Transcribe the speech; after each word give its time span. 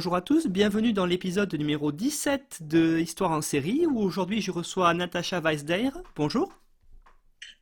Bonjour 0.00 0.16
à 0.16 0.22
tous, 0.22 0.46
bienvenue 0.46 0.94
dans 0.94 1.04
l'épisode 1.04 1.54
numéro 1.54 1.92
17 1.92 2.60
de 2.62 2.98
Histoire 2.98 3.32
en 3.32 3.42
série 3.42 3.84
où 3.84 4.00
aujourd'hui 4.00 4.40
je 4.40 4.50
reçois 4.50 4.94
Natacha 4.94 5.40
Weisdeir. 5.40 5.92
Bonjour. 6.16 6.50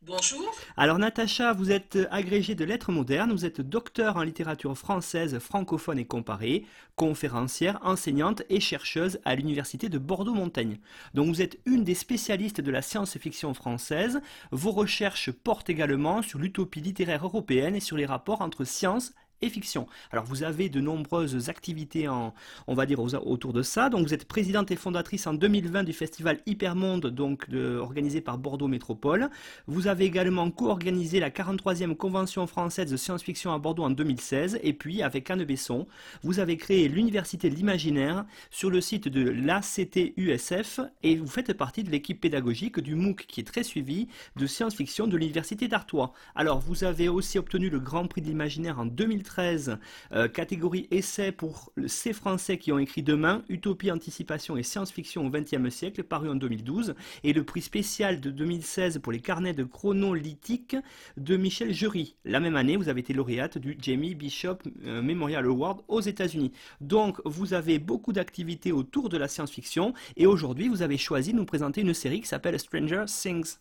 Bonjour. 0.03 0.49
Alors 0.77 1.01
Natacha, 1.01 1.53
vous 1.53 1.73
êtes 1.73 1.99
agrégée 2.13 2.55
de 2.55 2.65
lettres 2.65 2.93
modernes, 2.93 3.33
vous 3.33 3.45
êtes 3.45 3.61
docteur 3.61 4.19
en 4.19 4.23
littérature 4.23 4.79
française, 4.79 5.41
francophone 5.41 5.99
et 5.99 6.07
comparée, 6.07 6.65
conférencière, 6.95 7.81
enseignante 7.83 8.45
et 8.51 8.61
chercheuse 8.61 9.19
à 9.25 9.35
l'université 9.35 9.89
de 9.89 9.99
Bordeaux-Montaigne. 9.99 10.79
Donc 11.15 11.27
vous 11.27 11.43
êtes 11.43 11.59
une 11.67 11.83
des 11.83 11.97
spécialistes 11.97 12.61
de 12.61 12.71
la 12.71 12.83
science-fiction 12.83 13.53
française. 13.53 14.21
Vos 14.53 14.71
recherches 14.71 15.33
portent 15.33 15.71
également 15.71 16.23
sur 16.23 16.39
l'utopie 16.39 16.83
littéraire 16.83 17.25
européenne 17.25 17.75
et 17.75 17.81
sur 17.81 17.97
les 17.97 18.07
rapports 18.07 18.43
entre 18.43 18.63
science 18.63 19.13
et 19.43 19.49
fiction. 19.49 19.87
Alors 20.11 20.25
vous 20.25 20.43
avez 20.43 20.69
de 20.69 20.81
nombreuses 20.81 21.49
activités 21.49 22.09
en, 22.09 22.35
on 22.67 22.75
va 22.75 22.87
dire 22.87 23.01
autour 23.01 23.53
de 23.53 23.63
ça. 23.63 23.89
Donc 23.89 24.07
vous 24.07 24.15
êtes 24.15 24.27
présidente 24.27 24.71
et 24.71 24.77
fondatrice 24.77 25.27
en 25.27 25.35
2020 25.35 25.85
du 25.85 25.93
festival 25.93 26.41
Hypermonde, 26.47 27.07
donc 27.07 27.47
organisé 27.53 28.21
par 28.21 28.39
Bordeaux 28.39 28.69
Métropole. 28.69 29.31
Vous 29.67 29.87
avez 29.87 30.05
également 30.05 30.51
co-organisé 30.51 31.21
la 31.21 31.31
43e 31.31 31.95
convention 31.95 32.47
française 32.47 32.91
de 32.91 32.97
science-fiction 32.97 33.53
à 33.53 33.59
Bordeaux 33.59 33.85
en 33.85 33.91
2016. 33.91 34.59
Et 34.63 34.73
puis 34.73 35.03
avec 35.03 35.31
Anne 35.31 35.45
Besson, 35.45 35.87
vous 36.23 36.41
avez 36.41 36.57
créé 36.57 36.89
l'université 36.89 37.49
de 37.51 37.55
l'imaginaire 37.55 38.25
sur 38.51 38.71
le 38.71 38.81
site 38.81 39.09
de 39.09 39.29
l'ACTUSF 39.29 40.81
et 41.03 41.17
vous 41.17 41.27
faites 41.27 41.53
partie 41.53 41.85
de 41.85 41.91
l'équipe 41.91 42.21
pédagogique 42.21 42.81
du 42.81 42.95
MOOC 42.95 43.27
qui 43.27 43.41
est 43.41 43.45
très 43.45 43.63
suivi 43.63 44.09
de 44.37 44.47
science-fiction 44.47 45.07
de 45.07 45.17
l'université 45.17 45.69
d'Artois. 45.69 46.13
Alors 46.35 46.59
vous 46.59 46.85
avez 46.85 47.09
aussi 47.09 47.39
obtenu 47.39 47.71
le 47.71 47.79
Grand 47.79 48.07
Prix 48.07 48.23
de 48.23 48.27
l'imaginaire 48.27 48.81
en 48.81 48.87
2013 48.87 49.28
2013, 49.29 49.79
euh, 50.13 50.29
catégorie 50.29 50.89
essai 50.91 51.33
pour 51.33 51.73
ces 51.87 52.13
Français 52.13 52.59
qui 52.59 52.73
ont 52.73 52.79
écrit 52.79 53.03
Demain, 53.03 53.45
Utopie, 53.49 53.91
Anticipation 53.91 54.57
et 54.57 54.63
Science-Fiction 54.63 55.27
au 55.27 55.31
XXe 55.31 55.69
siècle, 55.69 56.03
paru 56.03 56.29
en 56.29 56.35
2012, 56.35 56.95
et 57.25 57.33
le 57.33 57.45
prix 57.45 57.63
spécial 57.63 58.21
de 58.21 58.31
2016 58.31 59.01
pour 59.01 59.13
les 59.13 59.21
carnets 59.21 59.53
de 59.53 59.65
chronolytique 59.65 60.77
de 61.17 61.37
Michel 61.37 61.73
Jury. 61.73 62.17
La 62.25 62.41
même 62.41 62.57
année, 62.57 62.77
vous 62.77 62.89
avez 62.89 63.01
été 63.01 63.13
lauréate 63.13 63.59
du 63.59 63.77
Jamie 63.81 64.15
Bishop 64.15 64.59
euh, 64.85 65.03
Memorial 65.03 65.45
Award 65.45 65.83
aux 65.89 66.01
États-Unis. 66.01 66.53
Donc, 66.81 67.21
vous 67.25 67.55
avez 67.55 67.79
beaucoup 67.79 68.13
d'activités 68.13 68.73
autour 68.73 69.09
de 69.09 69.19
la 69.19 69.29
science-fiction, 69.29 69.95
et 70.17 70.27
aujourd'hui, 70.27 70.69
vous 70.69 70.83
avez 70.83 70.97
choisi 70.97 71.33
de 71.33 71.37
nous 71.37 71.45
présenter 71.45 71.83
une 71.83 71.95
série 71.95 72.21
qui 72.21 72.29
s'appelle 72.29 72.59
Stranger 72.59 73.05
Things. 73.07 73.57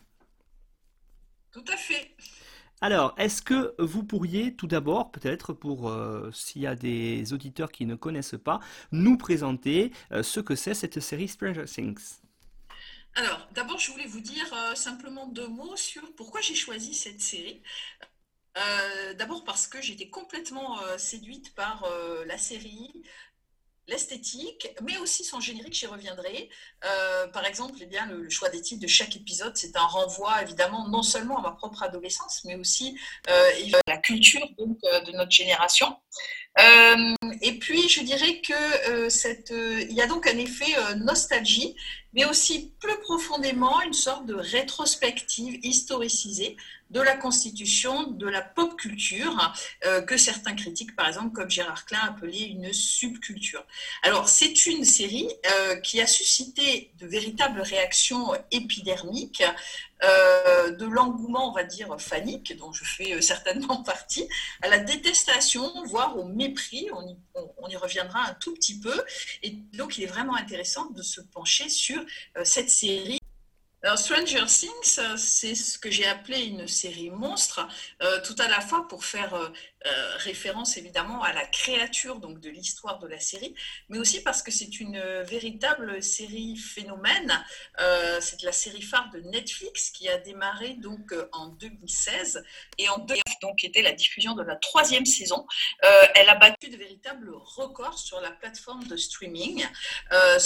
Tout 1.52 1.64
à 1.72 1.78
fait. 1.78 2.12
Alors, 2.80 3.16
est-ce 3.18 3.42
que 3.42 3.74
vous 3.80 4.04
pourriez 4.04 4.56
tout 4.56 4.68
d'abord, 4.68 5.12
peut-être 5.12 5.52
pour 5.52 5.90
euh, 5.90 6.32
s'il 6.32 6.62
y 6.62 6.68
a 6.68 6.76
des 6.76 7.34
auditeurs 7.34 7.72
qui 7.72 7.88
ne 7.88 7.96
connaissent 7.96 8.36
pas, 8.44 8.60
nous 8.92 9.18
présenter 9.18 9.92
euh, 10.12 10.22
ce 10.22 10.40
que 10.40 10.56
c'est 10.56 10.76
cette 10.76 11.00
série 11.00 11.28
Stranger 11.28 11.66
Things? 11.66 12.20
Alors, 13.16 13.48
d'abord, 13.54 13.80
je 13.80 13.92
voulais 13.92 14.06
vous 14.06 14.20
dire 14.20 14.46
euh, 14.54 14.76
simplement 14.76 15.26
deux 15.26 15.48
mots 15.48 15.76
sur 15.76 16.04
pourquoi 16.14 16.42
j'ai 16.42 16.54
choisi 16.54 16.94
cette 16.94 17.22
série. 17.22 17.62
d'abord 19.18 19.44
parce 19.44 19.68
que 19.68 19.82
j'étais 19.82 20.10
complètement 20.10 20.80
séduite 20.98 21.54
par 21.54 21.86
la 22.26 22.38
série, 22.40 23.04
l'esthétique, 23.88 24.70
mais 24.82 24.98
aussi 24.98 25.24
son 25.24 25.40
générique, 25.40 25.74
j'y 25.74 25.88
reviendrai. 25.88 26.50
Euh, 26.86 27.28
par 27.28 27.46
exemple, 27.46 27.78
eh 27.82 27.86
bien, 27.86 28.06
le, 28.08 28.30
choix 28.30 28.50
des 28.50 28.62
titres 28.62 28.82
de 28.82 28.88
chaque 28.88 29.16
épisode, 29.16 29.56
c'est 29.56 29.76
un 29.78 29.86
renvoi 29.86 30.42
évidemment 30.42 30.88
non 30.90 31.04
seulement 31.04 31.38
à 31.38 31.42
ma 31.42 31.52
propre 31.52 31.84
adolescence, 31.84 32.42
mais 32.46 32.56
aussi 32.56 32.98
euh, 33.30 33.50
à 33.74 33.92
la 33.92 33.98
culture 33.98 34.46
donc, 34.58 34.78
euh, 34.84 35.00
de 35.02 35.12
notre 35.14 35.32
génération. 35.32 35.96
et 37.42 37.60
puis, 37.60 37.88
je 37.88 38.02
dirais 38.02 38.42
que 38.42 39.88
il 39.90 39.96
y 39.96 40.02
a 40.02 40.08
donc 40.08 40.28
un 40.28 40.38
effet 40.38 40.76
nostalgie, 40.96 41.76
mais 42.18 42.26
aussi 42.26 42.74
plus 42.80 43.00
profondément 43.02 43.80
une 43.82 43.94
sorte 43.94 44.26
de 44.26 44.34
rétrospective 44.34 45.60
historicisée 45.64 46.58
de 46.90 47.02
la 47.02 47.16
constitution 47.16 48.12
de 48.12 48.28
la 48.28 48.42
pop 48.42 48.78
culture 48.78 49.54
euh, 49.86 50.02
que 50.02 50.18
certains 50.18 50.56
critiques, 50.56 50.96
par 50.96 51.08
exemple, 51.08 51.34
comme 51.34 51.50
Gérard 51.50 51.86
Klein, 51.86 52.00
appelaient 52.00 52.48
une 52.48 52.72
subculture. 52.72 53.66
Alors, 54.04 54.30
c'est 54.30 54.66
une 54.66 54.86
série 54.86 55.28
euh, 55.52 55.76
qui 55.78 56.02
a 56.02 56.08
suscité 56.08 56.92
de 57.00 57.08
véritables 57.08 57.62
réactions 57.62 58.32
épidermiques, 58.52 59.44
euh, 60.04 60.72
de 60.72 60.86
l'engouement, 60.86 61.50
on 61.50 61.54
va 61.54 61.64
dire, 61.64 62.00
fanique, 62.00 62.56
dont 62.56 62.72
je 62.72 62.84
fais 62.86 63.20
certainement 63.22 63.84
partie, 63.84 64.30
à 64.62 64.70
la 64.70 64.78
détestation, 64.78 65.70
voire 65.86 66.18
au 66.18 66.24
mépris, 66.24 66.88
on 66.94 67.68
y, 67.68 67.76
reviendra 67.76 68.30
un 68.30 68.34
tout 68.36 68.54
petit 68.54 68.80
peu. 68.80 69.04
Et 69.44 69.52
donc, 69.74 69.98
il 69.98 70.04
est 70.04 70.08
vraiment 70.08 70.36
intéressant 70.36 70.90
de 70.92 71.02
se 71.02 71.20
pencher 71.20 71.68
sur 71.70 72.04
cette 72.44 72.70
série. 72.70 73.20
Alors, 73.84 74.00
Stranger 74.00 74.46
Things, 74.48 75.00
c'est 75.18 75.54
ce 75.54 75.78
que 75.78 75.92
j'ai 75.92 76.06
appelé 76.06 76.46
une 76.46 76.68
série 76.68 77.12
monstre, 77.12 77.68
euh, 78.02 78.20
tout 78.22 78.36
à 78.40 78.48
la 78.48 78.60
fois 78.60 78.88
pour 78.88 79.06
faire 79.06 79.36
euh, 79.36 79.50
euh, 79.88 80.18
référence 80.18 80.78
évidemment 80.78 81.24
à 81.24 81.34
la 81.34 81.46
créature 81.46 82.20
donc 82.20 82.40
de 82.40 82.50
l'histoire 82.50 83.00
de 83.00 83.08
la 83.08 83.20
série, 83.20 83.56
mais 83.90 83.98
aussi 83.98 84.22
parce 84.22 84.44
que 84.44 84.52
c'est 84.52 84.80
une 84.80 85.00
véritable 85.24 86.02
série 86.04 86.56
phénomène. 86.56 87.44
c'est 88.20 88.42
la 88.44 88.52
série 88.52 88.82
phare 88.82 89.10
de 89.12 89.20
Netflix 89.22 89.90
qui 89.92 90.10
a 90.10 90.18
démarré 90.18 90.74
donc 90.76 91.14
en 91.32 91.48
2016 91.48 92.44
et 92.78 92.90
en 92.90 92.98
2009 93.00 93.22
donc 93.42 93.64
était 93.64 93.82
la 93.82 93.92
diffusion 93.94 94.34
de 94.34 94.44
la 94.44 94.56
troisième 94.56 95.06
saison. 95.06 95.46
elle 96.16 96.30
a 96.30 96.36
battu 96.36 96.70
de 96.70 96.78
véritables 96.78 97.32
records 97.34 98.00
sur 98.00 98.20
la 98.22 98.32
plateforme 98.32 98.86
de 98.86 98.98
streaming. 98.98 99.66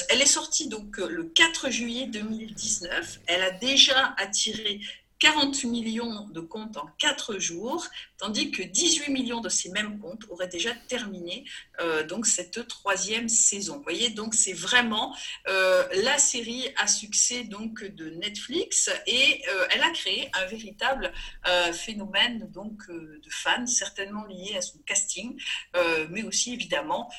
elle 0.09 0.21
est 0.21 0.25
sortie 0.25 0.67
donc 0.67 0.97
le 0.97 1.23
4 1.23 1.69
juillet 1.69 2.07
2019 2.07 3.19
elle 3.27 3.43
a 3.43 3.51
déjà 3.51 4.13
attiré 4.17 4.81
40 5.21 5.65
millions 5.65 6.27
de 6.29 6.41
comptes 6.41 6.77
en 6.77 6.87
4 6.97 7.37
jours, 7.37 7.85
tandis 8.17 8.49
que 8.49 8.63
18 8.63 9.11
millions 9.11 9.39
de 9.39 9.49
ces 9.49 9.69
mêmes 9.69 9.99
comptes 9.99 10.23
auraient 10.29 10.47
déjà 10.47 10.71
terminé 10.87 11.45
euh, 11.79 12.03
donc 12.03 12.25
cette 12.25 12.67
troisième 12.67 13.29
saison. 13.29 13.77
Vous 13.77 13.83
voyez, 13.83 14.09
donc 14.09 14.33
c'est 14.33 14.53
vraiment 14.53 15.15
euh, 15.47 15.83
la 16.03 16.17
série 16.17 16.69
à 16.75 16.87
succès 16.87 17.43
donc 17.43 17.83
de 17.83 18.09
Netflix 18.09 18.89
et 19.05 19.43
euh, 19.47 19.67
elle 19.69 19.83
a 19.83 19.91
créé 19.91 20.29
un 20.33 20.45
véritable 20.45 21.11
phénomène 21.73 22.49
donc 22.51 22.89
de 22.89 23.29
fans, 23.29 23.67
certainement 23.67 24.25
lié 24.25 24.55
à 24.57 24.61
son 24.61 24.79
casting, 24.85 25.39
mais 26.09 26.23
aussi 26.23 26.53
évidemment 26.53 27.11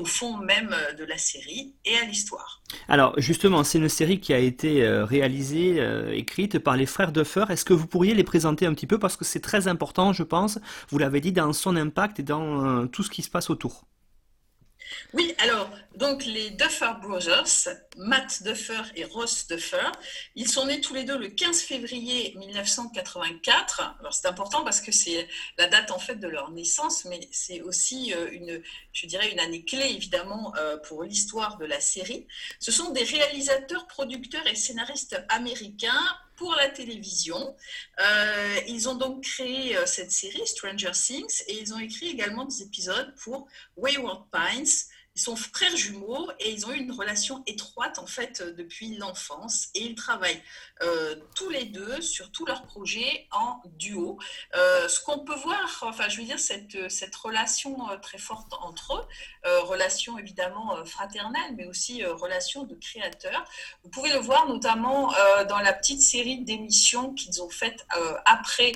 au 0.00 0.04
fond 0.04 0.36
même 0.38 0.74
de 0.96 1.04
la 1.04 1.18
série 1.18 1.74
et 1.84 1.96
à 1.96 2.04
l'histoire. 2.04 2.62
Alors 2.88 3.18
justement, 3.18 3.64
c'est 3.64 3.78
une 3.78 3.88
série 3.88 4.20
qui 4.20 4.32
a 4.32 4.38
été 4.38 4.86
réalisée, 4.86 5.82
écrite 6.12 6.58
par 6.58 6.76
les 6.76 6.86
frères 6.86 7.12
de 7.12 7.24
est-ce 7.50 7.64
que 7.64 7.74
vous 7.74 7.86
pourriez 7.86 8.14
les 8.14 8.24
présenter 8.24 8.66
un 8.66 8.74
petit 8.74 8.86
peu 8.86 8.98
parce 8.98 9.16
que 9.16 9.24
c'est 9.24 9.40
très 9.40 9.68
important, 9.68 10.12
je 10.12 10.22
pense, 10.22 10.58
vous 10.88 10.98
l'avez 10.98 11.20
dit, 11.20 11.32
dans 11.32 11.52
son 11.52 11.76
impact 11.76 12.20
et 12.20 12.22
dans 12.22 12.64
euh, 12.64 12.86
tout 12.86 13.02
ce 13.02 13.10
qui 13.10 13.22
se 13.22 13.30
passe 13.30 13.50
autour. 13.50 13.86
Oui, 15.12 15.34
alors, 15.38 15.70
donc 15.96 16.24
les 16.24 16.50
Duffer 16.50 16.92
Brothers, 17.00 17.68
Matt 17.96 18.42
Duffer 18.42 18.82
et 18.96 19.04
Ross 19.04 19.46
Duffer, 19.46 19.90
ils 20.34 20.48
sont 20.48 20.66
nés 20.66 20.80
tous 20.80 20.94
les 20.94 21.04
deux 21.04 21.16
le 21.16 21.28
15 21.28 21.60
février 21.60 22.34
1984. 22.36 23.96
Alors, 24.00 24.12
c'est 24.12 24.26
important 24.26 24.64
parce 24.64 24.80
que 24.80 24.90
c'est 24.90 25.28
la 25.56 25.68
date 25.68 25.90
en 25.90 25.98
fait 25.98 26.16
de 26.16 26.26
leur 26.26 26.50
naissance, 26.50 27.04
mais 27.04 27.20
c'est 27.30 27.62
aussi 27.62 28.12
euh, 28.12 28.28
une, 28.32 28.60
je 28.92 29.06
dirais, 29.06 29.30
une 29.30 29.38
année 29.38 29.64
clé 29.64 29.86
évidemment 29.90 30.52
euh, 30.56 30.76
pour 30.78 31.04
l'histoire 31.04 31.58
de 31.58 31.64
la 31.64 31.80
série. 31.80 32.26
Ce 32.58 32.72
sont 32.72 32.90
des 32.90 33.04
réalisateurs, 33.04 33.86
producteurs 33.86 34.46
et 34.48 34.56
scénaristes 34.56 35.22
américains 35.28 36.02
pour 36.36 36.56
la 36.56 36.68
télévision. 36.68 37.54
Euh, 38.00 38.60
ils 38.66 38.88
ont 38.88 38.96
donc 38.96 39.22
créé 39.22 39.76
cette 39.86 40.10
série, 40.10 40.44
Stranger 40.46 40.90
Things, 40.90 41.44
et 41.46 41.60
ils 41.60 41.72
ont 41.72 41.78
écrit 41.78 42.08
également 42.08 42.44
des 42.44 42.62
épisodes 42.62 43.14
pour 43.22 43.46
Wayward 43.76 44.24
Pines, 44.32 44.66
Ils 45.16 45.20
sont 45.20 45.36
frères 45.36 45.76
jumeaux 45.76 46.30
et 46.40 46.50
ils 46.50 46.66
ont 46.66 46.72
eu 46.72 46.78
une 46.78 46.90
relation 46.90 47.42
étroite 47.46 48.00
en 48.00 48.06
fait 48.06 48.42
depuis 48.42 48.96
l'enfance 48.96 49.68
et 49.74 49.84
ils 49.84 49.94
travaillent 49.94 50.42
euh, 50.82 51.14
tous 51.36 51.48
les 51.50 51.66
deux 51.66 52.00
sur 52.00 52.32
tous 52.32 52.44
leurs 52.46 52.62
projets 52.62 53.28
en 53.30 53.60
duo. 53.76 54.18
Euh, 54.56 54.88
ce 54.88 55.00
qu'on 55.00 55.20
peut 55.20 55.36
voir, 55.36 55.60
enfin 55.82 56.08
je 56.08 56.18
veux 56.18 56.26
dire 56.26 56.40
cette, 56.40 56.90
cette 56.90 57.14
relation 57.14 57.88
euh, 57.90 57.96
très 57.98 58.18
forte 58.18 58.52
entre 58.60 58.96
eux, 58.96 59.04
relation 59.62 60.18
évidemment 60.18 60.84
fraternelle 60.84 61.54
mais 61.56 61.66
aussi 61.66 62.04
relation 62.04 62.64
de 62.64 62.74
créateurs. 62.74 63.44
Vous 63.82 63.90
pouvez 63.90 64.10
le 64.12 64.18
voir 64.18 64.48
notamment 64.48 65.12
dans 65.48 65.58
la 65.58 65.72
petite 65.72 66.00
série 66.00 66.38
d'émissions 66.38 67.12
qu'ils 67.12 67.42
ont 67.42 67.50
faites 67.50 67.86
après 68.24 68.72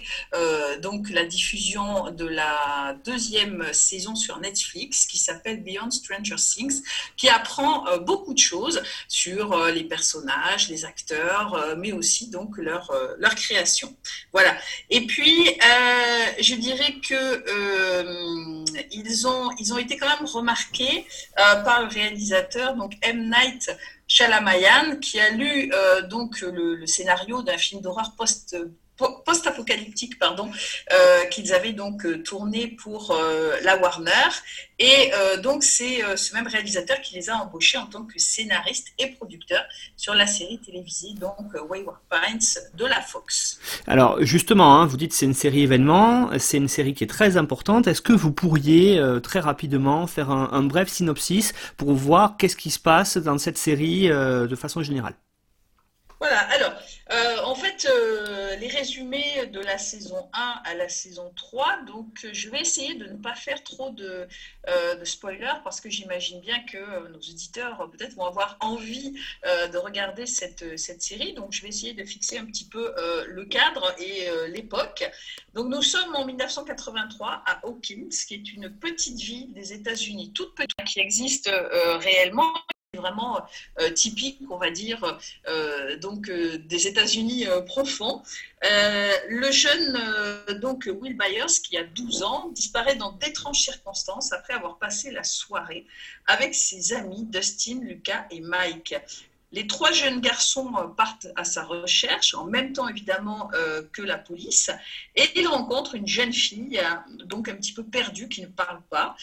donc 0.80 1.08
la 1.10 1.24
diffusion 1.24 2.10
de 2.10 2.26
la 2.26 2.96
deuxième 3.04 3.72
saison 3.72 4.14
sur 4.14 4.38
Netflix 4.40 5.06
qui 5.06 5.16
s'appelle 5.16 5.62
Beyond 5.62 5.90
Things, 6.36 6.82
qui 7.16 7.28
apprend 7.28 7.84
beaucoup 7.98 8.34
de 8.34 8.38
choses 8.38 8.82
sur 9.08 9.66
les 9.66 9.84
personnages, 9.84 10.68
les 10.68 10.84
acteurs, 10.84 11.76
mais 11.76 11.92
aussi 11.92 12.28
donc 12.30 12.56
leur, 12.58 12.90
euh, 12.90 13.14
leur 13.18 13.34
création. 13.34 13.94
Voilà. 14.32 14.56
Et 14.90 15.06
puis, 15.06 15.48
euh, 15.48 16.26
je 16.40 16.54
dirais 16.54 16.94
que 17.06 17.14
euh, 17.14 18.64
ils, 18.90 19.26
ont, 19.26 19.50
ils 19.58 19.72
ont 19.72 19.78
été 19.78 19.96
quand 19.96 20.08
même 20.08 20.26
remarqués 20.26 21.06
par 21.36 21.82
le 21.82 21.88
réalisateur, 21.88 22.74
donc 22.74 22.94
M. 23.02 23.30
Night 23.30 23.70
Shalamayan, 24.06 24.96
qui 25.00 25.20
a 25.20 25.30
lu 25.30 25.70
donc 26.08 26.40
le, 26.40 26.74
le 26.74 26.86
scénario 26.86 27.42
d'un 27.42 27.58
film 27.58 27.80
d'horreur 27.80 28.14
post 28.16 28.56
post-apocalyptique 28.98 30.18
pardon 30.18 30.50
euh, 30.92 31.24
qu'ils 31.26 31.52
avaient 31.52 31.72
donc 31.72 32.04
euh, 32.04 32.22
tourné 32.22 32.68
pour 32.68 33.12
euh, 33.12 33.56
la 33.62 33.76
Warner 33.78 34.12
et 34.80 35.10
donc 35.42 35.64
c'est 35.64 36.02
ce 36.16 36.34
même 36.34 36.46
réalisateur 36.46 37.00
qui 37.00 37.16
les 37.16 37.30
a 37.30 37.34
embauchés 37.34 37.78
en 37.78 37.86
tant 37.86 38.04
que 38.04 38.16
scénariste 38.16 38.88
et 39.00 39.08
producteur 39.08 39.64
sur 39.96 40.14
la 40.14 40.28
série 40.28 40.60
télévisée 40.60 41.14
donc 41.14 41.52
Wayward 41.68 41.98
Pines 42.08 42.62
de 42.74 42.86
la 42.86 43.00
Fox. 43.00 43.58
Alors 43.88 44.22
justement, 44.24 44.80
hein, 44.80 44.86
vous 44.86 44.96
dites 44.96 45.12
c'est 45.12 45.26
une 45.26 45.34
série 45.34 45.62
événement, 45.62 46.30
c'est 46.38 46.58
une 46.58 46.68
série 46.68 46.94
qui 46.94 47.02
est 47.02 47.08
très 47.08 47.36
importante. 47.36 47.88
Est-ce 47.88 48.02
que 48.02 48.12
vous 48.12 48.30
pourriez 48.30 49.02
très 49.20 49.40
rapidement 49.40 50.06
faire 50.06 50.30
un, 50.30 50.50
un, 50.52 50.62
bref 50.62 50.88
synopsis 50.88 51.54
pour 51.76 51.92
voir 51.94 52.36
qu'est-ce 52.36 52.56
qui 52.56 52.70
se 52.70 52.78
passe 52.78 53.16
dans 53.16 53.38
cette 53.38 53.58
série 53.58 54.06
de 54.08 54.54
façon 54.54 54.84
générale? 54.84 55.14
Voilà. 56.20 56.40
Alors 56.50 56.72
euh, 57.10 57.38
en 57.44 57.54
fait, 57.54 57.86
euh, 57.90 58.56
les 58.56 58.68
résumés 58.68 59.46
de 59.46 59.60
la 59.60 59.78
saison 59.78 60.28
1 60.32 60.62
à 60.64 60.74
la 60.74 60.88
saison 60.88 61.32
3, 61.36 61.84
donc 61.86 62.24
euh, 62.24 62.30
je 62.32 62.50
vais 62.50 62.60
essayer 62.60 62.96
de 62.96 63.06
ne 63.06 63.16
pas 63.16 63.34
faire 63.34 63.62
trop 63.62 63.90
de, 63.90 64.26
spoilers 65.04 65.62
parce 65.64 65.80
que 65.80 65.88
j'imagine 65.88 66.40
bien 66.40 66.62
que 66.64 67.08
nos 67.08 67.18
auditeurs 67.18 67.90
peut-être 67.90 68.14
vont 68.14 68.26
avoir 68.26 68.58
envie 68.60 69.18
de 69.44 69.78
regarder 69.78 70.26
cette, 70.26 70.78
cette 70.78 71.00
série. 71.00 71.32
Donc 71.32 71.52
je 71.52 71.62
vais 71.62 71.68
essayer 71.68 71.94
de 71.94 72.04
fixer 72.04 72.36
un 72.38 72.44
petit 72.44 72.66
peu 72.66 72.94
le 73.26 73.44
cadre 73.46 73.94
et 73.98 74.28
l'époque. 74.48 75.08
Donc 75.54 75.68
nous 75.68 75.82
sommes 75.82 76.14
en 76.14 76.26
1983 76.26 77.42
à 77.46 77.60
Hawkins, 77.66 78.10
qui 78.26 78.34
est 78.34 78.52
une 78.52 78.70
petite 78.70 79.18
ville 79.18 79.52
des 79.54 79.72
États-Unis, 79.72 80.32
toute 80.34 80.54
petite, 80.54 80.84
qui 80.84 81.00
existe 81.00 81.50
réellement 82.00 82.52
vraiment 82.98 83.40
euh, 83.80 83.90
typique, 83.90 84.38
on 84.50 84.58
va 84.58 84.70
dire, 84.70 85.18
euh, 85.48 85.96
donc 85.96 86.28
euh, 86.28 86.58
des 86.58 86.86
États-Unis 86.86 87.46
profonds. 87.66 88.22
le 88.62 89.50
jeune 89.50 89.98
donc 90.60 90.88
Will 91.00 91.16
Byers, 91.16 91.62
qui 91.62 91.76
a 91.78 91.84
12 91.84 92.22
ans, 92.22 92.50
disparaît 92.50 92.96
dans 92.96 93.12
d'étranges 93.12 93.60
circonstances 93.60 94.32
après 94.32 94.54
avoir 94.54 94.78
passé 94.78 95.10
la 95.10 95.24
soirée 95.24 95.86
avec 96.26 96.54
ses 96.54 96.92
amis 96.92 97.24
Dustin, 97.24 97.80
Lucas 97.82 98.26
et 98.30 98.40
Mike. 98.40 98.94
Les 99.50 99.66
trois 99.66 99.92
jeunes 99.92 100.20
garçons 100.20 100.70
euh, 100.76 100.88
partent 100.88 101.28
à 101.34 101.44
sa 101.44 101.64
recherche, 101.64 102.34
en 102.34 102.44
même 102.44 102.74
temps 102.74 102.86
évidemment 102.86 103.50
euh, 103.54 103.82
que 103.92 104.02
la 104.02 104.18
police, 104.18 104.70
et 105.16 105.24
ils 105.36 105.46
rencontrent 105.46 105.94
une 105.94 106.06
jeune 106.06 106.34
fille, 106.34 106.78
euh, 106.78 107.24
donc 107.24 107.48
un 107.48 107.54
petit 107.54 107.72
peu 107.72 107.82
perdue, 107.82 108.28
qui 108.28 108.42
ne 108.42 108.46
parle 108.46 108.82
pas, 108.90 109.16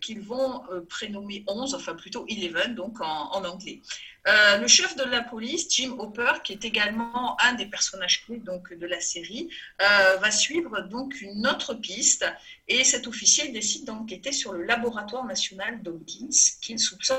qu'ils 0.00 0.20
vont 0.20 0.62
prénommer 0.88 1.44
11, 1.46 1.74
enfin 1.74 1.94
plutôt 1.94 2.26
11, 2.28 2.74
donc 2.74 3.00
en 3.00 3.44
anglais. 3.44 3.80
Euh, 4.26 4.58
le 4.58 4.68
chef 4.68 4.96
de 4.96 5.04
la 5.04 5.22
police, 5.22 5.66
Jim 5.70 5.96
Hopper, 5.98 6.32
qui 6.44 6.52
est 6.52 6.64
également 6.64 7.40
un 7.40 7.54
des 7.54 7.66
personnages 7.66 8.24
clés 8.24 8.38
donc, 8.38 8.72
de 8.74 8.86
la 8.86 9.00
série, 9.00 9.48
euh, 9.80 10.16
va 10.16 10.30
suivre 10.30 10.80
donc 10.82 11.20
une 11.20 11.46
autre 11.46 11.74
piste. 11.74 12.26
Et 12.68 12.84
cet 12.84 13.06
officier 13.06 13.48
décide 13.48 13.86
d'enquêter 13.86 14.32
sur 14.32 14.52
le 14.52 14.64
laboratoire 14.64 15.24
national 15.24 15.82
d'Hawkins 15.82 16.28
qu'il 16.60 16.78
soupçonne 16.78 17.18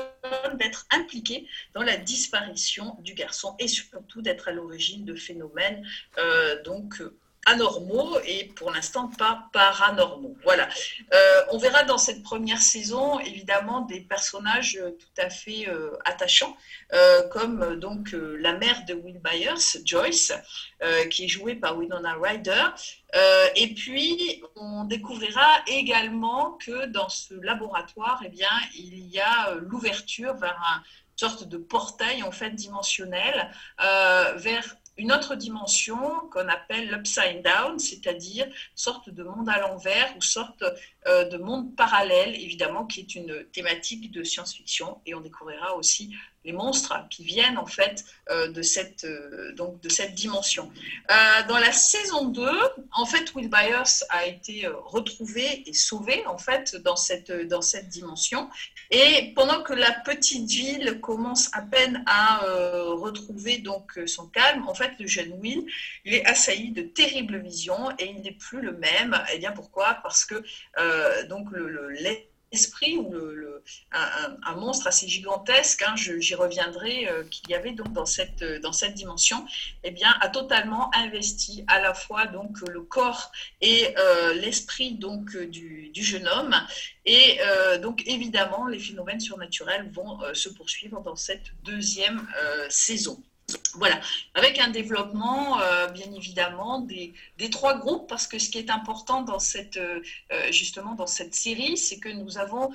d'être 0.58 0.86
impliqué 0.90 1.46
dans 1.74 1.82
la 1.82 1.96
disparition 1.96 2.96
du 3.00 3.14
garçon 3.14 3.56
et 3.58 3.68
surtout 3.68 4.22
d'être 4.22 4.48
à 4.48 4.52
l'origine 4.52 5.04
de 5.04 5.14
phénomènes 5.14 5.84
euh, 6.18 6.62
anormaux 7.46 8.18
et 8.24 8.44
pour 8.44 8.70
l'instant 8.70 9.08
pas 9.18 9.48
paranormaux. 9.52 10.36
Voilà. 10.44 10.68
Euh, 11.12 11.42
on 11.50 11.58
verra 11.58 11.82
dans 11.82 11.98
cette 11.98 12.22
première 12.22 12.62
saison 12.62 13.18
évidemment 13.20 13.80
des 13.80 14.00
personnages 14.00 14.78
euh, 14.80 14.90
tout 14.92 15.20
à 15.20 15.28
fait 15.28 15.68
euh, 15.68 15.90
attachants, 16.04 16.56
comme 17.30 17.76
donc 17.76 18.12
la 18.12 18.52
mère 18.52 18.84
de 18.84 18.92
Will 18.92 19.18
Byers, 19.20 19.82
Joyce, 19.84 20.32
qui 21.10 21.24
est 21.24 21.28
jouée 21.28 21.54
par 21.54 21.78
Winona 21.78 22.14
Ryder. 22.20 22.64
et 23.56 23.74
puis 23.74 24.42
on 24.56 24.84
découvrira 24.84 25.48
également 25.66 26.52
que 26.52 26.86
dans 26.86 27.08
ce 27.08 27.32
laboratoire, 27.34 28.20
eh 28.26 28.28
bien, 28.28 28.50
il 28.74 29.06
y 29.06 29.20
a 29.20 29.54
l'ouverture 29.54 30.34
vers 30.34 30.60
un 30.74 30.82
sorte 31.16 31.44
de 31.44 31.56
portail 31.56 32.22
en 32.22 32.32
fait 32.32 32.50
dimensionnel 32.50 33.50
vers 34.36 34.76
une 34.96 35.12
autre 35.12 35.34
dimension 35.34 35.98
qu'on 36.30 36.48
appelle 36.48 36.90
l'upside 36.90 37.42
down, 37.42 37.78
c'est-à-dire 37.78 38.46
sorte 38.74 39.10
de 39.10 39.22
monde 39.22 39.48
à 39.48 39.58
l'envers 39.60 40.14
ou 40.16 40.22
sorte 40.22 40.64
euh, 41.06 41.28
de 41.28 41.38
monde 41.38 41.74
parallèle, 41.76 42.34
évidemment, 42.34 42.86
qui 42.86 43.00
est 43.00 43.14
une 43.14 43.44
thématique 43.52 44.10
de 44.10 44.22
science-fiction. 44.22 45.00
Et 45.06 45.14
on 45.14 45.20
découvrira 45.20 45.76
aussi 45.76 46.14
les 46.44 46.52
monstres 46.52 46.94
qui 47.10 47.24
viennent 47.24 47.58
en 47.58 47.66
fait 47.66 48.04
euh, 48.30 48.48
de, 48.48 48.62
cette, 48.62 49.04
euh, 49.04 49.52
donc, 49.54 49.80
de 49.80 49.88
cette 49.88 50.14
dimension. 50.14 50.70
dans 51.48 51.58
la 51.58 51.72
saison 51.72 52.26
2, 52.26 52.48
en 52.92 53.06
fait, 53.06 53.34
Will 53.34 53.48
Byers 53.48 54.04
a 54.10 54.26
été 54.26 54.66
retrouvé 54.66 55.62
et 55.66 55.74
sauvé 55.74 56.24
en 56.26 56.38
fait 56.38 56.76
dans 56.76 56.96
cette, 56.96 57.32
dans 57.48 57.62
cette 57.62 57.88
dimension. 57.88 58.48
Et 58.90 59.32
pendant 59.34 59.62
que 59.62 59.72
la 59.72 59.92
petite 59.92 60.48
ville 60.48 61.00
commence 61.00 61.50
à 61.52 61.62
peine 61.62 62.02
à 62.06 62.40
retrouver 62.44 63.58
donc 63.58 63.98
son 64.06 64.26
calme, 64.28 64.66
en 64.68 64.74
fait, 64.74 64.92
le 64.98 65.06
jeune 65.06 65.32
Will, 65.34 65.64
il 66.04 66.14
est 66.14 66.24
assailli 66.24 66.72
de 66.72 66.82
terribles 66.82 67.38
visions 67.38 67.90
et 67.98 68.06
il 68.06 68.22
n'est 68.22 68.32
plus 68.32 68.60
le 68.60 68.72
même. 68.72 69.14
Et 69.28 69.34
eh 69.34 69.38
bien 69.38 69.52
pourquoi? 69.52 69.98
Parce 70.02 70.24
que 70.24 70.42
euh, 70.78 71.26
donc 71.26 71.50
le, 71.50 71.88
l'esprit 72.52 72.96
ou 72.96 73.14
un, 73.92 74.54
monstre 74.56 74.86
assez 74.86 75.08
gigantesque, 75.08 75.82
hein, 75.82 75.94
j'y 75.96 76.34
reviendrai, 76.34 77.08
euh, 77.08 77.24
qu'il 77.24 77.50
y 77.50 77.54
avait 77.54 77.72
donc 77.72 77.92
dans 77.92 78.06
cette, 78.06 78.44
cette 78.72 78.94
dimension, 78.94 79.44
eh 79.84 79.94
a 80.20 80.28
totalement 80.28 80.94
investi 80.94 81.64
à 81.68 81.80
la 81.80 81.94
fois 81.94 82.26
donc 82.26 82.60
le 82.68 82.82
corps 82.82 83.32
et 83.60 83.94
euh, 83.98 84.34
l'esprit 84.34 84.94
donc 84.94 85.36
du, 85.36 85.90
du, 85.90 86.02
jeune 86.02 86.28
homme. 86.28 86.54
Et 87.04 87.40
donc 87.80 88.02
évidemment, 88.06 88.66
les 88.66 88.78
phénomènes 88.78 89.20
surnaturels 89.20 89.90
vont 89.92 90.20
se 90.34 90.48
poursuivre 90.48 91.00
dans 91.02 91.16
cette 91.16 91.52
deuxième 91.64 92.28
saison. 92.68 93.20
Voilà, 93.74 94.00
avec 94.34 94.58
un 94.58 94.68
développement, 94.68 95.58
euh, 95.60 95.88
bien 95.88 96.12
évidemment, 96.12 96.80
des, 96.80 97.14
trois 97.50 97.78
groupes, 97.78 98.08
parce 98.08 98.26
que 98.26 98.38
ce 98.38 98.50
qui 98.50 98.58
est 98.58 98.70
important 98.70 99.22
dans 99.22 99.38
cette, 99.38 99.78
euh, 99.78 100.00
euh, 100.32 100.52
justement 100.52 100.94
dans 100.94 101.06
cette 101.06 101.34
série, 101.34 101.76
c'est 101.76 101.98
que 101.98 102.08
nous 102.08 102.38
avons 102.38 102.70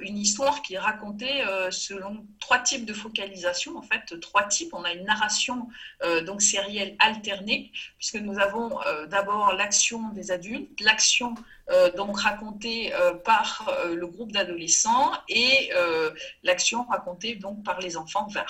une 0.00 0.18
histoire 0.18 0.62
qui 0.62 0.74
est 0.74 0.78
racontée 0.78 1.42
selon 1.70 2.24
trois 2.38 2.58
types 2.58 2.84
de 2.84 2.92
focalisation, 2.92 3.76
en 3.76 3.82
fait, 3.82 4.18
trois 4.20 4.44
types. 4.44 4.72
On 4.72 4.84
a 4.84 4.92
une 4.92 5.04
narration 5.04 5.68
donc 6.26 6.42
sérielle 6.42 6.96
alternée, 6.98 7.70
puisque 7.98 8.16
nous 8.16 8.38
avons 8.38 8.78
d'abord 9.08 9.52
l'action 9.54 10.10
des 10.10 10.30
adultes, 10.30 10.80
l'action 10.80 11.34
donc 11.96 12.18
racontée 12.18 12.92
euh, 12.94 13.14
par 13.14 13.68
euh, 13.68 13.94
le 13.94 14.06
groupe 14.06 14.32
d'adolescents 14.32 15.12
et 15.28 15.70
l'action 16.42 16.84
racontée 16.84 17.36
donc 17.36 17.62
par 17.64 17.80
les 17.80 17.96
enfants, 17.96 18.26
enfin 18.26 18.44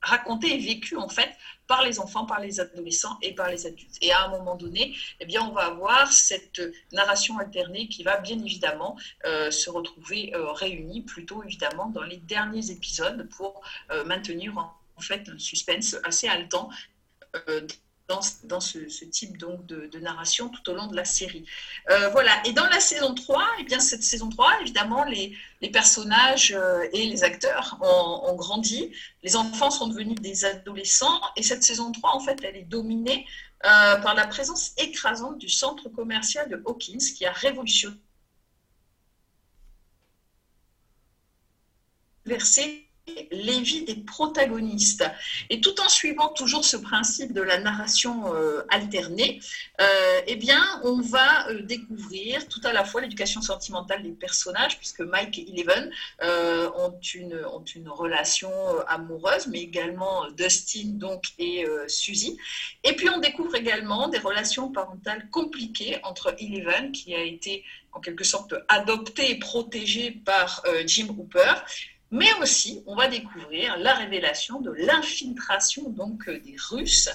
racontée 0.00 0.54
et 0.54 0.58
vécue 0.58 0.96
en 0.96 1.08
fait 1.08 1.30
par 1.66 1.82
les 1.82 1.98
enfants, 1.98 2.26
par 2.26 2.40
les 2.40 2.60
adolescents 2.60 3.18
et 3.22 3.34
par 3.34 3.50
les 3.50 3.66
adultes. 3.66 3.96
Et 4.00 4.12
à 4.12 4.24
un 4.24 4.28
moment 4.28 4.54
donné, 4.54 4.94
eh 5.20 5.24
bien, 5.24 5.42
on 5.42 5.52
va 5.52 5.66
avoir 5.66 6.12
cette 6.12 6.60
narration 6.92 7.38
alternée 7.38 7.88
qui 7.88 8.02
va 8.02 8.18
bien 8.18 8.38
évidemment 8.38 8.96
se 9.24 9.70
retrouver 9.70 10.32
réunie 10.34 11.02
plutôt 11.02 11.42
évidemment 11.42 11.88
dans 11.88 12.02
les 12.02 12.18
derniers 12.18 12.70
épisodes 12.70 13.28
pour 13.36 13.62
maintenir 14.06 14.56
en, 14.58 15.00
fait 15.00 15.28
un 15.28 15.38
suspense 15.38 15.96
assez 16.04 16.28
haletant 16.28 16.70
dans, 18.08 18.60
ce, 18.60 19.04
type 19.04 19.38
donc 19.38 19.64
de, 19.66 19.98
narration 19.98 20.48
tout 20.48 20.70
au 20.70 20.74
long 20.74 20.86
de 20.86 20.96
la 20.96 21.04
série. 21.04 21.46
Euh, 21.90 22.10
voilà, 22.10 22.32
et 22.44 22.52
dans 22.52 22.66
la 22.66 22.80
saison 22.80 23.14
3, 23.14 23.42
et 23.42 23.46
eh 23.60 23.64
bien 23.64 23.80
cette 23.80 24.02
saison 24.02 24.28
3, 24.28 24.60
évidemment, 24.60 25.04
les, 25.04 25.36
personnages 25.72 26.52
euh, 26.54 26.86
et 26.92 27.06
les 27.06 27.24
acteurs 27.24 27.78
ont, 27.80 28.34
grandi, 28.34 28.92
les 29.22 29.36
enfants 29.36 29.70
sont 29.70 29.88
devenus 29.88 30.20
des 30.20 30.44
adolescents, 30.44 31.20
et 31.36 31.42
cette 31.42 31.62
saison 31.62 31.92
3, 31.92 32.10
en 32.14 32.20
fait, 32.20 32.38
elle 32.42 32.56
est 32.56 32.68
dominée 32.68 33.26
euh, 33.64 33.96
par 33.96 34.14
la 34.14 34.26
présence 34.26 34.72
écrasante 34.76 35.38
du 35.38 35.48
centre 35.48 35.88
commercial 35.88 36.48
de 36.50 36.62
Hawkins, 36.66 36.98
qui 37.16 37.24
a 37.24 37.32
révolutionné 37.32 37.96
versé 42.26 42.83
les 43.30 43.60
vies 43.60 43.84
des 43.84 43.96
protagonistes. 43.96 45.04
Et 45.50 45.60
tout 45.60 45.78
en 45.80 45.88
suivant 45.88 46.28
toujours 46.28 46.64
ce 46.64 46.76
principe 46.76 47.32
de 47.32 47.42
la 47.42 47.58
narration 47.58 48.34
euh, 48.34 48.62
alternée, 48.70 49.40
euh, 49.80 50.20
eh 50.26 50.36
bien, 50.36 50.62
on 50.84 51.00
va 51.00 51.48
euh, 51.50 51.62
découvrir 51.62 52.48
tout 52.48 52.60
à 52.64 52.72
la 52.72 52.84
fois 52.84 53.02
l'éducation 53.02 53.42
sentimentale 53.42 54.02
des 54.02 54.12
personnages, 54.12 54.78
puisque 54.78 55.00
Mike 55.00 55.38
et 55.38 55.50
Eleven 55.50 55.90
ont, 56.22 56.98
une, 57.14 57.44
ont 57.44 57.64
une 57.64 57.88
relation 57.88 58.50
amoureuse, 58.88 59.46
mais 59.48 59.60
également 59.60 60.30
Dustin 60.30 60.92
donc, 60.94 61.24
et 61.38 61.66
Suzy. 61.88 62.38
Et 62.82 62.94
puis, 62.94 63.08
on 63.10 63.18
découvre 63.18 63.54
également 63.54 64.08
des 64.08 64.18
relations 64.18 64.70
parentales 64.70 65.28
compliquées 65.30 65.98
entre 66.02 66.34
Eleven, 66.38 66.92
qui 66.92 67.14
a 67.14 67.22
été 67.22 67.64
en 67.92 68.00
quelque 68.00 68.24
sorte 68.24 68.54
adopté 68.68 69.30
et 69.30 69.38
protégé 69.38 70.10
par 70.10 70.64
Jim 70.86 71.08
Hooper, 71.16 71.54
mais 72.14 72.32
aussi 72.40 72.80
on 72.86 72.94
va 72.94 73.08
découvrir 73.08 73.76
la 73.78 73.92
révélation 73.92 74.60
de 74.60 74.70
l'infiltration 74.70 75.92
euh, 76.28 76.38
des 76.38 76.54
Russes, 76.70 77.10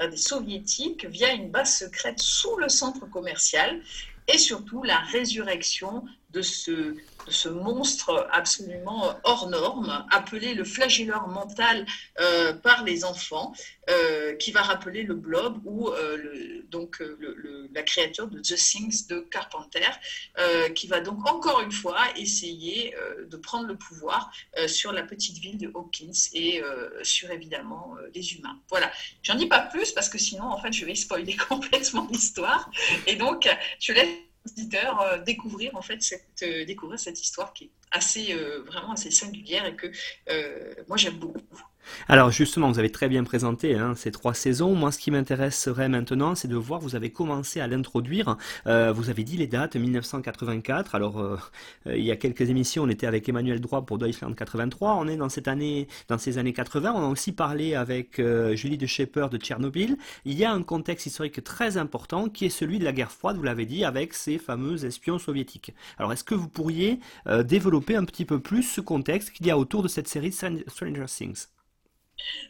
euh, 0.00 0.08
des 0.08 0.16
Soviétiques 0.16 1.06
via 1.06 1.32
une 1.32 1.50
base 1.50 1.78
secrète 1.78 2.18
sous 2.18 2.56
le 2.56 2.68
centre 2.68 3.08
commercial 3.08 3.80
et 4.26 4.38
surtout 4.38 4.82
la 4.82 4.98
résurrection 4.98 6.04
de 6.30 6.42
ce 6.42 6.96
ce 7.28 7.48
monstre 7.48 8.28
absolument 8.32 9.18
hors 9.24 9.48
norme, 9.48 10.06
appelé 10.10 10.54
le 10.54 10.64
flagelleur 10.64 11.28
mental 11.28 11.86
euh, 12.20 12.52
par 12.52 12.84
les 12.84 13.04
enfants, 13.04 13.52
euh, 13.88 14.34
qui 14.36 14.52
va 14.52 14.62
rappeler 14.62 15.02
le 15.02 15.14
blob 15.14 15.60
ou 15.64 15.88
euh, 15.88 16.62
donc 16.68 17.02
la 17.72 17.82
créature 17.82 18.28
de 18.28 18.40
The 18.40 18.56
Things 18.56 19.06
de 19.08 19.20
Carpenter, 19.20 19.80
qui 20.74 20.86
va 20.86 21.00
donc 21.00 21.28
encore 21.28 21.60
une 21.60 21.72
fois 21.72 21.98
essayer 22.16 22.94
de 23.28 23.36
prendre 23.36 23.66
le 23.66 23.76
pouvoir 23.76 24.30
sur 24.66 24.92
la 24.92 25.02
petite 25.02 25.38
ville 25.38 25.58
de 25.58 25.70
Hawkins 25.74 26.28
et 26.34 26.62
sur 27.02 27.30
évidemment 27.30 27.96
les 28.14 28.34
humains. 28.34 28.60
Voilà, 28.68 28.90
j'en 29.22 29.34
dis 29.34 29.46
pas 29.46 29.60
plus 29.60 29.92
parce 29.92 30.08
que 30.08 30.18
sinon 30.18 30.44
en 30.44 30.58
fait 30.58 30.72
je 30.72 30.84
vais 30.84 30.94
spoiler 30.94 31.36
complètement 31.48 32.06
l'histoire 32.10 32.70
et 33.06 33.16
donc 33.16 33.48
je 33.80 33.92
laisse 33.92 34.29
euh, 35.02 35.18
découvrir 35.18 35.76
en 35.76 35.82
fait 35.82 36.02
cette, 36.02 36.42
euh, 36.42 36.64
découvrir 36.64 36.98
cette 36.98 37.20
histoire 37.20 37.52
qui 37.52 37.64
est 37.64 37.70
assez 37.90 38.32
euh, 38.32 38.62
vraiment 38.66 38.92
assez 38.92 39.10
singulière 39.10 39.66
et 39.66 39.76
que 39.76 39.88
moi 40.88 40.96
j'aime 40.96 41.18
beaucoup. 41.18 41.40
Alors 42.08 42.30
justement, 42.30 42.70
vous 42.70 42.78
avez 42.78 42.90
très 42.90 43.08
bien 43.08 43.24
présenté 43.24 43.76
hein, 43.76 43.94
ces 43.96 44.10
trois 44.10 44.34
saisons. 44.34 44.74
Moi, 44.74 44.92
ce 44.92 44.98
qui 44.98 45.10
m'intéresserait 45.10 45.88
maintenant, 45.88 46.34
c'est 46.34 46.48
de 46.48 46.56
voir, 46.56 46.80
vous 46.80 46.96
avez 46.96 47.10
commencé 47.10 47.60
à 47.60 47.66
l'introduire. 47.66 48.36
Euh, 48.66 48.92
vous 48.92 49.10
avez 49.10 49.24
dit 49.24 49.36
les 49.36 49.46
dates, 49.46 49.76
1984. 49.76 50.94
Alors, 50.94 51.20
euh, 51.20 51.36
il 51.86 52.04
y 52.04 52.10
a 52.10 52.16
quelques 52.16 52.48
émissions, 52.48 52.84
on 52.84 52.88
était 52.88 53.06
avec 53.06 53.28
Emmanuel 53.28 53.60
Droit 53.60 53.86
pour 53.86 53.98
Deutschland 53.98 54.32
83. 54.32 54.96
On 54.96 55.08
est 55.08 55.16
dans 55.16 55.28
cette 55.28 55.48
année, 55.48 55.88
dans 56.08 56.18
ces 56.18 56.38
années 56.38 56.52
80. 56.52 56.92
On 56.94 57.04
a 57.04 57.08
aussi 57.08 57.32
parlé 57.32 57.74
avec 57.74 58.18
euh, 58.18 58.54
Julie 58.56 58.78
de 58.78 58.86
Schepper 58.86 59.26
de 59.30 59.38
Tchernobyl. 59.38 59.96
Il 60.24 60.38
y 60.38 60.44
a 60.44 60.52
un 60.52 60.62
contexte 60.62 61.06
historique 61.06 61.42
très 61.44 61.76
important 61.76 62.28
qui 62.28 62.46
est 62.46 62.50
celui 62.50 62.78
de 62.78 62.84
la 62.84 62.92
guerre 62.92 63.12
froide, 63.12 63.36
vous 63.36 63.42
l'avez 63.42 63.66
dit, 63.66 63.84
avec 63.84 64.14
ces 64.14 64.38
fameux 64.38 64.84
espions 64.84 65.18
soviétiques. 65.18 65.74
Alors, 65.98 66.12
est-ce 66.12 66.24
que 66.24 66.34
vous 66.34 66.48
pourriez 66.48 67.00
développer 67.44 67.96
un 67.96 68.04
petit 68.04 68.24
peu 68.24 68.40
plus 68.40 68.62
ce 68.62 68.80
contexte 68.80 69.30
qu'il 69.30 69.46
y 69.46 69.50
a 69.50 69.58
autour 69.58 69.82
de 69.82 69.88
cette 69.88 70.08
série 70.08 70.32
Stranger 70.32 71.06
Things? 71.06 71.46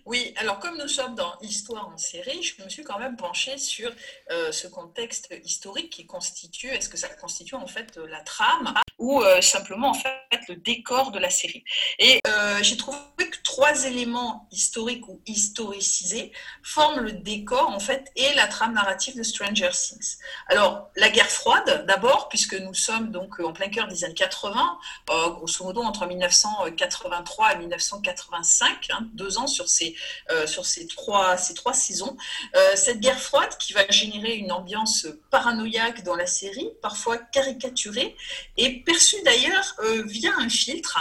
Oui, 0.06 0.32
alors 0.36 0.58
comme 0.58 0.78
nous 0.78 0.88
sommes 0.88 1.14
dans 1.14 1.38
Histoire 1.40 1.88
en 1.88 1.98
série, 1.98 2.42
je 2.42 2.62
me 2.62 2.68
suis 2.68 2.82
quand 2.82 2.98
même 2.98 3.16
penchée 3.16 3.58
sur 3.58 3.92
euh, 4.30 4.52
ce 4.52 4.66
contexte 4.66 5.34
historique 5.44 5.90
qui 5.90 6.06
constitue, 6.06 6.68
est-ce 6.68 6.88
que 6.88 6.96
ça 6.96 7.08
constitue 7.08 7.54
en 7.54 7.66
fait 7.66 7.96
la 7.96 8.20
trame? 8.22 8.74
Ou 9.00 9.20
euh, 9.22 9.40
simplement 9.40 9.90
en 9.90 9.94
fait 9.94 10.10
le 10.48 10.54
décor 10.56 11.10
de 11.10 11.18
la 11.18 11.30
série. 11.30 11.64
Et 11.98 12.20
euh, 12.26 12.62
j'ai 12.62 12.76
trouvé 12.76 12.98
que 13.18 13.42
trois 13.42 13.84
éléments 13.86 14.46
historiques 14.52 15.08
ou 15.08 15.20
historicisés 15.26 16.30
forment 16.62 17.00
le 17.00 17.12
décor 17.12 17.68
en 17.70 17.80
fait 17.80 18.12
et 18.14 18.32
la 18.34 18.46
trame 18.46 18.74
narrative 18.74 19.16
de 19.16 19.22
Stranger 19.24 19.70
Things. 19.70 20.18
Alors 20.46 20.90
la 20.96 21.08
guerre 21.08 21.30
froide 21.30 21.84
d'abord, 21.86 22.28
puisque 22.28 22.54
nous 22.54 22.74
sommes 22.74 23.10
donc 23.10 23.40
en 23.40 23.52
plein 23.52 23.68
cœur 23.68 23.88
des 23.88 24.04
années 24.04 24.14
80, 24.14 24.78
grosso 25.06 25.64
modo 25.64 25.82
entre 25.82 26.06
1983 26.06 27.54
et 27.54 27.58
1985, 27.58 28.88
hein, 28.90 29.08
deux 29.14 29.38
ans 29.38 29.46
sur 29.46 29.68
ces, 29.68 29.96
euh, 30.30 30.46
sur 30.46 30.66
ces, 30.66 30.86
trois, 30.86 31.36
ces 31.36 31.54
trois 31.54 31.72
saisons. 31.72 32.16
Euh, 32.54 32.76
cette 32.76 33.00
guerre 33.00 33.20
froide 33.20 33.56
qui 33.58 33.72
va 33.72 33.88
générer 33.88 34.34
une 34.36 34.52
ambiance 34.52 35.06
paranoïaque 35.30 36.02
dans 36.04 36.16
la 36.16 36.26
série, 36.26 36.70
parfois 36.82 37.18
caricaturée, 37.18 38.16
et 38.56 38.80
perçue 38.92 39.22
d'ailleurs 39.24 39.76
euh, 39.84 40.02
via 40.06 40.32
un 40.38 40.48
filtre 40.48 40.98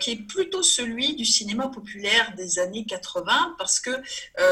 qui 0.00 0.10
est 0.12 0.16
plutôt 0.16 0.62
celui 0.62 1.14
du 1.14 1.24
cinéma 1.24 1.68
populaire 1.68 2.34
des 2.36 2.58
années 2.58 2.84
80, 2.84 3.54
parce 3.58 3.78
que 3.80 3.90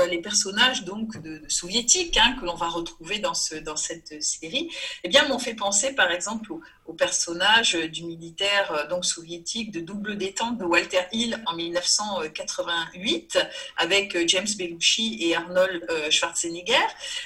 les 0.09 0.19
personnages 0.19 0.85
donc 0.85 1.15
soviétiques 1.49 2.17
hein, 2.17 2.37
que 2.39 2.45
l'on 2.45 2.55
va 2.55 2.69
retrouver 2.69 3.19
dans, 3.19 3.35
ce, 3.35 3.57
dans 3.57 3.77
cette 3.77 4.23
série, 4.23 4.71
eh 5.03 5.11
m'ont 5.29 5.39
fait 5.39 5.55
penser 5.55 5.95
par 5.95 6.11
exemple 6.11 6.53
au, 6.53 6.61
au 6.87 6.93
personnage 6.93 7.75
du 7.75 8.05
militaire 8.05 8.87
donc 8.89 9.05
soviétique 9.05 9.71
de 9.73 9.81
double 9.81 10.17
détente 10.17 10.59
de 10.59 10.65
Walter 10.65 11.03
Hill 11.13 11.43
en 11.47 11.55
1988 11.55 13.39
avec 13.77 14.15
euh, 14.17 14.25
James 14.27 14.47
Belushi 14.59 15.19
et 15.21 15.37
Arnold 15.37 15.85
euh, 15.91 16.11
Schwarzenegger. 16.11 16.75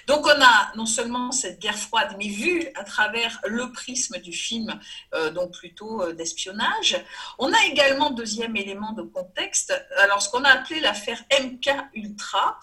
Donc 0.06 0.26
on 0.26 0.42
a 0.42 0.72
non 0.76 0.86
seulement 0.86 1.32
cette 1.32 1.60
guerre 1.60 1.78
froide, 1.78 2.14
mais 2.18 2.28
vue 2.28 2.68
à 2.74 2.84
travers 2.84 3.40
le 3.44 3.72
prisme 3.72 4.18
du 4.18 4.32
film, 4.32 4.78
euh, 5.14 5.30
donc 5.30 5.52
plutôt 5.52 6.12
d'espionnage. 6.12 6.96
On 7.38 7.52
a 7.52 7.64
également, 7.66 8.10
deuxième 8.10 8.56
élément 8.56 8.92
de 8.92 9.02
contexte, 9.02 9.72
alors 9.98 10.22
ce 10.22 10.28
qu'on 10.28 10.44
a 10.44 10.50
appelé 10.50 10.80
l'affaire 10.80 11.22
MK 11.40 11.70
Ultra, 11.94 12.58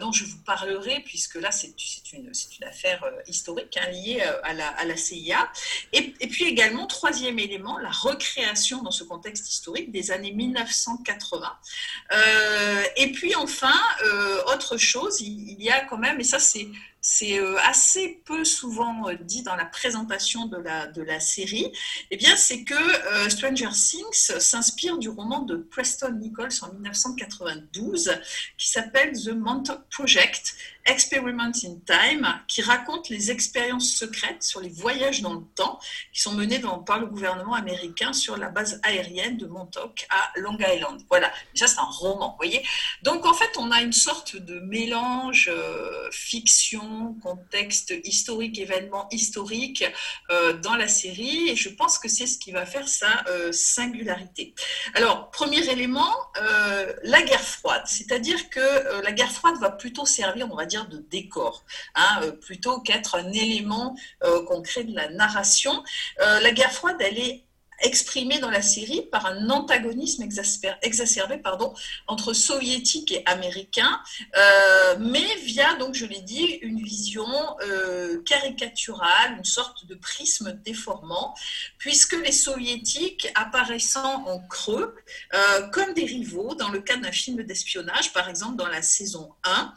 dont 0.00 0.12
je 0.12 0.24
vous 0.24 0.42
parlerai, 0.44 1.00
puisque 1.04 1.34
là 1.34 1.50
c'est 1.50 1.74
une, 2.12 2.30
une, 2.32 2.64
affaire 2.64 3.04
historique 3.26 3.76
hein, 3.76 3.90
liée 3.90 4.22
à 4.42 4.52
la, 4.52 4.68
à 4.68 4.84
la 4.84 4.96
CIA. 4.96 5.50
Et, 5.92 6.26
puis 6.28 6.44
également, 6.44 6.86
troisième 6.86 7.38
élément, 7.38 7.76
la 7.78 7.90
recréation 7.90 8.82
dans 8.82 8.90
ce 8.90 9.04
contexte 9.04 9.50
historique 9.50 9.92
des 9.92 10.10
années 10.10 10.32
1980. 10.32 11.52
Euh, 12.12 12.84
et 12.96 13.12
puis 13.12 13.34
enfin, 13.34 13.74
euh, 14.04 14.42
autre 14.54 14.78
chose, 14.78 15.20
il, 15.20 15.62
y 15.62 15.70
a 15.70 15.84
quand 15.84 15.98
même, 15.98 16.18
et 16.18 16.24
ça 16.24 16.38
c'est 16.38 16.66
c'est 17.02 17.38
euh, 17.38 17.56
assez 17.66 18.22
peu 18.24 18.44
souvent 18.44 19.08
dit 19.20 19.42
dans 19.42 19.56
la 19.56 19.66
présentation 19.66 20.46
de 20.46 20.56
la, 20.56 21.20
série, 21.20 21.70
eh 22.10 22.16
bien, 22.16 22.34
c'est 22.36 22.64
que 22.64 23.28
Stranger 23.28 23.68
Things 23.72 24.38
s'inspire 24.38 24.98
du 24.98 25.08
roman 25.08 25.40
de 25.40 25.56
Preston 25.56 26.12
Nichols 26.12 26.50
en 26.62 26.72
1992 26.72 28.18
qui 28.56 28.68
s'appelle 28.68 29.12
The 29.12 29.30
Montauk 29.30 29.80
Project 29.90 30.54
Experiment 30.84 31.52
in 31.64 31.76
Time, 31.86 32.26
qui 32.48 32.60
raconte 32.60 33.08
les 33.08 33.30
expériences 33.30 33.94
secrètes 33.94 34.42
sur 34.42 34.60
les 34.60 34.68
voyages 34.68 35.22
dans 35.22 35.34
le 35.34 35.44
temps 35.54 35.78
qui 36.12 36.20
sont 36.20 36.32
menées 36.32 36.60
par 36.86 36.98
le 36.98 37.06
gouvernement 37.06 37.54
américain 37.54 38.12
sur 38.12 38.36
la 38.36 38.48
base 38.48 38.80
aérienne 38.82 39.36
de 39.36 39.46
Montauk 39.46 40.06
à 40.10 40.32
Long 40.40 40.56
Island. 40.58 41.00
Voilà, 41.08 41.32
ça 41.54 41.68
c'est 41.68 41.78
un 41.78 41.84
roman, 41.84 42.30
vous 42.30 42.36
voyez. 42.36 42.66
Donc 43.02 43.26
en 43.26 43.34
fait, 43.34 43.50
on 43.58 43.70
a 43.70 43.80
une 43.80 43.92
sorte 43.92 44.36
de 44.36 44.58
mélange 44.60 45.48
euh, 45.52 46.10
fiction, 46.10 46.82
contexte 47.22 47.94
historique, 48.04 48.58
événement 48.58 49.08
historique 49.10 49.84
euh, 50.30 50.54
dans 50.54 50.76
la 50.76 50.88
série, 50.88 51.50
et 51.50 51.56
je 51.56 51.68
pense 51.68 51.98
que 51.98 52.08
c'est 52.08 52.26
ce 52.26 52.38
qui 52.38 52.52
va 52.52 52.66
faire 52.66 52.88
sa 52.88 53.24
euh, 53.28 53.52
singularité. 53.52 54.54
Alors, 54.94 55.30
premier 55.30 55.62
élément, 55.68 56.12
la 57.04 57.22
guerre 57.22 57.40
froide, 57.56 57.82
c'est-à-dire 57.86 58.50
que 58.50 58.66
la 59.02 59.12
guerre 59.12 59.30
froide 59.30 59.56
va 59.60 59.70
plutôt 59.70 60.06
servir, 60.06 60.48
on 60.50 60.56
va 60.56 60.66
dire, 60.66 60.88
de 60.88 60.98
décor, 60.98 61.64
hein, 61.94 62.20
euh, 62.22 62.32
plutôt 62.32 62.80
qu'être 62.80 63.16
un 63.16 63.32
élément 63.32 63.96
euh, 64.24 64.44
concret 64.44 64.84
de 64.84 64.94
la 64.94 65.08
narration. 65.10 65.82
Euh, 66.20 66.40
la 66.40 66.50
guerre 66.52 66.72
froide, 66.72 66.96
elle 67.00 67.18
est 67.18 67.44
exprimé 67.82 68.38
dans 68.38 68.50
la 68.50 68.62
série 68.62 69.02
par 69.10 69.26
un 69.26 69.50
antagonisme 69.50 70.22
exacerbé 70.82 71.40
entre 72.06 72.32
soviétiques 72.32 73.12
et 73.12 73.22
américains, 73.26 74.00
euh, 74.36 74.96
mais 74.98 75.26
via, 75.42 75.74
donc 75.74 75.94
je 75.94 76.06
l'ai 76.06 76.20
dit, 76.20 76.58
une 76.62 76.82
vision 76.82 77.26
euh, 77.62 78.22
caricaturale, 78.24 79.36
une 79.36 79.44
sorte 79.44 79.86
de 79.86 79.94
prisme 79.94 80.52
déformant, 80.64 81.34
puisque 81.78 82.16
les 82.24 82.32
soviétiques 82.32 83.28
apparaissant 83.34 84.24
en 84.26 84.40
creux 84.40 84.94
euh, 85.34 85.68
comme 85.68 85.92
des 85.94 86.04
rivaux 86.04 86.54
dans 86.54 86.68
le 86.68 86.80
cadre 86.80 87.02
d'un 87.02 87.12
film 87.12 87.42
d'espionnage, 87.42 88.12
par 88.12 88.28
exemple 88.28 88.56
dans 88.56 88.68
la 88.68 88.82
saison 88.82 89.32
1, 89.44 89.74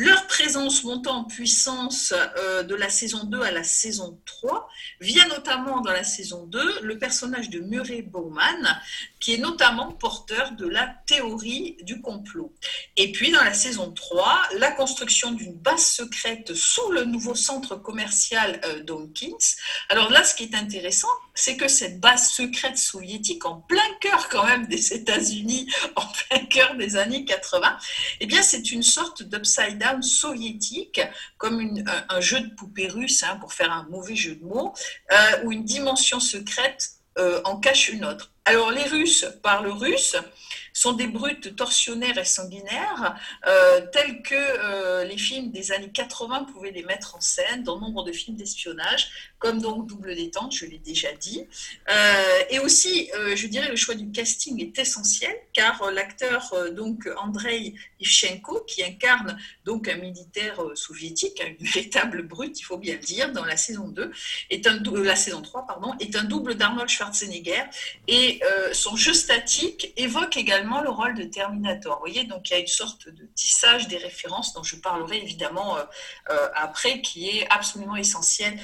Leur 0.00 0.26
présence 0.28 0.82
montant 0.84 1.18
en 1.18 1.24
puissance 1.24 2.14
euh, 2.38 2.62
de 2.62 2.74
la 2.74 2.88
saison 2.88 3.24
2 3.24 3.42
à 3.42 3.50
la 3.50 3.62
saison 3.62 4.18
3 4.24 4.66
vient 5.02 5.28
notamment 5.28 5.82
dans 5.82 5.92
la 5.92 6.04
saison 6.04 6.46
2 6.46 6.80
le 6.80 6.98
personnage 6.98 7.50
de 7.50 7.60
Murray 7.60 8.00
Bowman, 8.00 8.80
qui 9.20 9.34
est 9.34 9.38
notamment 9.38 9.92
porteur 9.92 10.52
de 10.52 10.66
la 10.66 10.86
théorie 11.06 11.76
du 11.82 12.00
complot. 12.00 12.54
Et 12.96 13.12
puis 13.12 13.30
dans 13.30 13.44
la 13.44 13.52
saison 13.52 13.92
3, 13.92 14.40
la 14.58 14.70
construction 14.70 15.32
d'une 15.32 15.52
base 15.52 15.84
secrète 15.84 16.54
sous 16.54 16.90
le 16.92 17.04
nouveau 17.04 17.34
centre 17.34 17.76
commercial 17.76 18.58
euh, 18.64 18.82
Dawkins. 18.82 19.36
Alors 19.90 20.10
là, 20.10 20.24
ce 20.24 20.34
qui 20.34 20.44
est 20.44 20.54
intéressant, 20.54 21.08
c'est 21.34 21.58
que 21.58 21.68
cette 21.68 22.00
base 22.00 22.30
secrète 22.30 22.78
soviétique, 22.78 23.44
en 23.44 23.56
plein 23.56 23.82
cœur 24.00 24.30
quand 24.30 24.46
même 24.46 24.66
des 24.66 24.94
États-Unis, 24.94 25.70
en 25.96 26.06
plein 26.06 26.46
cœur 26.46 26.76
des 26.76 26.96
années 26.96 27.26
80, 27.26 27.76
eh 28.20 28.26
bien 28.26 28.40
c'est 28.40 28.72
une 28.72 28.82
sorte 28.82 29.24
d'upside 29.24 29.76
down 29.76 29.89
soviétique, 30.00 31.00
comme 31.38 31.82
un, 32.08 32.20
jeu 32.20 32.40
de 32.40 32.54
poupée 32.54 32.88
russe, 32.88 33.22
hein, 33.22 33.36
pour 33.40 33.52
faire 33.52 33.72
un 33.72 33.86
mauvais 33.90 34.16
jeu 34.16 34.36
de 34.36 34.44
mots, 34.44 34.74
euh, 35.12 35.44
où 35.44 35.52
une 35.52 35.64
dimension 35.64 36.20
secrète 36.20 36.90
euh, 37.18 37.40
en 37.44 37.56
cache 37.56 37.88
une 37.88 38.04
autre. 38.04 38.32
Alors 38.44 38.70
les 38.70 38.84
Russes 38.84 39.26
parlent 39.42 39.68
russe, 39.68 40.16
sont 40.72 40.92
des 40.92 41.06
brutes 41.06 41.56
torsionnaires 41.56 42.18
et 42.18 42.24
sanguinaires, 42.24 43.16
euh, 43.46 43.80
tels 43.92 44.22
que 44.22 45.04
les 45.04 45.18
films 45.18 45.50
des 45.50 45.72
années 45.72 45.90
80 45.90 46.44
pouvaient 46.44 46.70
les 46.70 46.82
mettre 46.82 47.16
en 47.16 47.20
scène 47.20 47.62
dans 47.62 47.78
nombre 47.78 48.04
de 48.04 48.12
films 48.12 48.36
d'espionnage, 48.36 49.32
comme 49.38 49.60
donc 49.60 49.86
Double 49.86 50.14
Détente, 50.14 50.54
je 50.54 50.66
l'ai 50.66 50.78
déjà 50.78 51.12
dit. 51.12 51.46
et 52.50 52.58
aussi, 52.58 53.10
je 53.34 53.46
dirais, 53.46 53.68
le 53.68 53.76
choix 53.76 53.94
du 53.94 54.10
casting 54.10 54.60
est 54.60 54.78
essentiel, 54.78 55.34
car 55.52 55.90
l'acteur 55.90 56.54
donc 56.72 57.08
Andrei 57.16 57.74
Ivchenko, 58.00 58.64
qui 58.66 58.82
incarne 58.82 59.38
donc 59.64 59.88
un 59.88 59.96
militaire 59.96 60.62
euh, 60.62 60.74
soviétique, 60.74 61.42
une 61.46 61.66
véritable 61.66 62.22
brute, 62.22 62.58
il 62.58 62.62
faut 62.62 62.78
bien 62.78 62.94
le 62.94 63.00
dire, 63.00 63.32
dans 63.32 63.44
la 63.44 63.56
saison 63.56 63.88
2, 63.88 64.10
est 64.50 64.66
un, 64.66 64.82
la 65.02 65.16
saison 65.16 65.42
3, 65.42 65.66
pardon, 65.66 65.94
est 66.00 66.16
un 66.16 66.24
double 66.24 66.54
d'Arnold 66.54 66.88
Schwarzenegger, 66.88 67.64
et 68.08 68.40
euh, 68.44 68.72
son 68.72 68.96
jeu 68.96 69.14
statique 69.14 69.92
évoque 69.96 70.36
également 70.36 70.59
le 70.62 70.90
rôle 70.90 71.14
de 71.14 71.24
Terminator. 71.24 71.94
Vous 71.94 72.00
voyez, 72.00 72.24
donc 72.24 72.48
il 72.50 72.52
y 72.52 72.56
a 72.56 72.60
une 72.60 72.66
sorte 72.66 73.08
de 73.08 73.28
tissage 73.34 73.88
des 73.88 73.96
références 73.96 74.52
dont 74.54 74.62
je 74.62 74.76
parlerai 74.76 75.18
évidemment 75.18 75.76
euh, 75.76 76.34
après, 76.54 77.00
qui 77.00 77.28
est 77.28 77.46
absolument 77.50 77.96
essentiel 77.96 78.58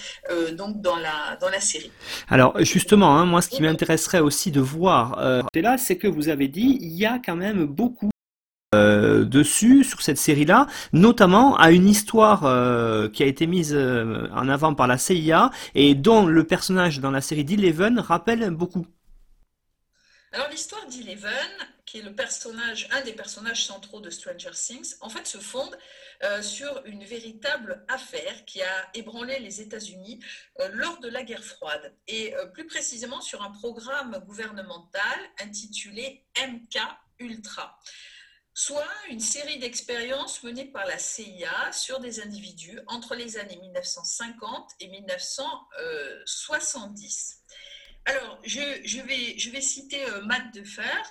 donc 0.52 0.80
dans 0.80 0.96
la, 0.96 1.36
dans 1.40 1.48
la 1.48 1.60
série. 1.60 1.90
Alors 2.28 2.62
justement, 2.62 3.16
hein, 3.16 3.24
moi 3.24 3.42
ce 3.42 3.48
qui 3.48 3.62
m'intéresserait 3.62 4.20
aussi 4.20 4.50
de 4.50 4.60
voir, 4.60 5.18
là, 5.54 5.78
c'est 5.78 5.96
que 5.96 6.06
vous 6.06 6.28
avez 6.28 6.48
dit, 6.48 6.78
il 6.80 6.92
y 6.92 7.06
a 7.06 7.18
quand 7.18 7.36
même 7.36 7.64
beaucoup 7.66 8.10
euh, 8.74 9.24
dessus, 9.24 9.84
sur 9.84 10.02
cette 10.02 10.18
série-là, 10.18 10.66
notamment 10.92 11.56
à 11.56 11.70
une 11.70 11.88
histoire 11.88 12.44
euh, 12.44 13.08
qui 13.08 13.22
a 13.22 13.26
été 13.26 13.46
mise 13.46 13.72
euh, 13.72 14.28
en 14.34 14.48
avant 14.48 14.74
par 14.74 14.86
la 14.86 14.98
CIA 14.98 15.50
et 15.74 15.94
dont 15.94 16.26
le 16.26 16.44
personnage 16.44 16.98
dans 17.00 17.12
la 17.12 17.20
série 17.20 17.44
d'Eleven 17.44 18.00
rappelle 18.00 18.50
beaucoup. 18.50 18.86
Alors 20.32 20.48
l'histoire 20.50 20.84
d'Eleven, 20.86 21.30
qui 21.86 21.98
est 21.98 22.02
le 22.02 22.14
personnage, 22.14 22.88
un 22.90 23.00
des 23.02 23.12
personnages 23.12 23.64
centraux 23.64 24.00
de 24.00 24.10
Stranger 24.10 24.50
Things, 24.50 24.94
en 25.00 25.08
fait 25.08 25.26
se 25.26 25.38
fonde 25.38 25.76
sur 26.40 26.82
une 26.86 27.04
véritable 27.04 27.84
affaire 27.88 28.46
qui 28.46 28.62
a 28.62 28.90
ébranlé 28.94 29.38
les 29.38 29.60
États-Unis 29.60 30.18
lors 30.72 30.98
de 30.98 31.08
la 31.08 31.22
guerre 31.22 31.44
froide, 31.44 31.94
et 32.08 32.34
plus 32.54 32.66
précisément 32.66 33.20
sur 33.20 33.42
un 33.42 33.50
programme 33.50 34.18
gouvernemental 34.26 35.18
intitulé 35.38 36.24
MK 36.38 36.78
Ultra 37.18 37.78
soit 38.56 38.90
une 39.10 39.20
série 39.20 39.58
d'expériences 39.58 40.42
menées 40.42 40.64
par 40.64 40.86
la 40.86 40.98
CIA 40.98 41.70
sur 41.72 42.00
des 42.00 42.22
individus 42.22 42.80
entre 42.86 43.14
les 43.14 43.36
années 43.36 43.58
1950 43.58 44.76
et 44.80 44.88
1970. 44.88 47.42
Alors, 48.06 48.40
je, 48.44 49.02
vais, 49.02 49.36
je 49.36 49.50
vais, 49.50 49.60
citer 49.60 50.02
euh, 50.06 50.22
Matt 50.22 50.54
Defer. 50.54 51.02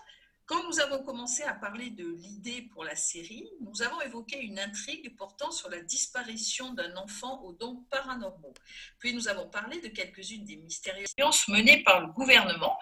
Quand 0.47 0.63
nous 0.67 0.79
avons 0.79 1.03
commencé 1.03 1.41
à 1.43 1.55
parler 1.55 1.89
de 1.89 2.07
l'idée 2.07 2.69
pour 2.71 2.83
la 2.83 2.95
série, 2.95 3.49
nous 3.61 3.81
avons 3.81 3.99
évoqué 4.01 4.39
une 4.39 4.59
intrigue 4.59 5.15
portant 5.17 5.49
sur 5.49 5.69
la 5.69 5.81
disparition 5.81 6.73
d'un 6.73 6.95
enfant 6.97 7.41
aux 7.41 7.53
dons 7.53 7.83
paranormaux. 7.89 8.53
Puis 8.99 9.13
nous 9.13 9.27
avons 9.27 9.49
parlé 9.49 9.81
de 9.81 9.87
quelques-unes 9.87 10.45
des 10.45 10.57
mystérieuses 10.57 11.05
expériences 11.05 11.47
menées 11.47 11.81
par 11.83 12.01
le 12.01 12.07
gouvernement 12.13 12.77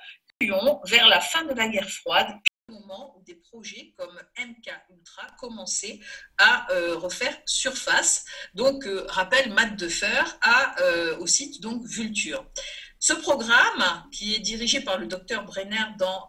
vers 0.86 1.08
la 1.08 1.22
fin 1.22 1.46
de 1.46 1.54
la 1.54 1.70
guerre 1.70 1.90
froide, 1.90 2.28
moment 2.70 3.16
où 3.18 3.24
des 3.24 3.36
projets 3.36 3.94
comme 3.98 4.20
MK 4.38 4.72
Ultra 4.90 5.28
commençaient 5.40 6.00
à 6.38 6.72
euh, 6.72 6.98
refaire 6.98 7.38
surface. 7.46 8.26
Donc, 8.54 8.86
euh, 8.86 9.06
rappelle 9.10 9.54
Matt 9.54 9.76
Defer 9.76 10.24
à, 10.42 10.82
euh, 10.82 11.18
au 11.20 11.28
site 11.28 11.62
donc 11.62 11.86
Vulture. 11.86 12.46
Ce 13.06 13.12
programme, 13.12 13.84
qui 14.14 14.34
est 14.34 14.40
dirigé 14.40 14.80
par 14.80 14.98
le 14.98 15.08
docteur 15.08 15.44
Brenner 15.44 15.88
dans 16.00 16.26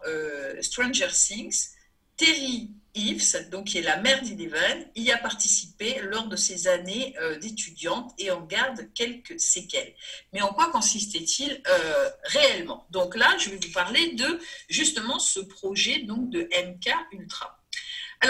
Stranger 0.61 1.07
Things, 1.07 1.69
Terry 2.17 2.69
Eves, 2.93 3.49
donc 3.49 3.67
qui 3.67 3.77
est 3.77 3.81
la 3.81 3.95
mère 4.01 4.21
d'Eleven, 4.21 4.85
y 4.93 5.09
a 5.09 5.17
participé 5.17 6.01
lors 6.01 6.27
de 6.27 6.35
ses 6.35 6.67
années 6.67 7.15
euh, 7.21 7.39
d'étudiante 7.39 8.13
et 8.17 8.29
en 8.29 8.41
garde 8.41 8.89
quelques 8.93 9.39
séquelles. 9.39 9.93
Mais 10.33 10.41
en 10.41 10.49
quoi 10.49 10.69
consistait-il 10.69 11.61
euh, 11.65 12.09
réellement? 12.25 12.85
Donc 12.89 13.15
là, 13.15 13.37
je 13.37 13.51
vais 13.51 13.55
vous 13.55 13.71
parler 13.71 14.11
de 14.11 14.37
justement 14.67 15.17
ce 15.17 15.39
projet 15.39 15.99
donc 15.99 16.29
de 16.29 16.41
MK 16.41 16.93
Ultra. 17.13 17.57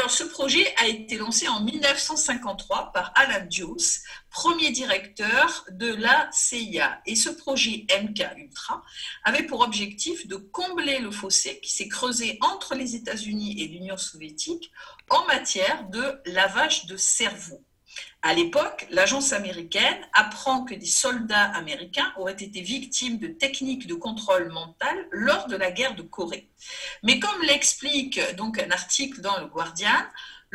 Ce 0.07 0.23
projet 0.23 0.73
a 0.77 0.87
été 0.87 1.17
lancé 1.17 1.47
en 1.47 1.61
1953 1.61 2.91
par 2.93 3.11
Alan 3.15 3.45
Deuce, 3.49 4.01
premier 4.29 4.71
directeur 4.71 5.65
de 5.71 5.93
la 5.93 6.29
CIA. 6.31 7.01
Et 7.05 7.15
ce 7.15 7.29
projet 7.29 7.85
MK 7.89 8.23
Ultra 8.37 8.83
avait 9.23 9.43
pour 9.43 9.61
objectif 9.61 10.27
de 10.27 10.35
combler 10.35 10.99
le 10.99 11.11
fossé 11.11 11.59
qui 11.59 11.73
s'est 11.73 11.87
creusé 11.87 12.37
entre 12.41 12.75
les 12.75 12.95
États-Unis 12.95 13.61
et 13.61 13.67
l'Union 13.67 13.97
soviétique 13.97 14.71
en 15.09 15.25
matière 15.25 15.89
de 15.89 16.21
lavage 16.25 16.85
de 16.85 16.97
cerveau. 16.97 17.64
À 18.27 18.33
l'époque, 18.33 18.87
l'agence 18.89 19.33
américaine 19.33 19.99
apprend 20.11 20.65
que 20.65 20.73
des 20.73 20.87
soldats 20.87 21.51
américains 21.51 22.11
auraient 22.17 22.31
été 22.31 22.59
victimes 22.59 23.19
de 23.19 23.27
techniques 23.27 23.85
de 23.85 23.93
contrôle 23.93 24.51
mental 24.51 24.97
lors 25.11 25.45
de 25.45 25.55
la 25.55 25.69
guerre 25.69 25.93
de 25.93 26.01
Corée. 26.01 26.49
Mais 27.03 27.19
comme 27.19 27.39
l'explique 27.43 28.19
donc 28.35 28.57
un 28.57 28.71
article 28.71 29.21
dans 29.21 29.39
le 29.39 29.45
Guardian, 29.45 29.91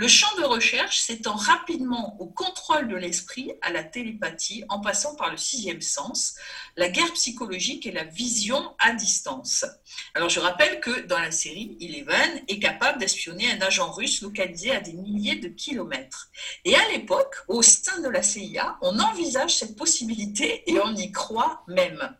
le 0.01 0.09
champ 0.09 0.35
de 0.39 0.45
recherche 0.45 1.01
s'étend 1.01 1.35
rapidement 1.35 2.17
au 2.21 2.27
contrôle 2.27 2.89
de 2.89 2.97
l'esprit, 2.97 3.53
à 3.61 3.71
la 3.71 3.85
télépathie, 3.85 4.65
en 4.71 4.81
passant 4.81 5.15
par 5.15 5.31
le 5.31 5.37
sixième 5.37 5.83
sens, 5.83 6.37
la 6.79 6.89
guerre 6.89 7.13
psychologique 7.13 7.87
et 7.87 7.93
la 7.93 8.05
vision 8.05 8.75
à 8.79 8.93
distance. 8.93 9.67
Alors 10.15 10.31
je 10.31 10.41
rappelle 10.41 10.81
que 10.81 11.01
dans 11.01 11.19
la 11.19 11.31
série, 11.31 11.77
Eleven 11.83 12.43
est 12.49 12.59
capable 12.61 12.99
d'espionner 12.99 13.53
un 13.53 13.61
agent 13.61 13.93
russe 13.93 14.23
localisé 14.23 14.71
à 14.71 14.81
des 14.81 14.95
milliers 14.95 15.37
de 15.37 15.49
kilomètres. 15.49 16.31
Et 16.65 16.75
à 16.75 16.89
l'époque, 16.93 17.35
au 17.47 17.61
sein 17.61 18.01
de 18.01 18.09
la 18.09 18.23
CIA, 18.23 18.79
on 18.81 18.99
envisage 19.01 19.55
cette 19.55 19.77
possibilité 19.77 20.63
et 20.67 20.81
on 20.81 20.97
y 20.97 21.13
croit 21.13 21.63
même. 21.69 22.17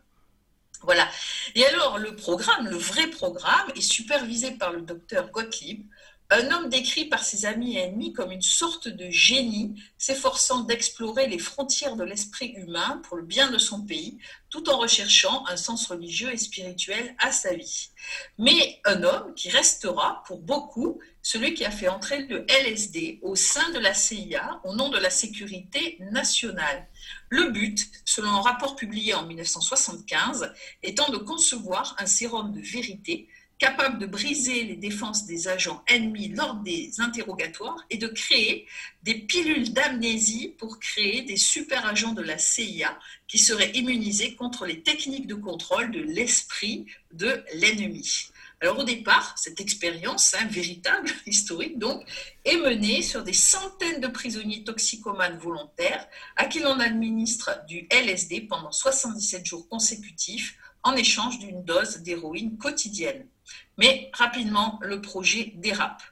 Voilà. 0.83 1.07
Et 1.55 1.65
alors, 1.65 1.97
le 1.97 2.15
programme, 2.15 2.67
le 2.67 2.77
vrai 2.77 3.07
programme, 3.07 3.71
est 3.75 3.81
supervisé 3.81 4.51
par 4.51 4.71
le 4.71 4.81
docteur 4.81 5.31
Gottlieb, 5.31 5.87
un 6.31 6.49
homme 6.49 6.69
décrit 6.69 7.05
par 7.05 7.25
ses 7.25 7.45
amis 7.45 7.75
et 7.75 7.81
ennemis 7.81 8.13
comme 8.13 8.31
une 8.31 8.41
sorte 8.41 8.87
de 8.87 9.09
génie, 9.09 9.75
s'efforçant 9.97 10.61
d'explorer 10.61 11.27
les 11.27 11.37
frontières 11.37 11.97
de 11.97 12.05
l'esprit 12.05 12.53
humain 12.55 13.01
pour 13.03 13.17
le 13.17 13.23
bien 13.23 13.51
de 13.51 13.57
son 13.57 13.81
pays, 13.81 14.17
tout 14.49 14.69
en 14.69 14.77
recherchant 14.77 15.45
un 15.47 15.57
sens 15.57 15.87
religieux 15.87 16.31
et 16.31 16.37
spirituel 16.37 17.15
à 17.19 17.33
sa 17.33 17.53
vie. 17.53 17.89
Mais 18.37 18.79
un 18.85 19.03
homme 19.03 19.33
qui 19.35 19.49
restera, 19.49 20.23
pour 20.25 20.39
beaucoup, 20.39 21.01
celui 21.21 21.53
qui 21.53 21.65
a 21.65 21.71
fait 21.71 21.89
entrer 21.89 22.23
le 22.23 22.45
LSD 22.47 23.19
au 23.23 23.35
sein 23.35 23.69
de 23.71 23.79
la 23.79 23.93
CIA 23.93 24.61
au 24.63 24.73
nom 24.73 24.87
de 24.87 24.97
la 24.97 25.09
sécurité 25.09 25.97
nationale. 26.11 26.87
Le 27.27 27.51
but, 27.51 27.91
selon 28.05 28.29
un 28.29 28.41
rapport 28.41 28.77
publié 28.77 29.13
en 29.13 29.25
1975, 29.25 30.53
étant 30.81 31.09
de 31.09 31.17
concevoir 31.17 31.95
un 31.99 32.05
sérum 32.05 32.53
de 32.53 32.61
vérité 32.61 33.27
capable 33.61 33.99
de 33.99 34.07
briser 34.07 34.63
les 34.63 34.75
défenses 34.75 35.27
des 35.27 35.47
agents 35.47 35.83
ennemis 35.87 36.29
lors 36.29 36.55
des 36.55 36.91
interrogatoires 36.97 37.85
et 37.91 37.97
de 37.97 38.07
créer 38.07 38.67
des 39.03 39.13
pilules 39.13 39.71
d'amnésie 39.71 40.55
pour 40.57 40.79
créer 40.79 41.21
des 41.21 41.37
super 41.37 41.85
agents 41.85 42.13
de 42.13 42.23
la 42.23 42.39
CIA 42.39 42.97
qui 43.27 43.37
seraient 43.37 43.69
immunisés 43.75 44.33
contre 44.33 44.65
les 44.65 44.81
techniques 44.81 45.27
de 45.27 45.35
contrôle 45.35 45.91
de 45.91 46.01
l'esprit 46.01 46.87
de 47.13 47.43
l'ennemi. 47.53 48.31
Alors 48.61 48.79
au 48.79 48.83
départ, 48.83 49.35
cette 49.37 49.61
expérience, 49.61 50.33
hein, 50.33 50.47
véritable, 50.49 51.11
historique 51.27 51.77
donc, 51.77 52.03
est 52.45 52.57
menée 52.57 53.03
sur 53.03 53.23
des 53.23 53.33
centaines 53.33 54.01
de 54.01 54.07
prisonniers 54.07 54.63
toxicomanes 54.63 55.37
volontaires 55.37 56.07
à 56.35 56.45
qui 56.45 56.61
l'on 56.61 56.79
administre 56.79 57.51
du 57.67 57.87
LSD 57.91 58.41
pendant 58.41 58.71
77 58.71 59.45
jours 59.45 59.69
consécutifs 59.69 60.57
en 60.83 60.95
échange 60.95 61.37
d'une 61.39 61.63
dose 61.63 61.97
d'héroïne 61.97 62.57
quotidienne. 62.57 63.27
Mais 63.77 64.09
rapidement, 64.13 64.79
le 64.81 65.01
projet 65.01 65.53
dérape. 65.55 66.03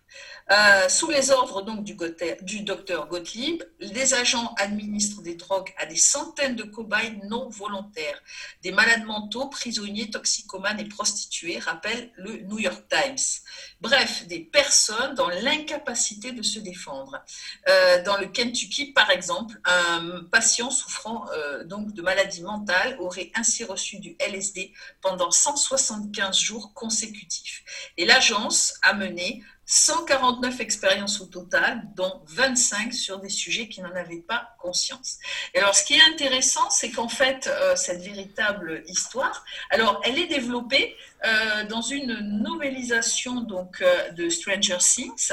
Euh, 0.52 0.90
sous 0.90 1.10
les 1.12 1.30
ordres 1.30 1.62
donc 1.62 1.84
du, 1.84 2.62
docteur 2.62 3.08
Gottlieb, 3.08 3.64
les 3.80 4.14
agents 4.16 4.54
administrent 4.58 5.22
des 5.22 5.36
drogues 5.36 5.72
à 5.78 5.86
des 5.86 5.96
centaines 5.96 6.56
de 6.56 6.64
cobayes 6.64 7.20
non 7.26 7.50
volontaires, 7.50 8.20
des 8.64 8.72
malades 8.72 9.06
mentaux, 9.06 9.48
prisonniers, 9.48 10.10
toxicomanes 10.10 10.80
et 10.80 10.86
prostituées, 10.86 11.60
rappelle 11.60 12.12
le 12.16 12.38
New 12.38 12.58
York 12.58 12.84
Times. 12.90 13.44
Bref, 13.80 14.26
des 14.26 14.40
personnes 14.40 15.14
dans 15.14 15.30
l'incapacité 15.30 16.32
de 16.32 16.42
se 16.42 16.60
défendre. 16.60 17.24
Euh, 17.68 18.04
dans 18.04 18.18
le 18.18 18.26
Kentucky, 18.28 18.92
par 18.92 19.12
exemple, 19.12 19.56
un 19.66 20.24
patient 20.32 20.72
souffrant 20.72 21.30
euh, 21.32 21.64
donc 21.64 21.94
de 21.94 22.02
maladie 22.02 22.42
mentale 22.42 22.98
aurait 23.00 23.32
ainsi 23.36 23.64
reçu 23.64 24.00
du 24.00 24.16
LSD 24.20 24.74
pendant 25.02 25.30
175 25.30 26.38
jours 26.38 26.74
consécutifs. 26.74 27.64
Et 27.98 28.06
l'agence 28.06 28.74
a 28.82 28.94
mené 28.94 29.44
149 29.72 30.62
expériences 30.62 31.22
au 31.22 31.26
total, 31.26 31.84
dont 31.96 32.24
25 32.26 32.92
sur 32.92 33.20
des 33.20 33.30
sujets 33.30 33.70
qui 33.70 33.84
n'en 33.84 33.96
avaient 33.96 34.24
pas 34.28 34.56
conscience. 34.58 35.20
Et 35.54 35.60
alors, 35.60 35.76
ce 35.76 35.84
qui 35.84 35.94
est 35.94 36.02
intéressant, 36.12 36.68
c'est 36.72 36.90
qu'en 36.90 37.08
fait, 37.08 37.46
euh, 37.46 37.76
cette 37.76 38.02
véritable 38.02 38.82
histoire, 38.88 39.46
alors, 39.70 40.02
elle 40.04 40.18
est 40.18 40.26
développée 40.26 40.96
euh, 41.26 41.66
dans 41.66 41.82
une 41.82 42.14
novélisation 42.42 43.42
donc 43.42 43.82
euh, 43.82 44.12
de 44.12 44.30
Stranger 44.30 44.78
Things, 44.80 45.32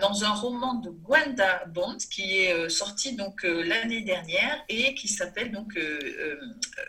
dans 0.00 0.24
un 0.24 0.30
roman 0.30 0.74
de 0.74 0.90
Gwenda 0.90 1.64
Bond 1.68 1.96
qui 2.10 2.38
est 2.38 2.68
sorti 2.68 3.14
donc 3.14 3.42
l'année 3.42 4.02
dernière 4.02 4.64
et 4.68 4.94
qui 4.94 5.08
s'appelle 5.08 5.52
donc 5.52 5.78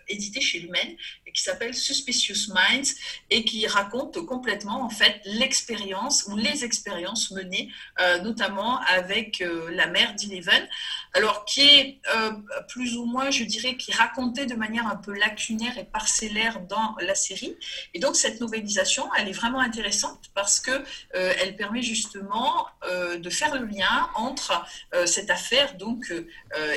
édité 0.08 0.42
chez 0.42 0.60
Lumen 0.60 0.96
et 1.26 1.32
qui 1.32 1.42
s'appelle 1.42 1.74
Suspicious 1.74 2.54
Minds 2.54 2.94
et 3.30 3.44
qui 3.44 3.68
raconte 3.68 4.26
complètement 4.26 4.82
en 4.84 4.90
fait 4.90 5.20
l'expérience 5.26 6.26
ou 6.28 6.38
les 6.38 6.64
expériences 6.64 7.32
menées 7.32 7.70
notamment 8.24 8.80
avec 8.82 9.44
la 9.72 9.88
mère 9.88 10.16
d'Eleven. 10.16 10.68
Alors 11.14 11.46
qui 11.46 11.62
est 11.62 12.02
plus 12.68 12.96
ou 12.98 13.06
moins, 13.06 13.32
je 13.32 13.44
dirais, 13.44 13.76
qui 13.76 13.92
racontait 13.92 14.46
de 14.46 14.56
manière 14.56 14.88
un 14.88 14.96
peu 14.96 15.14
lacunaire 15.14 15.78
et 15.78 15.86
parcellaire 15.86 16.62
dans 16.62 16.96
la 17.00 17.16
série. 17.16 17.56
Et 17.94 18.00
donc 18.00 18.16
cette 18.16 18.40
novélisation, 18.40 19.10
elle 19.18 19.28
est 19.28 19.34
vraiment 19.34 19.60
intéressante 19.60 20.30
parce 20.34 20.60
que 20.60 20.72
euh, 20.72 21.34
elle 21.42 21.56
permet 21.56 21.82
justement 21.82 22.68
euh, 22.84 23.18
de 23.18 23.30
faire 23.30 23.60
le 23.60 23.66
lien 23.66 24.10
entre 24.16 24.66
euh, 24.94 25.06
cette 25.06 25.30
affaire 25.30 25.76
donc 25.78 26.14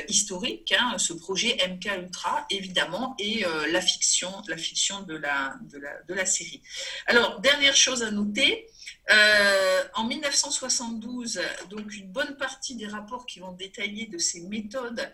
historique, 0.07 0.73
hein, 0.77 0.97
ce 0.97 1.13
projet 1.13 1.57
MK 1.67 2.03
Ultra 2.03 2.45
évidemment, 2.49 3.15
et 3.19 3.45
la 3.71 3.81
fiction, 3.81 4.31
la 4.47 4.57
fiction 4.57 5.01
de 5.01 5.15
la, 5.15 5.55
de 5.71 5.77
la, 5.79 6.01
de 6.07 6.13
la 6.13 6.25
série. 6.25 6.61
Alors 7.07 7.39
dernière 7.41 7.75
chose 7.75 8.03
à 8.03 8.11
noter. 8.11 8.67
En 9.09 10.05
1972, 10.05 11.41
donc 11.69 11.93
une 11.95 12.11
bonne 12.11 12.37
partie 12.37 12.75
des 12.75 12.87
rapports 12.87 13.25
qui 13.25 13.39
vont 13.39 13.51
détailler 13.51 14.05
de 14.07 14.17
ces 14.17 14.41
méthodes 14.41 15.11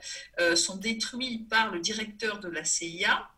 sont 0.56 0.78
détruits 0.78 1.46
par 1.50 1.72
le 1.72 1.80
directeur 1.80 2.40
de 2.40 2.50
la 2.50 2.64
CIA. 2.64 3.30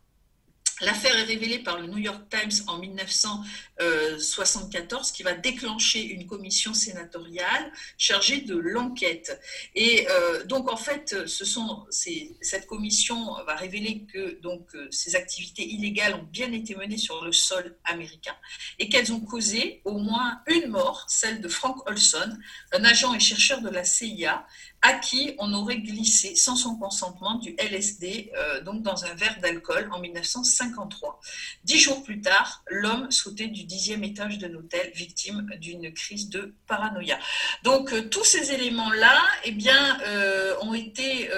L'affaire 0.82 1.18
est 1.18 1.24
révélée 1.24 1.60
par 1.60 1.80
le 1.80 1.88
New 1.88 1.98
York 1.98 2.22
Times 2.30 2.63
en 2.68 2.78
1974, 2.78 5.12
qui 5.12 5.24
va 5.24 5.34
déclencher 5.34 6.02
une 6.02 6.26
commission 6.26 6.74
sénatoriale 6.74 7.74
chargée 7.98 8.39
de 8.42 8.56
l'enquête. 8.56 9.42
Et 9.76 10.08
euh, 10.10 10.46
donc, 10.46 10.72
en 10.72 10.78
fait, 10.78 11.15
cette 11.28 12.68
commission 12.68 13.34
va 13.46 13.56
révéler 13.56 14.06
que 14.12 14.39
donc, 14.42 14.74
euh, 14.76 14.88
ces 14.92 15.15
activités 15.15 15.68
illégales 15.68 16.15
ont 16.15 16.28
bien 16.32 16.52
été 16.54 16.76
menées 16.76 16.98
sur 16.98 17.26
le 17.26 17.34
sol 17.34 17.76
américain 17.84 18.36
et 18.80 18.89
qu'elles 18.89 19.12
ont 19.12 19.20
causé 19.20 19.82
au 19.84 19.98
moins 19.98 20.42
une 20.48 20.70
mort, 20.70 21.06
celle 21.08 21.42
de 21.42 21.48
Frank 21.48 21.88
Olson, 21.89 22.38
un 22.72 22.84
agent 22.86 23.13
et 23.13 23.20
chercheur 23.20 23.62
de 23.62 23.70
la 23.70 23.84
CIA, 23.84 24.46
à 24.82 24.94
qui 24.94 25.36
on 25.39 25.54
aurait 25.54 25.80
glissé 25.80 26.36
sans 26.36 26.56
son 26.56 26.76
consentement 26.76 27.36
du 27.36 27.56
LSD 27.58 28.32
euh, 28.36 28.62
donc 28.62 28.82
dans 28.82 29.04
un 29.06 29.13
verre 29.13 29.38
d'alcool 29.42 29.89
en 29.92 30.00
1953. 30.00 31.20
Dix 31.63 31.80
jours 31.80 32.04
plus 32.04 32.22
tard, 32.22 32.63
l'homme 32.70 33.12
sautait 33.12 33.48
du 33.48 33.65
dixième 33.65 34.04
étage 34.04 34.38
d'un 34.38 34.54
hôtel 34.54 34.92
victime 34.96 35.50
d'une 35.60 35.94
crise 35.94 36.30
de 36.30 36.56
paranoïa. 36.68 37.20
Donc 37.63 37.92
euh, 37.92 38.08
tous 38.10 38.24
ces 38.24 38.54
éléments-là 38.54 39.18
eh 39.44 39.52
bien, 39.52 40.00
euh, 40.08 40.56
ont 40.62 40.74
été 40.74 41.30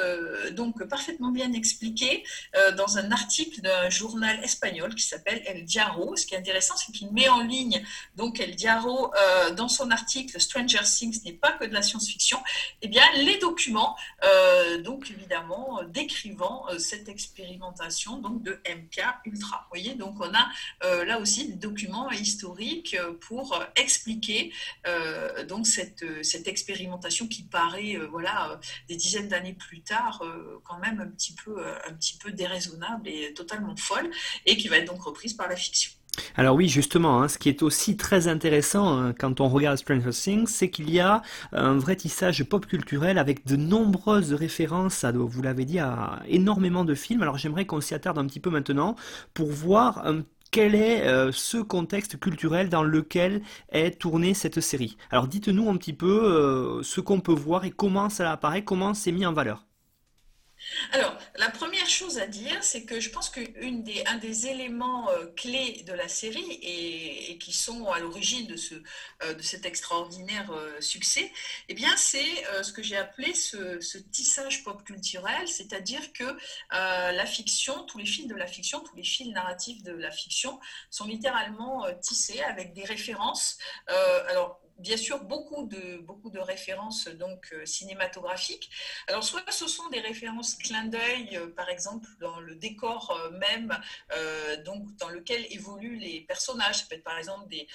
donc 0.52 0.84
parfaitement 0.88 1.32
bien 1.32 1.54
expliqués 1.54 2.24
dans 2.78 2.98
un 2.98 3.12
article 3.12 3.62
d'un 3.62 3.90
journal 3.90 4.44
espagnol 4.44 4.94
qui 4.96 5.04
s'appelle 5.04 5.42
El 5.46 5.66
Diaro. 5.66 6.16
Ce 6.16 6.26
qui 6.26 6.36
est 6.36 6.38
intéressant, 6.38 6.76
c'est 6.76 6.92
qu'il 6.92 7.12
met 7.12 7.30
en 7.30 7.42
ligne 7.42 7.84
donc 8.16 8.40
El 8.40 8.56
Diaro 8.56 9.12
dans 9.56 9.68
son 9.68 9.92
article 9.92 10.40
Stranger 10.40 10.84
Things 10.84 11.22
n'est 11.24 11.34
pas 11.34 11.52
que 11.54 11.66
de 11.66 11.74
la 11.74 11.82
science-fiction. 11.82 12.40
Eh 12.82 12.88
bien, 12.88 13.04
les 13.18 13.31
documents, 13.40 13.96
euh, 14.24 14.82
donc 14.82 15.10
évidemment 15.12 15.80
euh, 15.80 15.86
décrivant 15.86 16.66
euh, 16.70 16.80
cette 16.80 17.10
expérimentation 17.10 18.18
donc 18.18 18.44
de 18.44 18.60
MK 18.68 19.02
Ultra. 19.26 19.68
Voyez, 19.70 19.96
donc 19.96 20.16
on 20.20 20.34
a 20.34 20.50
là 21.06 21.20
aussi 21.20 21.48
des 21.48 21.56
documents 21.56 22.10
historiques 22.12 22.98
pour 23.22 23.64
expliquer 23.76 24.52
donc 25.48 25.68
cette, 25.68 26.04
cette 26.24 26.48
expérimentation 26.48 27.28
qui 27.28 27.44
paraît 27.44 27.98
voilà 28.10 28.60
des 28.88 28.96
dizaines 28.96 29.28
d'années 29.28 29.54
plus 29.54 29.82
tard 29.82 30.24
quand 30.64 30.80
même 30.80 31.00
un 31.00 31.08
petit 31.08 31.34
peu 31.34 31.64
un 31.88 31.94
petit 31.94 32.18
peu 32.18 32.32
déraisonnable 32.32 33.08
et 33.08 33.34
totalement 33.34 33.76
folle 33.76 34.10
et 34.46 34.58
qui 34.58 34.68
va 34.68 34.78
être 34.78 34.92
donc 34.92 35.02
reprise 35.04 35.34
par 35.34 35.48
la 35.48 35.56
fiction. 35.56 35.92
Alors 36.36 36.56
oui, 36.56 36.68
justement, 36.68 37.22
hein, 37.22 37.28
ce 37.28 37.38
qui 37.38 37.50
est 37.50 37.64
aussi 37.64 37.98
très 37.98 38.28
intéressant 38.28 38.98
hein, 38.98 39.14
quand 39.18 39.40
on 39.40 39.48
regarde 39.48 39.78
Stranger 39.78 40.12
Things, 40.12 40.48
c'est 40.48 40.70
qu'il 40.70 40.90
y 40.90 41.00
a 41.00 41.22
un 41.54 41.78
vrai 41.78 41.96
tissage 41.96 42.44
pop 42.44 42.66
culturel 42.66 43.18
avec 43.18 43.46
de 43.46 43.56
nombreuses 43.56 44.34
références, 44.34 45.04
à, 45.04 45.12
vous 45.12 45.42
l'avez 45.42 45.66
dit, 45.66 45.80
à 45.80 46.22
énormément 46.28 46.84
de 46.86 46.96
films. 46.96 47.22
Alors 47.22 47.38
j'aimerais 47.38 47.66
qu'on 47.66 47.82
s'y 47.82 47.94
attarde 47.94 48.18
un 48.18 48.26
petit 48.26 48.40
peu 48.40 48.50
maintenant 48.50 48.96
pour 49.34 49.52
voir 49.52 50.04
quel 50.52 50.76
est 50.76 51.08
euh, 51.08 51.32
ce 51.32 51.58
contexte 51.58 52.20
culturel 52.20 52.70
dans 52.70 52.84
lequel 52.84 53.42
est 53.72 54.00
tournée 54.00 54.34
cette 54.34 54.60
série. 54.60 54.98
Alors 55.10 55.28
dites-nous 55.28 55.70
un 55.70 55.78
petit 55.78 55.94
peu 55.94 56.26
euh, 56.26 56.84
ce 56.84 57.00
qu'on 57.02 57.22
peut 57.22 57.32
voir 57.32 57.64
et 57.64 57.72
comment 57.72 58.10
ça 58.10 58.32
apparaît, 58.32 58.64
comment 58.64 58.94
c'est 58.94 59.14
mis 59.14 59.26
en 59.26 59.34
valeur. 59.34 59.66
Alors, 60.92 61.18
la 61.36 61.50
première 61.50 61.88
chose 61.88 62.20
à 62.20 62.28
dire, 62.28 62.64
c'est 62.64 62.86
que 62.86 63.00
je 63.00 63.10
pense 63.10 63.30
qu'un 63.30 63.72
des, 63.72 64.04
des 64.22 64.48
éléments 64.48 65.10
euh, 65.10 65.28
clés 65.36 65.84
de 65.86 65.94
la 65.94 66.08
série 66.08 66.60
et, 66.62 67.38
qui 67.40 67.54
sont 67.54 67.88
à 67.88 68.00
l'origine 68.00 68.48
de, 68.48 68.56
euh, 69.24 69.36
cet 69.42 69.66
extraordinaire 69.66 70.52
euh, 70.52 70.80
succès, 70.80 71.32
eh 71.70 71.74
bien, 71.74 71.96
c'est 71.98 72.22
ce 72.62 72.72
que 72.72 72.84
j'ai 72.84 72.98
appelé 72.98 73.34
ce, 73.34 73.80
tissage 74.12 74.64
pop 74.64 74.84
culturel, 74.84 75.48
c'est-à-dire 75.48 76.14
que 76.14 76.38
la 76.72 77.26
fiction, 77.26 77.86
tous 77.86 77.98
les 77.98 78.06
films 78.06 78.28
de 78.28 78.36
la 78.36 78.48
fiction, 78.48 78.80
tous 78.82 78.96
les 78.96 79.04
films 79.04 79.34
narratifs 79.34 79.84
de 79.84 79.94
la 79.94 80.12
fiction 80.12 80.60
sont 80.90 81.06
littéralement 81.06 81.86
tissés 82.02 82.42
avec 82.42 82.74
des 82.74 82.84
références. 82.84 83.58
Bien 84.82 84.98
sûr 84.98 85.24
beaucoup 85.24 85.64
de, 85.68 85.98
beaucoup 86.00 86.30
de 86.30 86.40
références 86.40 87.08
donc 87.08 87.50
euh, 87.54 87.66
cinématographiques. 87.66 88.70
Alors 89.08 89.24
soit 89.24 89.50
ce 89.52 89.68
sont 89.68 89.88
des 89.90 90.00
références 90.00 90.56
clin 90.56 90.86
d'œil, 90.86 91.38
euh, 91.38 91.48
par 91.48 91.70
exemple 91.70 92.08
dans 92.20 92.40
le 92.40 92.56
décor 92.56 93.12
euh, 93.12 93.32
même, 93.32 93.78
donc 94.66 94.96
dans 94.98 95.10
lequel 95.10 95.46
évoluent 95.52 95.98
les 95.98 96.22
personnages. 96.22 96.80
Ça 96.80 96.86
peut 96.90 96.96
être 96.96 97.04
par 97.04 97.18
exemple 97.18 97.48
des, 97.50 97.68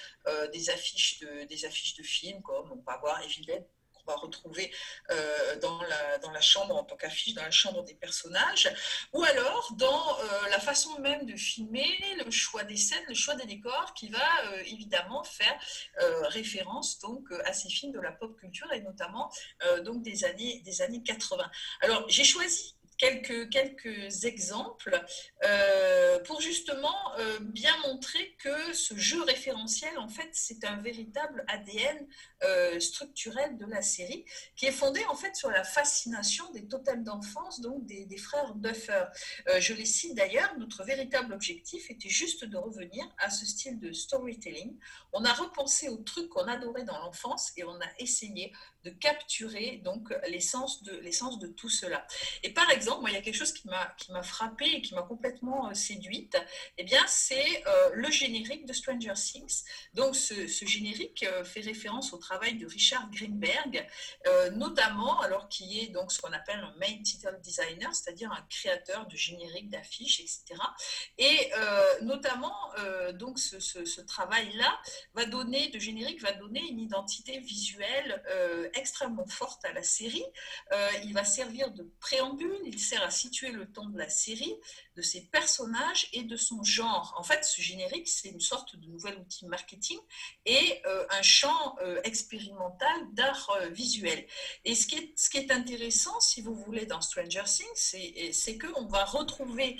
des 0.53 0.69
affiches 0.69 1.19
de 1.19 1.45
des 1.45 1.65
affiches 1.65 1.95
de 1.95 2.03
films 2.03 2.41
comme 2.41 2.71
on 2.71 2.77
peut 2.77 2.91
avoir 2.91 3.21
évidemment 3.23 3.65
retrouver 4.15 4.71
euh, 5.11 5.59
dans, 5.59 5.81
la, 5.81 6.17
dans 6.19 6.31
la 6.31 6.41
chambre 6.41 6.75
en 6.75 6.83
tant 6.83 6.95
qu'affiche, 6.95 7.33
dans 7.33 7.43
la 7.43 7.51
chambre 7.51 7.83
des 7.83 7.95
personnages, 7.95 8.69
ou 9.13 9.23
alors 9.23 9.73
dans 9.73 10.19
euh, 10.19 10.49
la 10.49 10.59
façon 10.59 10.99
même 10.99 11.25
de 11.25 11.35
filmer, 11.35 11.87
le 12.23 12.31
choix 12.31 12.63
des 12.63 12.77
scènes, 12.77 13.03
le 13.07 13.15
choix 13.15 13.35
des 13.35 13.45
décors, 13.45 13.93
qui 13.93 14.09
va 14.09 14.45
euh, 14.47 14.63
évidemment 14.65 15.23
faire 15.23 15.57
référence 16.29 16.99
donc 16.99 17.31
à 17.45 17.53
ces 17.53 17.69
films 17.69 17.91
de 17.91 17.99
la 17.99 18.11
pop 18.11 18.37
culture 18.37 18.71
et 18.73 18.81
notamment 18.81 19.31
donc 19.83 20.03
des 20.03 20.23
années, 20.25 20.61
des 20.63 20.81
années 20.81 21.01
80. 21.03 21.49
Alors 21.81 22.07
j'ai 22.09 22.23
choisi 22.23 22.75
quelques, 22.97 23.49
quelques 23.49 24.25
exemples 24.25 25.01
pour 26.25 26.41
justement 26.41 26.95
bien 27.41 27.75
montrer 27.87 28.35
que 28.39 28.73
ce 28.73 28.95
jeu 28.95 29.21
référentiel, 29.23 29.97
en 29.97 30.09
fait, 30.09 30.29
c'est 30.33 30.63
un 30.65 30.77
véritable 30.77 31.43
ADN 31.47 32.07
euh, 32.43 32.79
structurel 32.79 33.57
de 33.57 33.65
la 33.65 33.81
série 33.81 34.25
qui 34.55 34.65
est 34.65 34.71
fondé 34.71 35.03
en 35.09 35.15
fait 35.15 35.35
sur 35.35 35.49
la 35.49 35.63
fascination 35.63 36.49
des 36.51 36.67
totems 36.67 37.03
d'enfance, 37.03 37.61
donc 37.61 37.85
des, 37.85 38.17
frères 38.17 38.55
Duffer. 38.55 39.05
je 39.59 39.73
les 39.73 39.85
cite 39.85 40.15
d'ailleurs, 40.15 40.57
notre 40.57 40.83
véritable 40.83 41.33
objectif 41.33 41.89
était 41.91 42.09
juste 42.09 42.45
de 42.45 42.57
revenir 42.57 43.05
à 43.19 43.29
ce 43.29 43.45
style 43.45 43.79
de 43.79 43.91
storytelling. 43.91 44.77
On 45.13 45.23
a 45.23 45.33
repensé 45.33 45.89
aux 45.89 45.97
trucs 45.97 46.29
qu'on 46.29 46.47
adorait 46.47 46.83
dans 46.83 46.97
l'enfance 46.99 47.51
et 47.57 47.63
on 47.63 47.75
a 47.75 47.87
essayé 47.99 48.51
de 48.83 48.89
capturer 48.91 49.81
donc 49.83 50.13
l'essence 50.27 50.83
de, 50.83 50.93
l'essence 50.97 51.39
de 51.39 51.47
tout 51.47 51.69
cela. 51.69 52.05
Et 52.43 52.51
par 52.53 52.69
exemple, 52.71 53.03
il 53.09 53.13
y 53.13 53.17
a 53.17 53.21
quelque 53.21 53.35
chose 53.35 53.53
qui 53.53 53.67
m'a, 53.67 53.93
qui 53.97 54.11
m'a 54.11 54.23
frappé 54.23 54.65
et 54.65 54.81
qui 54.81 54.93
m'a 54.95 55.03
complètement 55.03 55.69
euh, 55.69 55.73
séduite, 55.73 56.37
eh 56.77 56.83
bien, 56.83 57.03
c'est 57.07 57.63
euh, 57.67 57.89
le 57.93 58.09
générique 58.11 58.65
de 58.65 58.73
Stranger 58.73 59.13
Things. 59.13 59.63
Donc, 59.93 60.15
ce, 60.15 60.47
générique 60.65 61.23
euh, 61.23 61.43
fait 61.43 61.61
référence 61.61 62.13
au 62.13 62.17
travail 62.27 62.57
de 62.57 62.67
Richard 62.67 63.09
Greenberg, 63.11 63.87
notamment, 64.53 65.19
alors 65.21 65.47
qui 65.49 65.79
est 65.79 65.87
donc 65.87 66.11
ce 66.11 66.19
qu'on 66.21 66.33
appelle 66.33 66.59
un 66.59 66.75
main 66.79 67.01
title 67.03 67.39
designer, 67.41 67.93
c'est-à-dire 67.95 68.31
un 68.31 68.45
créateur 68.49 69.07
de 69.07 69.15
génériques, 69.15 69.69
d'affiches, 69.69 70.19
etc. 70.19 70.43
Et 71.17 71.51
notamment, 72.01 72.55
donc 73.13 73.39
ce, 73.39 73.59
ce 73.59 74.01
travail-là 74.01 74.71
va 75.13 75.25
donner, 75.25 75.69
de 75.69 75.79
générique, 75.79 76.21
va 76.21 76.33
donner 76.33 76.63
une 76.67 76.79
identité 76.79 77.39
visuelle 77.39 78.21
extrêmement 78.73 79.27
forte 79.27 79.63
à 79.65 79.71
la 79.73 79.83
série. 79.83 80.25
il 81.03 81.13
va 81.13 81.23
servir 81.23 81.71
de 81.71 81.83
préambule, 81.99 82.59
il 82.65 82.79
sert 82.79 83.03
à 83.03 83.11
situer 83.11 83.51
le 83.51 83.71
ton 83.71 83.85
de 83.89 83.97
la 83.97 84.09
série, 84.09 84.55
de 84.97 85.03
ses 85.03 85.21
personnages 85.27 86.09
et 86.11 86.23
de 86.23 86.35
son 86.35 86.63
genre. 86.63 87.13
En 87.17 87.23
fait, 87.23 87.45
ce 87.45 87.61
générique, 87.61 88.07
c'est 88.07 88.29
une 88.29 88.39
sorte 88.39 88.75
de 88.75 88.87
nouvel 88.87 89.15
outil 89.19 89.45
marketing 89.45 89.99
et 90.45 90.81
euh, 90.87 91.05
un 91.11 91.21
champ 91.21 91.75
euh, 91.81 92.01
expérimental 92.03 92.97
d'art 93.13 93.49
euh, 93.61 93.67
visuel. 93.67 94.25
Et 94.65 94.73
ce 94.73 94.87
qui, 94.87 94.95
est, 94.95 95.13
ce 95.15 95.29
qui 95.29 95.37
est 95.37 95.51
intéressant, 95.51 96.19
si 96.19 96.41
vous 96.41 96.55
voulez, 96.55 96.87
dans 96.87 96.99
Stranger 96.99 97.43
Things, 97.45 98.31
c'est 98.31 98.57
qu'on 98.57 98.87
va 98.87 99.05
retrouver, 99.05 99.79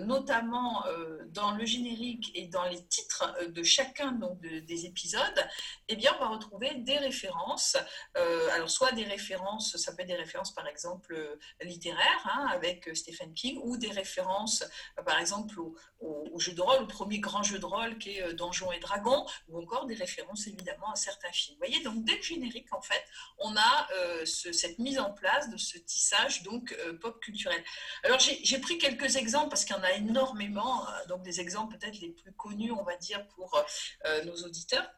notamment 0.00 0.84
dans 1.28 1.52
le 1.52 1.64
générique 1.64 2.30
et 2.34 2.46
dans 2.46 2.64
les 2.64 2.84
titres 2.86 3.24
de 3.48 3.62
chacun 3.62 4.18
des 4.42 4.84
épisodes, 4.84 5.48
eh 5.88 5.96
bien, 5.96 6.14
on 6.18 6.20
va 6.20 6.28
retrouver 6.28 6.74
des 6.74 6.98
références. 6.98 7.76
alors, 8.14 8.70
soit 8.70 8.92
des 8.92 9.04
références, 9.04 9.76
ça 9.76 9.92
peut 9.94 10.02
être 10.02 10.08
des 10.08 10.14
références, 10.14 10.52
par 10.52 10.66
exemple, 10.66 11.38
littéraires, 11.62 12.24
hein, 12.24 12.48
avec 12.52 12.90
Stephen 12.94 13.32
King, 13.34 13.58
ou 13.62 13.76
des 13.76 13.90
références, 13.90 14.57
par 15.04 15.18
exemple, 15.18 15.58
au, 16.00 16.38
jeu 16.38 16.52
de 16.52 16.60
rôle, 16.60 16.82
au 16.82 16.86
premier 16.86 17.18
grand 17.18 17.42
jeu 17.42 17.58
de 17.58 17.64
rôle 17.64 17.98
qui 17.98 18.16
est 18.16 18.22
euh, 18.22 18.32
Donjons 18.32 18.70
et 18.72 18.78
Dragons, 18.78 19.26
ou 19.48 19.60
encore 19.60 19.86
des 19.86 19.94
références 19.94 20.46
évidemment 20.46 20.92
à 20.92 20.96
certains 20.96 21.32
films. 21.32 21.56
Vous 21.56 21.66
voyez, 21.66 21.82
donc 21.82 22.04
dès 22.04 22.16
le 22.16 22.22
générique, 22.22 22.72
en 22.72 22.80
fait, 22.80 23.02
on 23.38 23.56
a 23.56 23.88
euh, 23.96 24.24
cette 24.24 24.78
mise 24.78 24.98
en 24.98 25.12
place 25.12 25.50
de 25.50 25.56
ce 25.56 25.78
tissage 25.78 26.42
donc 26.42 26.76
euh, 26.78 26.96
pop 26.98 27.20
culturel. 27.20 27.62
Alors 28.04 28.18
j'ai 28.20 28.58
pris 28.58 28.78
quelques 28.78 29.16
exemples 29.16 29.48
parce 29.48 29.64
qu'il 29.64 29.74
y 29.74 29.78
en 29.78 29.82
a 29.82 29.92
énormément, 29.92 30.86
donc 31.08 31.22
des 31.22 31.40
exemples 31.40 31.76
peut-être 31.76 32.00
les 32.00 32.10
plus 32.10 32.32
connus, 32.32 32.72
on 32.72 32.84
va 32.84 32.96
dire, 32.96 33.26
pour 33.28 33.60
nos 34.24 34.36
auditeurs. 34.44 34.88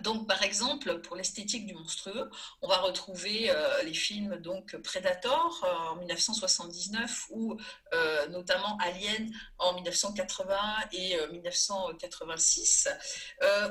Donc, 0.00 0.28
par 0.28 0.42
exemple, 0.42 1.00
pour 1.00 1.16
l'esthétique 1.16 1.66
du 1.66 1.74
monstrueux, 1.74 2.30
on 2.62 2.68
va 2.68 2.78
retrouver 2.78 3.50
euh, 3.50 3.82
les 3.82 3.94
films 3.94 4.36
donc 4.36 4.76
Predator 4.76 5.64
euh, 5.64 5.92
en 5.92 5.96
1979 5.96 7.26
ou 7.30 7.56
euh, 7.92 8.28
notamment 8.28 8.78
Alien 8.80 9.30
en 9.58 9.74
1980 9.74 10.56
et 10.92 11.16
1986. 11.32 12.88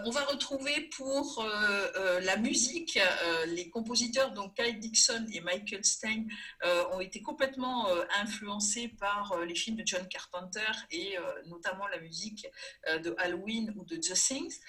on 0.06 0.10
va 0.10 0.24
retrouver 0.26 0.90
pour 0.96 1.46
la 2.22 2.38
musique, 2.38 3.00
les 3.48 3.70
compositeurs 3.70 4.32
donc 4.32 4.56
Kyle 4.56 4.80
Dixon 4.80 5.26
et 5.32 5.42
Michael 5.42 5.84
Stein 5.84 6.26
ont 6.92 7.00
été 7.00 7.22
complètement 7.22 7.88
influencés 8.20 8.90
par 9.00 9.38
les 9.46 9.56
films 9.56 9.78
de 9.78 9.84
John 9.86 10.08
Carpenter 10.08 10.72
et 10.92 11.16
notamment 11.46 11.88
la 11.88 12.00
musique 12.00 12.48
de 13.04 13.16
Halloween 13.18 13.74
ou 13.78 13.84
de 13.84 13.96
The 13.98 14.14
Things. 14.14 14.60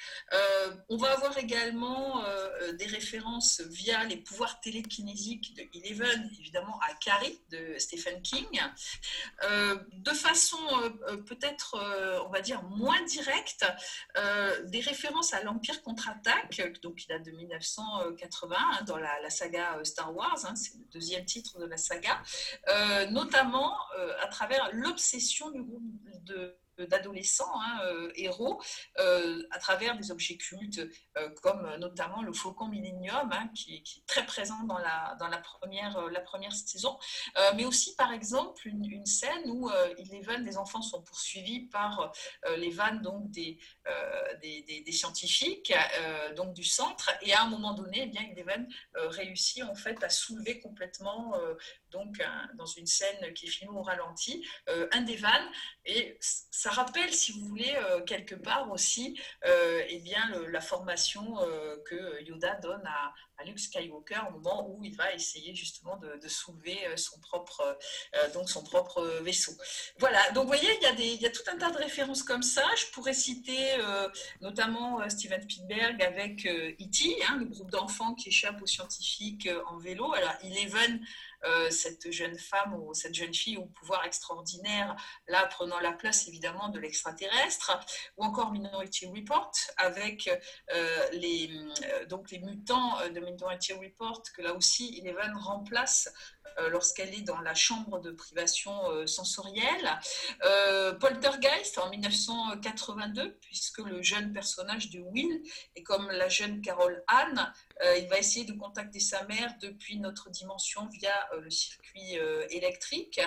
Euh, 1.52 2.48
euh, 2.62 2.72
des 2.72 2.87
références 2.87 3.61
via 3.61 4.04
les 4.04 4.16
pouvoirs 4.16 4.61
télékinésiques 4.61 5.54
de 5.54 5.62
Eleven, 5.74 6.30
évidemment 6.38 6.78
à 6.80 6.94
Carrie 6.94 7.40
de 7.50 7.78
Stephen 7.78 8.20
King, 8.22 8.46
euh, 9.44 9.78
de 9.92 10.11
façon 10.11 10.58
peut-être, 11.26 11.76
on 12.26 12.30
va 12.30 12.40
dire, 12.40 12.62
moins 12.62 13.02
directe, 13.04 13.64
des 14.66 14.80
références 14.80 15.32
à 15.32 15.42
l'Empire 15.42 15.82
contre-attaque, 15.82 16.61
donc 16.82 16.96
qui 16.96 17.06
date 17.06 17.24
de 17.24 17.30
1980 17.30 18.56
hein, 18.58 18.84
dans 18.84 18.96
la, 18.96 19.30
saga 19.30 19.78
Star 19.84 20.14
Wars, 20.14 20.44
hein, 20.44 20.54
c'est 20.56 20.74
le 20.74 20.84
deuxième 20.92 21.24
titre 21.24 21.58
de 21.58 21.66
la 21.66 21.76
saga, 21.76 22.22
notamment 23.11 23.76
à 24.20 24.26
travers 24.28 24.70
l'obsession 24.72 25.50
du 25.50 25.62
groupe 25.62 25.82
de 26.24 26.58
d'adolescents 26.86 27.60
hein, 27.60 27.80
euh, 27.84 28.12
héros 28.14 28.60
euh, 28.98 29.42
à 29.50 29.58
travers 29.58 29.96
des 29.96 30.10
objets 30.10 30.36
cultes 30.36 30.80
euh, 31.16 31.30
comme 31.42 31.76
notamment 31.78 32.22
le 32.22 32.32
faucon 32.32 32.68
Millennium 32.68 33.30
hein, 33.32 33.50
qui, 33.54 33.76
est 33.76 34.06
très 34.06 34.24
présent 34.24 34.62
dans 34.64 34.78
la, 34.78 35.16
dans 35.18 35.28
la, 35.28 35.38
première, 35.38 36.10
la 36.10 36.20
première 36.20 36.52
saison. 36.52 36.98
Mais 37.56 37.64
aussi 37.64 37.94
par 37.96 38.12
exemple 38.12 38.66
une, 38.66 39.06
scène 39.06 39.48
où 39.50 39.70
Eleven 39.96 40.44
des 40.44 40.56
enfants 40.56 40.82
sont 40.82 41.02
poursuivis 41.02 41.60
par 41.68 42.12
les 42.56 42.70
vannes 42.70 43.00
donc 43.00 43.30
des, 43.30 43.58
des, 44.42 44.82
des, 44.84 44.92
scientifiques 44.92 45.72
donc 46.36 46.52
du 46.52 46.64
centre. 46.64 47.10
Et 47.22 47.32
à 47.32 47.42
un 47.42 47.48
moment 47.48 47.74
donné 47.74 48.02
eh 48.02 48.06
bien 48.06 48.22
Eleven 48.30 48.68
réussit 48.94 49.62
en 49.64 49.74
fait 49.74 50.02
à 50.02 50.10
soulever 50.10 50.60
complètement 50.60 51.34
donc 51.90 52.22
dans 52.55 52.66
une 52.66 52.87
scène 52.87 53.33
qui 53.35 53.46
est 53.46 53.51
filmée 53.51 53.77
au 53.77 53.83
ralenti, 53.83 54.46
un 54.92 55.01
des 55.03 55.16
vannes, 55.16 55.48
et 55.85 56.18
ça 56.51 56.70
rappelle, 56.70 57.12
si 57.14 57.33
vous 57.33 57.46
voulez, 57.46 57.74
euh, 57.77 58.03
quelque 58.03 58.35
part 58.35 58.70
aussi, 58.70 59.18
euh, 59.46 59.83
eh 59.88 60.01
bien, 60.01 60.20
la 60.48 60.61
formation 60.61 61.40
euh, 61.40 61.77
que 61.87 62.22
Yoda 62.24 62.57
donne 62.57 62.85
à, 62.87 63.14
Luke 63.46 63.61
Skywalker 63.61 64.18
au 64.29 64.33
moment 64.33 64.68
où 64.68 64.83
il 64.83 64.96
va 64.96 65.14
essayer 65.14 65.55
justement 65.55 65.96
de, 65.98 66.29
soulever 66.29 66.77
son 66.96 67.20
propre, 67.20 67.79
donc 68.35 68.51
son 68.51 68.64
propre 68.64 69.01
vaisseau. 69.22 69.53
Voilà, 70.01 70.29
donc 70.33 70.46
vous 70.46 70.48
voyez, 70.48 70.68
il 70.81 70.83
y, 70.83 70.87
a 70.87 70.92
des, 70.92 71.07
il 71.07 71.22
y 71.22 71.27
a 71.27 71.31
tout 71.31 71.44
un 71.46 71.57
tas 71.57 71.70
de 71.70 71.77
références 71.77 72.24
comme 72.24 72.42
ça. 72.42 72.64
Je 72.77 72.87
pourrais 72.87 73.14
citer 73.14 73.77
notamment 74.40 75.09
Steven 75.09 75.40
Spielberg 75.40 76.03
avec 76.03 76.46
E.T., 76.46 77.22
hein, 77.29 77.37
le 77.38 77.44
groupe 77.44 77.70
d'enfants 77.70 78.14
qui 78.14 78.31
échappe 78.31 78.61
aux 78.61 78.66
scientifiques 78.66 79.48
en 79.68 79.79
vélo. 79.79 80.12
Alors, 80.14 80.35
Eleven 80.42 81.01
euh, 81.44 81.70
cette 81.70 82.11
jeune 82.11 82.38
femme 82.38 82.74
ou 82.74 82.94
cette 82.94 83.14
jeune 83.14 83.35
fille 83.35 83.57
au 83.57 83.66
pouvoir 83.66 84.05
extraordinaire, 84.05 84.96
là 85.29 85.46
prenant 85.46 85.79
la 85.79 85.92
place 85.92 86.27
évidemment 86.29 86.68
de 86.68 86.79
l'extraterrestre, 86.81 87.79
ou 88.16 88.24
encore 88.24 88.53
Minority 88.53 89.07
Report 89.07 89.53
avec 89.77 90.29
euh, 90.72 91.09
les, 91.12 91.51
euh, 91.85 92.07
donc 92.07 92.31
les 92.31 92.40
mutants 92.40 92.96
de 93.09 93.20
Minority 93.20 93.72
Report 93.74 94.22
que 94.35 94.42
là 94.42 94.55
aussi 94.55 94.98
Eleven 94.98 95.35
remplace 95.37 96.12
lorsqu'elle 96.70 97.14
est 97.14 97.22
dans 97.22 97.40
la 97.40 97.54
chambre 97.54 98.00
de 98.00 98.11
privation 98.11 99.06
sensorielle. 99.06 99.98
Poltergeist 101.00 101.78
en 101.78 101.90
1982, 101.90 103.37
puisque 103.40 103.78
le 103.78 104.02
jeune 104.02 104.32
personnage 104.32 104.90
de 104.90 105.00
Will 105.00 105.42
est 105.76 105.82
comme 105.82 106.11
la 106.11 106.28
jeune 106.28 106.61
Carol 106.61 107.02
Anne, 107.06 107.52
il 107.96 108.08
va 108.08 108.18
essayer 108.18 108.44
de 108.44 108.52
contacter 108.52 109.00
sa 109.00 109.24
mère 109.24 109.54
depuis 109.61 109.98
notre 109.98 110.30
dimension 110.30 110.87
via 110.87 111.28
euh, 111.32 111.40
le 111.40 111.50
circuit 111.50 112.18
euh, 112.18 112.46
électrique. 112.50 113.20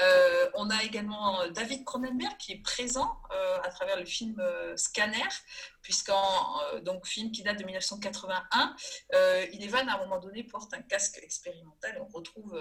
Euh, 0.00 0.50
on 0.54 0.70
a 0.70 0.82
également 0.82 1.46
David 1.48 1.84
Cronenberg 1.84 2.36
qui 2.38 2.52
est 2.52 2.62
présent 2.62 3.18
à 3.62 3.68
travers 3.68 3.98
le 3.98 4.04
film 4.04 4.42
Scanner, 4.76 5.28
puisqu'en 5.86 6.58
donc 6.82 7.06
film 7.06 7.30
qui 7.30 7.44
date 7.44 7.60
de 7.60 7.64
1981, 7.64 8.74
euh, 9.14 9.46
Inevan 9.52 9.88
à 9.88 9.94
un 9.94 9.98
moment 9.98 10.18
donné 10.18 10.42
porte 10.42 10.74
un 10.74 10.82
casque 10.82 11.20
expérimental. 11.22 11.96
On 12.00 12.06
retrouve 12.06 12.60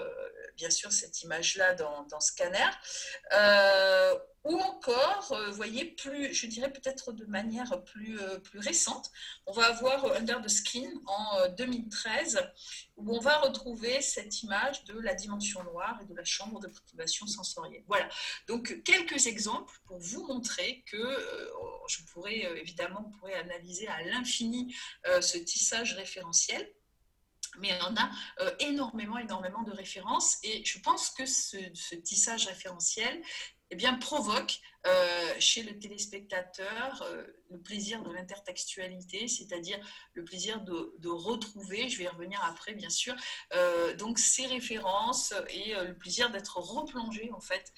bien 0.58 0.70
sûr 0.70 0.92
cette 0.92 1.24
image-là 1.24 1.74
dans, 1.74 2.04
dans, 2.04 2.20
Scanner. 2.20 2.70
Ou 4.46 4.58
encore, 4.60 5.36
vous 5.48 5.56
voyez, 5.56 5.86
plus, 5.86 6.34
je 6.34 6.48
dirais 6.48 6.72
peut-être 6.72 7.12
de 7.12 7.26
manière 7.26 7.84
plus, 7.84 8.20
plus 8.44 8.60
récente, 8.60 9.12
on 9.46 9.52
va 9.52 9.66
avoir 9.66 10.06
Under 10.14 10.42
the 10.42 10.48
Skin 10.48 10.90
en 11.08 11.50
2013, 11.58 12.40
où 12.98 13.16
on 13.16 13.20
va 13.20 13.38
retrouver 13.40 14.02
cette 14.02 14.42
image 14.44 14.84
de 14.86 14.98
la 15.00 15.14
dimension 15.14 15.64
noire 15.64 16.00
et 16.02 16.06
de 16.06 16.14
la 16.14 16.24
chambre 16.24 16.60
de 16.60 16.68
privation 16.68 17.28
sensorielle. 17.28 17.84
Voilà, 17.88 18.08
donc 18.48 18.82
quelques 18.84 19.28
exemples 19.28 19.78
pour 19.86 20.00
vous 20.00 20.26
montrer 20.26 20.84
que 20.88 20.98
euh, 20.98 21.50
je 21.88 22.04
pourrais 22.12 22.46
euh, 22.46 22.56
évidemment 22.58 23.06
on 23.08 23.18
pourrait 23.18 23.36
analyser 23.36 23.88
à 23.88 24.04
l'infini 24.04 24.76
euh, 25.08 25.22
ce 25.22 25.38
tissage 25.38 25.94
référentiel. 25.94 26.72
Mais 27.60 27.70
il 27.70 27.78
y 27.78 27.82
en 27.82 27.96
a 27.96 28.10
énormément, 28.60 29.18
énormément 29.18 29.64
de 29.64 29.72
références. 29.72 30.40
Et 30.44 30.66
je 30.66 30.78
pense 30.80 31.12
que 31.12 31.26
ce, 31.26 31.56
ce 31.74 31.96
tissage 31.96 32.48
référentiel 32.48 33.22
eh 33.70 33.76
bien, 33.76 33.98
provoque 34.00 34.62
euh, 34.86 35.34
chez 35.40 35.64
le 35.64 35.80
téléspectateur 35.80 37.02
euh, 37.02 37.24
le 37.50 37.60
plaisir 37.60 38.04
de 38.04 38.12
l'intertextualité, 38.12 39.28
c'est-à-dire 39.28 39.80
le 40.14 40.24
plaisir 40.24 40.62
de, 40.62 41.10
retrouver, 41.10 41.90
je 41.90 41.98
vais 42.00 42.04
y 42.04 42.08
revenir 42.08 42.44
après 42.44 42.74
bien 42.74 42.90
sûr, 42.90 43.16
euh, 43.54 43.96
donc 43.96 44.20
ces 44.20 44.46
références 44.48 45.34
et 45.50 45.74
le 45.74 45.96
plaisir 45.96 46.32
d'être 46.32 46.58
replongé 46.58 47.32
en 47.32 47.40
fait 47.40 47.72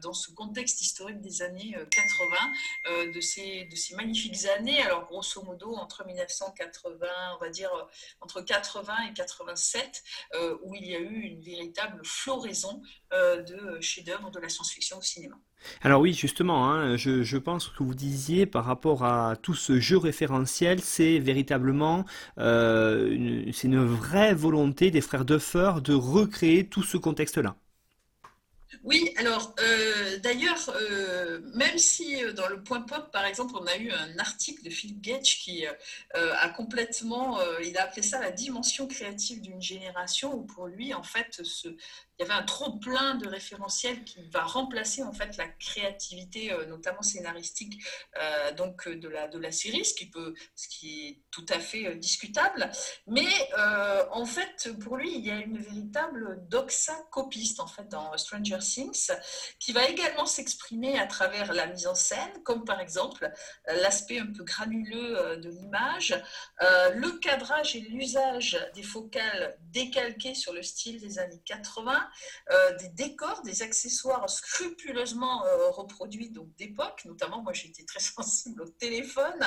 dans 0.00 0.14
ce 0.14 0.30
contexte 0.32 0.80
historique 0.80 1.20
des 1.20 1.42
années 1.42 1.76
80, 1.90 3.12
de, 3.12 3.20
ces, 3.20 3.66
de 3.66 3.76
ces 3.76 3.94
magnifiques 3.94 4.46
années, 4.46 4.82
alors 4.82 5.06
grosso 5.06 5.42
modo 5.42 5.74
entre 5.76 6.04
1980, 6.06 7.06
on 7.36 7.38
va 7.38 7.50
dire 7.50 7.70
entre 8.20 8.40
80 8.40 9.10
et 9.10 9.12
87, 9.12 10.02
où 10.62 10.74
il 10.74 10.86
y 10.86 10.96
a 10.96 10.98
eu 10.98 11.20
une 11.20 11.42
véritable 11.42 12.04
floraison 12.04 12.82
de 13.12 13.80
chefs-d'œuvre 13.80 14.30
de 14.30 14.40
la 14.40 14.48
science-fiction 14.48 14.98
au 14.98 15.02
cinéma. 15.02 15.38
Alors 15.82 16.00
oui, 16.00 16.12
justement, 16.12 16.70
hein, 16.70 16.96
je, 16.96 17.36
pense 17.36 17.68
que 17.68 17.82
vous 17.82 17.94
disiez 17.94 18.46
par 18.46 18.64
rapport 18.64 19.04
à 19.04 19.36
tout 19.36 19.54
ce 19.54 19.80
jeu 19.80 19.98
référentiel, 19.98 20.80
c'est 20.80 21.18
véritablement 21.18 22.04
euh, 22.38 23.44
c'est 23.52 23.68
une 23.68 23.84
vraie 23.84 24.34
volonté 24.34 24.90
des 24.90 25.00
frères 25.00 25.24
Duffer 25.24 25.74
de 25.82 25.94
recréer 25.94 26.66
tout 26.66 26.82
ce 26.82 26.96
contexte-là. 26.96 27.56
Oui, 28.82 29.14
alors 29.16 29.54
euh, 29.60 30.18
d'ailleurs, 30.18 30.58
euh, 30.68 31.40
même 31.54 31.78
si 31.78 32.20
dans 32.34 32.48
le 32.48 32.62
point 32.62 32.80
pop, 32.82 33.10
par 33.12 33.24
exemple, 33.24 33.54
on 33.58 33.66
a 33.66 33.76
eu 33.76 33.90
un 33.90 34.18
article 34.18 34.62
de 34.64 34.70
Phil 34.70 35.00
Gage 35.00 35.38
qui 35.38 35.64
a 36.14 36.48
complètement, 36.50 37.38
il 37.62 37.78
a 37.78 37.84
appelé 37.84 38.02
ça 38.02 38.20
la 38.20 38.30
dimension 38.30 38.86
créative 38.86 39.40
d'une 39.40 39.62
génération, 39.62 40.34
où 40.34 40.42
pour 40.42 40.66
lui, 40.66 40.92
en 40.92 41.02
fait, 41.02 41.40
ce, 41.42 41.68
il 42.18 42.26
y 42.26 42.30
avait 42.30 42.40
un 42.40 42.44
trop 42.44 42.78
plein 42.78 43.16
de 43.16 43.26
référentiels 43.26 44.04
qui 44.04 44.22
va 44.30 44.42
remplacer 44.42 45.02
en 45.02 45.12
fait 45.12 45.36
la 45.36 45.48
créativité, 45.48 46.52
euh, 46.52 46.66
notamment 46.66 47.02
scénaristique, 47.02 47.82
euh, 48.20 48.52
donc 48.52 48.86
euh, 48.86 48.96
de 48.96 49.08
la 49.08 49.26
de 49.26 49.38
la 49.38 49.50
série, 49.50 49.84
ce 49.84 49.94
qui 49.94 50.08
peut, 50.08 50.34
ce 50.54 50.68
qui 50.68 51.08
est 51.08 51.22
tout 51.30 51.46
à 51.48 51.58
fait 51.58 51.96
discutable. 51.96 52.70
Mais 53.06 53.26
en 54.12 54.24
fait, 54.26 54.70
pour 54.80 54.96
lui, 54.96 55.16
il 55.16 55.26
y 55.26 55.30
a 55.30 55.36
une 55.36 55.58
véritable 55.58 56.46
doxa 56.48 56.94
copiste 57.10 57.58
en 57.58 57.66
fait 57.66 57.88
dans 57.88 58.16
Stranger 58.16 58.58
Things, 58.58 59.10
qui 59.58 59.72
va 59.72 59.88
également 59.88 60.26
s'exprimer 60.26 60.98
à 60.98 61.06
travers 61.06 61.52
la 61.52 61.66
mise 61.66 61.86
en 61.86 61.94
scène, 61.94 62.42
comme 62.44 62.64
par 62.64 62.80
exemple 62.80 63.30
l'aspect 63.66 64.20
un 64.20 64.26
peu 64.26 64.44
granuleux 64.44 65.36
de 65.38 65.48
l'image, 65.48 66.14
le 66.60 67.18
cadrage 67.18 67.74
et 67.74 67.80
l'usage 67.80 68.58
des 68.74 68.82
focales 68.82 69.56
décalquées 69.72 70.34
sur 70.34 70.52
le 70.52 70.62
style 70.62 71.00
des 71.00 71.18
années 71.18 71.42
80 71.44 72.03
euh, 72.50 72.76
des 72.76 72.88
décors, 72.88 73.42
des 73.42 73.62
accessoires 73.62 74.28
scrupuleusement 74.28 75.44
euh, 75.46 75.70
reproduits 75.70 76.32
d'époque, 76.56 77.04
notamment 77.04 77.42
moi 77.42 77.52
j'étais 77.52 77.84
très 77.84 78.00
sensible 78.00 78.62
au 78.62 78.68
téléphone, 78.68 79.40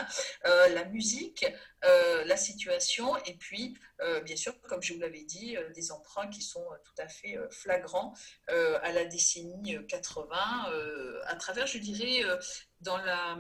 euh, 0.46 0.70
la 0.70 0.86
musique, 0.86 1.46
la 2.26 2.38
situation, 2.38 3.16
et 3.26 3.36
puis 3.36 3.78
bien 4.26 4.36
sûr, 4.36 4.60
comme 4.64 4.82
je 4.82 4.94
vous 4.94 5.00
l'avais 5.00 5.24
dit, 5.24 5.56
des 5.74 5.92
emprunts 5.92 6.28
qui 6.28 6.42
sont 6.42 6.66
tout 6.84 7.02
à 7.02 7.08
fait 7.08 7.38
flagrants 7.52 8.14
à 8.48 8.92
la 8.92 9.06
décennie 9.06 9.78
80, 9.88 10.38
à 11.28 11.36
travers, 11.36 11.68
je 11.68 11.78
dirais, 11.78 12.24
dans 12.82 12.98
la 12.98 13.38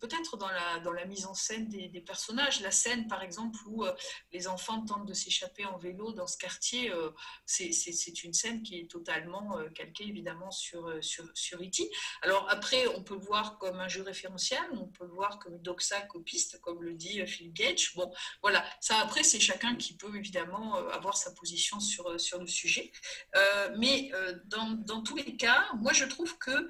peut-être 0.00 0.36
dans 0.36 0.48
la, 0.48 1.04
mise 1.06 1.26
en 1.26 1.34
scène 1.34 1.68
des, 1.68 2.00
personnages. 2.00 2.60
La 2.60 2.70
scène, 2.70 3.06
par 3.06 3.22
exemple, 3.22 3.58
où 3.66 3.84
euh, 3.84 3.92
les 4.32 4.48
enfants 4.48 4.84
tentent 4.84 5.06
de 5.06 5.14
s'échapper 5.14 5.64
en 5.64 5.78
vélo 5.78 6.12
dans 6.12 6.26
ce 6.26 6.36
quartier, 6.36 6.90
euh, 6.90 7.10
c'est 7.44 8.24
une 8.24 8.34
scène 8.34 8.62
qui 8.62 8.80
est 8.80 8.90
totalement 8.90 9.58
euh, 9.58 9.68
calquée, 9.70 10.04
évidemment, 10.04 10.50
sur, 10.50 10.92
sur, 11.02 11.28
sur 11.34 11.60
E.T. 11.60 11.90
Alors 12.22 12.46
après, 12.50 12.86
on 12.88 13.02
peut 13.02 13.14
le 13.14 13.20
voir 13.20 13.58
comme 13.58 13.80
un 13.80 13.88
jeu 13.88 14.02
référentiel, 14.02 14.62
on 14.72 14.86
peut 14.86 15.04
le 15.04 15.12
voir 15.12 15.38
comme 15.38 15.58
doxa 15.58 16.00
copiste, 16.02 16.60
comme 16.60 16.82
le 16.82 16.94
dit 16.94 17.24
Phil 17.26 17.52
Gage. 17.52 17.94
Bon, 17.94 18.12
voilà, 18.42 18.64
ça 18.80 18.98
après, 19.00 19.22
c'est 19.22 19.40
chacun 19.40 19.76
qui 19.76 19.96
peut, 19.96 20.14
évidemment, 20.16 20.76
avoir 20.88 21.16
sa 21.16 21.32
position 21.32 21.80
sur, 21.80 22.20
sur 22.20 22.38
le 22.38 22.46
sujet. 22.46 22.92
mais 23.76 24.10
dans, 24.46 24.70
dans, 24.70 25.02
tous 25.02 25.16
les 25.16 25.36
cas, 25.36 25.66
moi, 25.76 25.92
je 25.92 26.04
trouve 26.04 26.36
que 26.38 26.68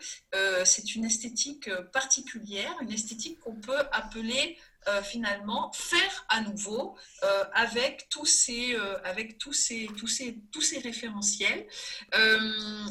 c'est 0.65 0.95
une 0.95 1.05
esthétique 1.05 1.71
particulière, 1.93 2.77
une 2.81 2.93
esthétique 2.93 3.06
qu'on 3.43 3.55
peut 3.55 3.79
appeler 3.93 4.57
euh, 4.89 5.03
finalement 5.03 5.73
faire 5.73 6.27
à 6.29 6.43
nouveau 6.43 6.97
euh, 7.25 7.45
avec 7.55 8.09
tous 8.09 8.25
ces 8.25 8.77
euh, 8.77 8.97
avec 9.03 9.37
tous 9.37 9.53
ces 9.53 9.89
tous 9.99 10.07
ces 10.07 10.39
tous 10.53 10.61
ces 10.61 10.79
référentiels. 10.79 11.67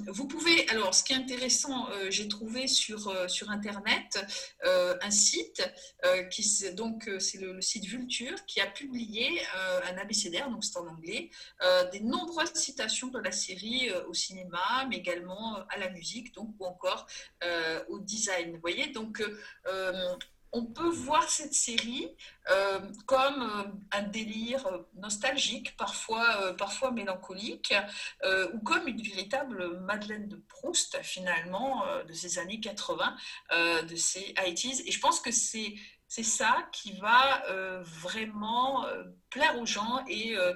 Vous 0.08 0.28
pouvez 0.28 0.68
alors 0.70 0.94
ce 0.94 1.04
qui 1.06 1.14
est 1.14 1.16
intéressant 1.16 1.88
j'ai 2.10 2.28
trouvé 2.28 2.68
sur 2.68 3.00
sur 3.30 3.50
internet 3.50 4.20
un 4.64 5.12
site 5.12 5.64
qui 6.32 6.44
donc 6.74 7.10
c'est 7.20 7.40
le, 7.40 7.62
site 7.62 7.86
Vulture 7.86 8.46
qui 8.46 8.60
a 8.60 8.68
publié 8.68 9.42
un 9.90 9.98
abécédaire 9.98 10.50
donc 10.50 10.64
c'est 10.64 10.78
en 10.78 10.88
anglais 10.88 11.30
des 11.92 12.02
nombreuses 12.02 12.54
citations 12.54 13.08
de 13.08 13.20
la 13.20 13.32
série 13.32 13.90
au 14.10 14.14
cinéma 14.14 14.86
mais 14.90 14.98
également 14.98 15.56
à 15.70 15.78
la 15.78 15.90
musique 15.90 16.34
donc 16.34 16.54
ou 16.60 16.66
encore 16.66 17.08
au 17.90 18.00
design. 18.00 18.54
Vous 18.54 18.62
voyez 18.62 18.88
donc 18.88 19.24
on 20.56 20.64
peut 20.64 20.90
voir 20.90 21.30
cette 21.30 21.54
série 21.54 22.16
euh, 22.50 22.80
comme 23.06 23.42
euh, 23.42 23.64
un 23.92 24.04
délire 24.04 24.66
euh, 24.68 24.78
nostalgique, 24.96 25.76
parfois, 25.76 26.56
parfois 26.56 26.92
mélancolique, 26.92 27.74
ou 28.54 28.60
comme 28.60 28.88
une 28.88 29.02
véritable 29.02 29.82
Madeleine 29.82 30.30
de 30.30 30.38
Proust, 30.48 30.98
finalement, 31.04 31.84
de 32.08 32.14
ces 32.14 32.40
années 32.40 32.60
80, 32.60 33.16
de 33.84 33.96
ces 33.96 34.34
80 34.34 34.84
Et 34.86 34.92
je 34.92 35.00
pense 35.00 35.20
que 35.20 35.32
c'est 35.32 36.24
ça 36.24 36.70
qui 36.72 36.94
va 36.94 37.44
vraiment 37.84 38.86
plaire 39.36 39.60
aux 39.60 39.66
gens 39.66 40.02
et, 40.08 40.38
euh, 40.38 40.54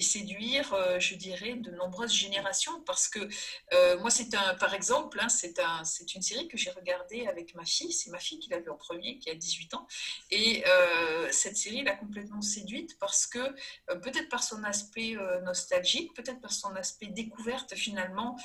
séduire, 0.00 0.72
euh, 0.72 0.98
je 0.98 1.14
dirais, 1.14 1.54
de 1.56 1.70
nombreuses 1.72 2.14
générations. 2.14 2.80
Parce 2.86 3.06
que 3.06 3.20
euh, 3.74 3.98
moi, 3.98 4.08
c'est 4.08 4.34
un, 4.34 4.54
par 4.54 4.72
exemple, 4.72 5.18
hein, 5.20 5.28
c'est 5.28 5.58
un, 5.58 5.82
une 6.14 6.22
série 6.22 6.48
que 6.48 6.56
j'ai 6.56 6.70
regardée 6.70 7.26
avec 7.26 7.54
ma 7.54 7.66
fille. 7.66 7.92
C'est 7.92 8.10
ma 8.10 8.18
fille 8.18 8.38
qui 8.38 8.48
l'a 8.48 8.60
vue 8.60 8.70
en 8.70 8.78
premier, 8.78 9.18
qui 9.18 9.28
a 9.28 9.34
18 9.34 9.74
ans. 9.74 9.86
Et 10.30 10.64
cette 11.30 11.56
série 11.56 11.82
l'a 11.82 11.96
complètement 11.96 12.40
séduite 12.40 12.98
parce 12.98 13.26
que, 13.26 13.44
peut-être 14.04 14.28
par 14.28 14.42
son 14.42 14.62
aspect 14.64 15.16
nostalgique, 15.42 16.14
peut-être 16.14 16.40
par 16.40 16.52
son 16.52 16.74
aspect 16.76 17.06
découverte 17.06 17.74
finalement 17.74 18.36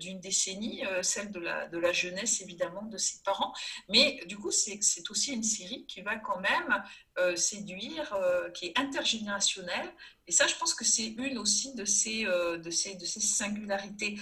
d'une 0.00 0.20
décennie, 0.20 0.82
celle 1.02 1.30
de 1.30 1.40
la, 1.40 1.66
de 1.68 1.78
la 1.78 1.92
jeunesse 1.92 2.40
évidemment 2.40 2.82
de 2.82 2.98
ses 2.98 3.22
parents. 3.22 3.52
Mais 3.88 4.20
du 4.26 4.36
coup, 4.36 4.50
c'est 4.50 5.10
aussi 5.10 5.32
une 5.32 5.44
série 5.44 5.86
qui 5.86 6.00
va 6.02 6.16
quand 6.16 6.40
même 6.40 6.82
euh, 7.18 7.36
séduire, 7.36 8.12
euh, 8.14 8.50
qui 8.50 8.66
est 8.66 8.78
intergénérationnel. 8.78 9.92
Et 10.26 10.32
ça, 10.32 10.46
je 10.46 10.54
pense 10.54 10.74
que 10.74 10.84
c'est 10.84 11.06
une 11.06 11.38
aussi 11.38 11.74
de 11.74 11.84
ces, 11.84 12.26
euh, 12.26 12.58
de 12.58 12.70
ces, 12.70 12.96
de 12.96 13.04
ces 13.04 13.20
singularités. 13.20 14.18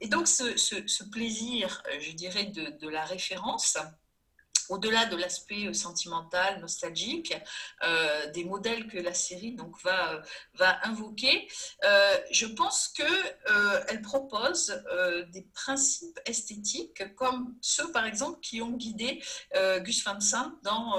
et 0.00 0.08
donc, 0.08 0.26
ce, 0.26 0.56
ce, 0.56 1.04
plaisir, 1.04 1.82
je 2.00 2.12
dirais, 2.12 2.44
de, 2.44 2.78
de 2.78 2.88
la 2.88 3.04
référence, 3.04 3.76
au-delà 4.68 5.06
de 5.06 5.16
l'aspect 5.16 5.66
euh, 5.66 5.72
sentimental, 5.72 6.60
nostalgique, 6.60 7.34
euh, 7.82 8.30
des 8.32 8.44
modèles 8.44 8.86
que 8.86 8.98
la 8.98 9.14
série 9.14 9.52
donc 9.52 9.80
va, 9.82 10.14
euh, 10.14 10.22
va 10.54 10.78
invoquer, 10.86 11.48
je 12.30 12.46
pense 12.46 12.88
qu'elle 12.88 14.02
propose 14.02 14.82
des 15.32 15.42
principes 15.54 16.18
esthétiques 16.26 17.14
comme 17.14 17.54
ceux, 17.60 17.90
par 17.92 18.06
exemple, 18.06 18.40
qui 18.40 18.60
ont 18.62 18.72
guidé 18.72 19.22
Gus 19.54 20.04
Van 20.04 20.20
Sant 20.20 20.52
dans 20.62 20.94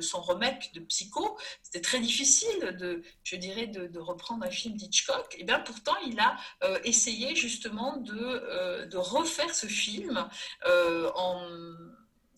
son 0.00 0.20
remake 0.22 0.72
de 0.74 0.80
Psycho. 0.80 1.38
C'était 1.62 1.80
très 1.80 2.00
difficile, 2.00 2.76
de, 2.78 3.02
je 3.24 3.36
dirais, 3.36 3.66
de, 3.66 3.98
reprendre 3.98 4.44
un 4.44 4.50
film 4.50 4.76
d'Hitchcock. 4.76 5.36
Et 5.38 5.44
bien 5.44 5.60
pourtant, 5.60 5.96
il 6.06 6.18
a 6.18 6.36
essayé 6.84 7.34
justement 7.34 7.96
de, 7.98 8.86
de 8.86 8.96
refaire 8.96 9.54
ce 9.54 9.66
film 9.66 10.28
en 10.64 11.48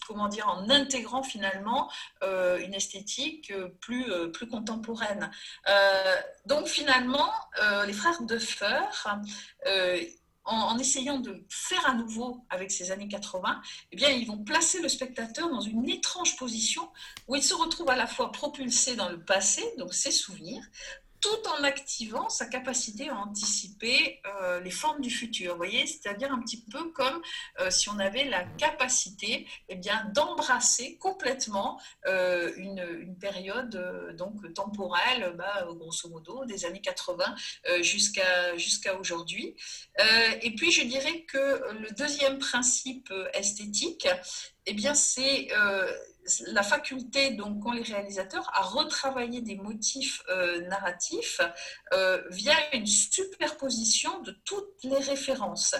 comment 0.06 0.28
dire, 0.28 0.48
en 0.48 0.68
intégrant 0.70 1.22
finalement 1.22 1.90
euh, 2.22 2.58
une 2.58 2.74
esthétique 2.74 3.50
euh, 3.50 3.68
plus, 3.80 4.10
euh, 4.10 4.28
plus 4.28 4.48
contemporaine. 4.48 5.30
donc 6.46 6.66
finalement, 6.66 7.30
les 7.86 7.92
frères 7.92 8.22
Duffer, 8.22 8.80
en, 10.44 10.56
en, 10.56 10.78
essayant 10.78 11.18
de 11.18 11.44
faire 11.48 11.86
à 11.88 11.94
nouveau 11.94 12.44
avec 12.50 12.70
ces 12.70 12.90
années 12.90 13.08
80, 13.08 13.62
eh 13.92 13.96
bien, 13.96 14.10
ils 14.10 14.26
vont 14.26 14.38
placer 14.38 14.80
le 14.80 14.88
spectateur 14.88 15.48
dans 15.48 15.60
une 15.60 15.88
étrange 15.88 16.36
position 16.36 16.88
où 17.28 17.36
il 17.36 17.42
se 17.42 17.54
retrouve 17.54 17.88
à 17.90 17.96
la 17.96 18.06
fois 18.06 18.30
propulsé 18.30 18.94
dans 18.96 19.08
le 19.08 19.22
passé, 19.24 19.62
donc 19.78 19.94
ses 19.94 20.10
souvenirs, 20.10 20.62
tout 21.24 21.48
en 21.58 21.64
activant 21.64 22.28
sa 22.28 22.44
capacité 22.44 23.08
à 23.08 23.16
anticiper 23.16 24.20
euh, 24.26 24.60
les 24.60 24.70
formes 24.70 25.00
du 25.00 25.08
futur. 25.08 25.52
Vous 25.52 25.56
voyez, 25.56 25.87
c'est-à-dire 25.87 26.30
un 26.30 26.40
petit 26.42 26.62
peu 26.70 26.90
comme 26.90 27.22
euh, 27.60 27.70
si 27.70 27.88
on 27.88 27.98
avait 27.98 28.24
la 28.24 28.44
capacité 28.58 29.46
eh 29.70 29.74
bien, 29.76 30.04
d'embrasser 30.14 30.98
complètement 30.98 31.80
euh, 32.06 32.52
une, 32.56 33.16
période 33.18 34.14
donc, 34.18 34.52
temporelle, 34.52 35.34
bah, 35.38 35.66
grosso 35.70 36.10
modo, 36.10 36.44
des 36.44 36.66
années 36.66 36.82
80 36.82 37.34
jusqu'à 37.80 38.98
aujourd'hui. 38.98 39.56
et 40.42 40.54
puis, 40.56 40.70
je 40.70 40.82
dirais 40.82 41.22
que 41.22 41.72
le 41.72 41.90
deuxième 41.94 42.38
principe 42.38 43.10
esthétique, 43.32 44.06
eh 44.66 44.74
bien, 44.74 44.94
c'est 44.94 45.48
la 46.46 46.62
faculté, 46.62 47.31
donc, 47.33 47.62
qu'ont 47.62 47.72
les 47.72 47.83
réalisateurs 47.83 48.50
à 48.54 48.62
retravailler 48.62 49.40
des 49.40 49.56
motifs 49.56 50.22
euh, 50.29 50.60
narratifs 50.68 51.40
euh, 51.92 52.22
via 52.31 52.54
une 52.75 52.87
superposition 52.87 54.20
de 54.22 54.33
toutes 54.44 54.83
les 54.85 54.98
références. 54.98 55.75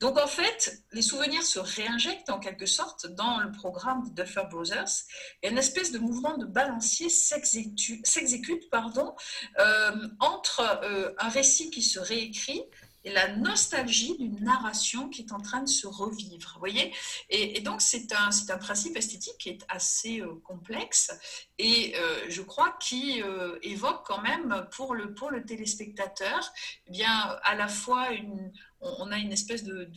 Donc, 0.00 0.18
en 0.18 0.26
fait, 0.26 0.82
les 0.92 1.02
souvenirs 1.02 1.42
se 1.42 1.58
réinjectent 1.58 2.30
en 2.30 2.38
quelque 2.38 2.66
sorte 2.66 3.06
dans 3.06 3.38
le 3.38 3.52
programme 3.52 4.08
de 4.08 4.22
Duffer 4.22 4.44
Brothers 4.50 5.04
et 5.42 5.48
une 5.48 5.58
espèce 5.58 5.92
de 5.92 5.98
mouvement 5.98 6.36
de 6.36 6.46
balancier 6.46 7.08
s'exécute 7.08 8.70
pardon, 8.70 9.14
euh, 9.58 10.08
entre 10.20 10.80
un 11.18 11.28
récit 11.28 11.70
qui 11.70 11.82
se 11.82 11.98
réécrit 11.98 12.62
et 13.04 13.12
la 13.12 13.36
nostalgie 13.36 14.16
d'une 14.18 14.40
narration 14.40 15.08
qui 15.08 15.22
est 15.22 15.32
en 15.32 15.40
train 15.40 15.62
de 15.62 15.68
se 15.68 15.86
revivre. 15.86 16.56
Voyez? 16.58 16.92
Et, 17.30 17.60
donc, 17.60 17.80
c'est 17.80 18.12
un, 18.12 18.30
un 18.48 18.58
principe 18.58 18.96
esthétique 18.96 19.38
qui 19.38 19.50
est 19.50 19.64
assez 19.68 20.22
complexe 20.44 21.12
et 21.58 21.94
je 22.28 22.42
crois 22.42 22.76
qui 22.80 23.22
évoque 23.62 24.04
quand 24.06 24.20
même 24.22 24.66
pour 24.72 24.94
le, 24.94 25.14
pour 25.14 25.30
le 25.30 25.44
téléspectateur 25.44 26.52
eh 26.86 26.90
bien, 26.90 27.10
à 27.42 27.54
la 27.54 27.68
fois 27.68 28.12
une, 28.12 28.52
on, 28.84 29.10
a 29.10 29.18
une 29.18 29.32
espèce 29.32 29.64
de, 29.64 29.90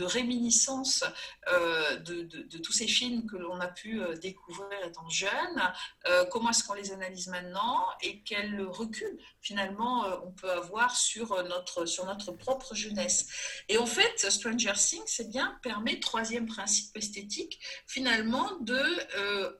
réminiscence 0.00 1.04
euh, 1.52 1.96
de, 1.96 2.58
tous 2.58 2.72
ces 2.72 2.86
films 2.86 3.26
que 3.26 3.36
l'on 3.36 3.60
a 3.60 3.68
pu 3.68 4.00
euh, 4.00 4.16
découvrir 4.16 4.68
étant 4.84 5.08
jeune, 5.08 5.62
euh, 6.06 6.24
comment 6.26 6.50
est-ce 6.50 6.64
qu'on 6.64 6.74
les 6.74 6.92
analyse 6.92 7.28
maintenant 7.28 7.84
et 8.02 8.22
quel 8.22 8.62
recul 8.62 9.18
finalement 9.48 10.04
on 10.24 10.30
peut 10.30 10.50
avoir 10.50 10.96
sur 10.96 11.42
notre, 11.44 11.86
sur 11.86 12.04
notre 12.06 12.32
propre 12.32 12.74
jeunesse. 12.74 13.26
Et 13.68 13.78
en 13.78 13.86
fait, 13.86 14.30
Stranger 14.30 14.74
Things, 14.74 15.06
c'est 15.06 15.28
bien, 15.28 15.58
permet, 15.62 16.00
troisième 16.00 16.46
principe 16.46 16.96
esthétique, 16.96 17.58
finalement 17.86 18.48
de 18.60 18.82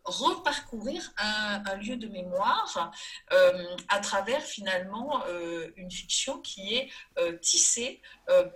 reparcourir 0.05 1.13
un, 1.17 1.77
lieu 1.77 1.97
de 1.97 2.09
mémoire 2.09 2.93
à 3.89 4.01
travers 4.01 4.43
finalement 4.43 5.23
une 5.77 5.91
fiction 5.91 6.41
qui 6.41 6.75
est 6.75 6.91
tissée 7.41 8.01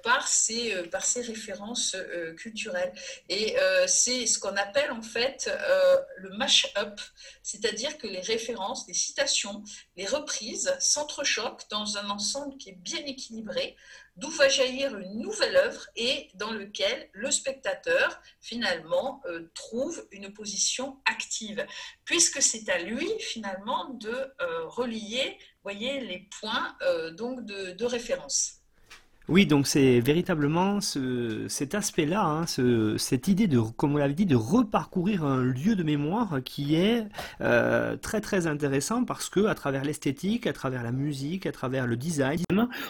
par 0.03 0.29
ces, 0.29 0.75
euh, 0.75 0.87
par 0.89 1.05
ces 1.05 1.23
références 1.23 1.95
euh, 1.95 2.35
culturelles. 2.35 2.93
Et 3.29 3.59
euh, 3.59 3.87
c'est 3.87 4.27
ce 4.27 4.39
qu'on 4.39 4.57
appelle 4.57 4.91
en 4.91 5.03
fait 5.03 5.51
le 6.17 6.31
mash-up, 6.37 7.01
c'est-à-dire 7.43 7.99
que 7.99 8.07
les 8.07 8.21
références, 8.21 8.87
les 8.89 8.95
citations, 8.95 9.63
les 9.97 10.07
reprises 10.07 10.75
s'entrechoquent 11.25 11.69
dans 11.71 11.97
un 11.97 12.11
ensemble 12.11 12.57
qui 12.57 12.71
est 12.71 12.79
bien 12.79 13.05
équilibré, 13.05 13.77
d'où 14.17 14.31
va 14.31 14.49
jaillir 14.49 14.97
une 14.99 15.21
nouvelle 15.21 15.57
œuvre 15.57 15.87
et 15.97 16.29
dans 16.35 16.51
lequel 16.51 17.09
le 17.13 17.31
spectateur 17.31 18.21
finalement 18.41 19.23
trouve 19.55 20.07
une 20.11 20.33
position 20.33 21.01
active, 21.07 21.65
puisque 22.05 22.43
c'est 22.43 22.69
à 22.69 22.79
lui 22.79 23.09
finalement 23.21 23.91
de 23.91 24.33
relier, 24.67 25.39
voyez, 25.63 26.01
les 26.01 26.29
points 26.41 26.77
donc 27.13 27.45
de, 27.45 27.73
de 27.73 27.85
référence. 27.85 28.62
Oui, 29.33 29.47
donc 29.47 29.67
c'est 29.67 30.01
véritablement 30.01 30.83
ce, 30.83 31.47
cet 31.49 31.75
aspect-là, 31.75 32.23
hein, 32.23 32.47
ce, 32.47 32.99
cette 32.99 33.29
idée 33.29 33.47
de, 33.47 33.61
comme 33.61 33.95
on 33.95 33.97
l'avait 33.97 34.13
dit, 34.13 34.27
de 34.27 34.37
reparcourir 34.37 35.25
un 35.25 35.43
lieu 35.43 35.75
de 35.75 35.83
mémoire 35.83 36.41
qui 36.45 36.75
est 36.75 37.07
euh, 37.41 37.97
très 37.97 38.21
très 38.21 38.47
intéressant 38.47 39.05
parce 39.05 39.31
que 39.31 39.47
à 39.47 39.55
travers 39.55 39.85
l'esthétique, 39.85 40.47
à 40.47 40.53
travers 40.53 40.83
la 40.83 40.93
musique, 40.93 41.47
à 41.47 41.53
travers 41.53 41.87
le 41.87 41.97
design, 41.97 42.41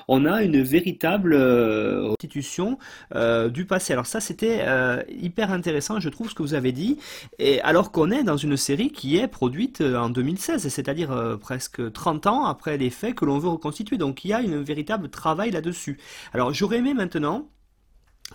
on 0.09 0.27
a 0.27 0.43
une 0.43 0.61
véritable 0.61 1.35
euh, 1.35 2.09
restitution 2.09 2.77
euh, 3.15 3.49
du 3.49 3.65
passé. 3.65 3.93
Alors 3.93 4.07
ça, 4.07 4.19
c'était 4.19 4.67
hyper 5.09 5.53
intéressant, 5.53 6.01
je 6.01 6.09
trouve, 6.09 6.29
ce 6.29 6.35
que 6.35 6.43
vous 6.43 6.55
avez 6.55 6.73
dit. 6.73 6.99
Et 7.39 7.61
alors 7.61 7.93
qu'on 7.93 8.11
est 8.11 8.25
dans 8.25 8.37
une 8.37 8.57
série 8.57 8.91
qui 8.91 9.17
est 9.17 9.29
produite 9.29 9.81
en 9.81 10.11
2016, 10.11 10.67
c'est-à-dire 10.67 11.39
presque 11.41 11.93
30 11.93 12.27
ans 12.27 12.47
après 12.47 12.79
les 12.79 12.91
faits 12.91 13.15
que 13.15 13.27
l'on 13.27 13.39
veut 13.39 13.51
reconstituer. 13.51 13.97
Donc 13.97 14.25
il 14.25 14.29
y 14.31 14.33
a 14.33 14.39
un 14.39 14.63
véritable 14.63 15.09
travail 15.09 15.53
là-dessus. 15.53 15.99
Alors 16.33 16.53
j'aurais 16.53 16.79
aimé 16.79 16.95
maintenant 16.95 17.51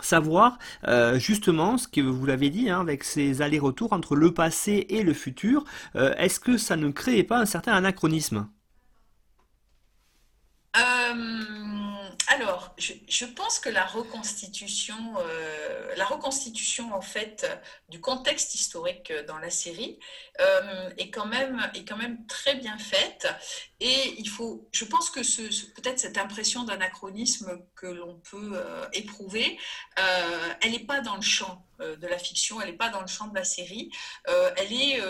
savoir 0.00 0.58
euh, 0.86 1.18
justement 1.18 1.76
ce 1.76 1.88
que 1.88 2.00
vous 2.00 2.26
l'avez 2.26 2.50
dit 2.50 2.70
hein, 2.70 2.80
avec 2.80 3.04
ces 3.04 3.42
allers-retours 3.42 3.92
entre 3.92 4.14
le 4.14 4.32
passé 4.32 4.86
et 4.88 5.02
le 5.02 5.12
futur. 5.12 5.64
Euh, 5.96 6.14
est-ce 6.16 6.40
que 6.40 6.56
ça 6.56 6.76
ne 6.76 6.90
crée 6.90 7.22
pas 7.24 7.38
un 7.38 7.46
certain 7.46 7.72
anachronisme? 7.72 8.48
Euh, 10.76 11.57
alors, 12.30 12.74
je, 12.76 13.24
pense 13.24 13.58
que 13.58 13.70
la 13.70 13.86
reconstitution, 13.86 15.14
euh, 15.18 15.94
la 15.96 16.04
reconstitution 16.04 16.92
en 16.92 17.00
fait 17.00 17.46
du 17.88 18.02
contexte 18.02 18.54
historique 18.54 19.10
dans 19.26 19.38
la 19.38 19.48
série 19.48 19.98
euh, 20.38 20.90
est 20.98 21.10
quand 21.10 21.26
même 21.26 22.26
très 22.26 22.54
bien 22.56 22.76
faite. 22.76 23.26
Et 23.80 24.14
il 24.18 24.28
faut, 24.28 24.68
je 24.72 24.84
pense 24.84 25.08
que 25.08 25.20
peut-être 25.74 25.98
cette 25.98 26.18
impression 26.18 26.64
d'anachronisme 26.64 27.62
que 27.74 27.86
l'on 27.86 28.18
peut 28.18 28.52
euh, 28.54 28.86
éprouver, 28.92 29.58
elle 30.60 30.72
n'est 30.72 30.84
pas 30.84 31.00
dans 31.00 31.16
le 31.16 31.22
champ 31.22 31.67
de 31.78 32.06
la 32.06 32.18
fiction, 32.18 32.60
elle 32.60 32.70
n'est 32.70 32.76
pas 32.76 32.88
dans 32.88 33.00
le 33.00 33.06
champ 33.06 33.28
de 33.28 33.34
la 33.34 33.44
série. 33.44 33.90
elle 34.26 34.72
est 34.72 35.00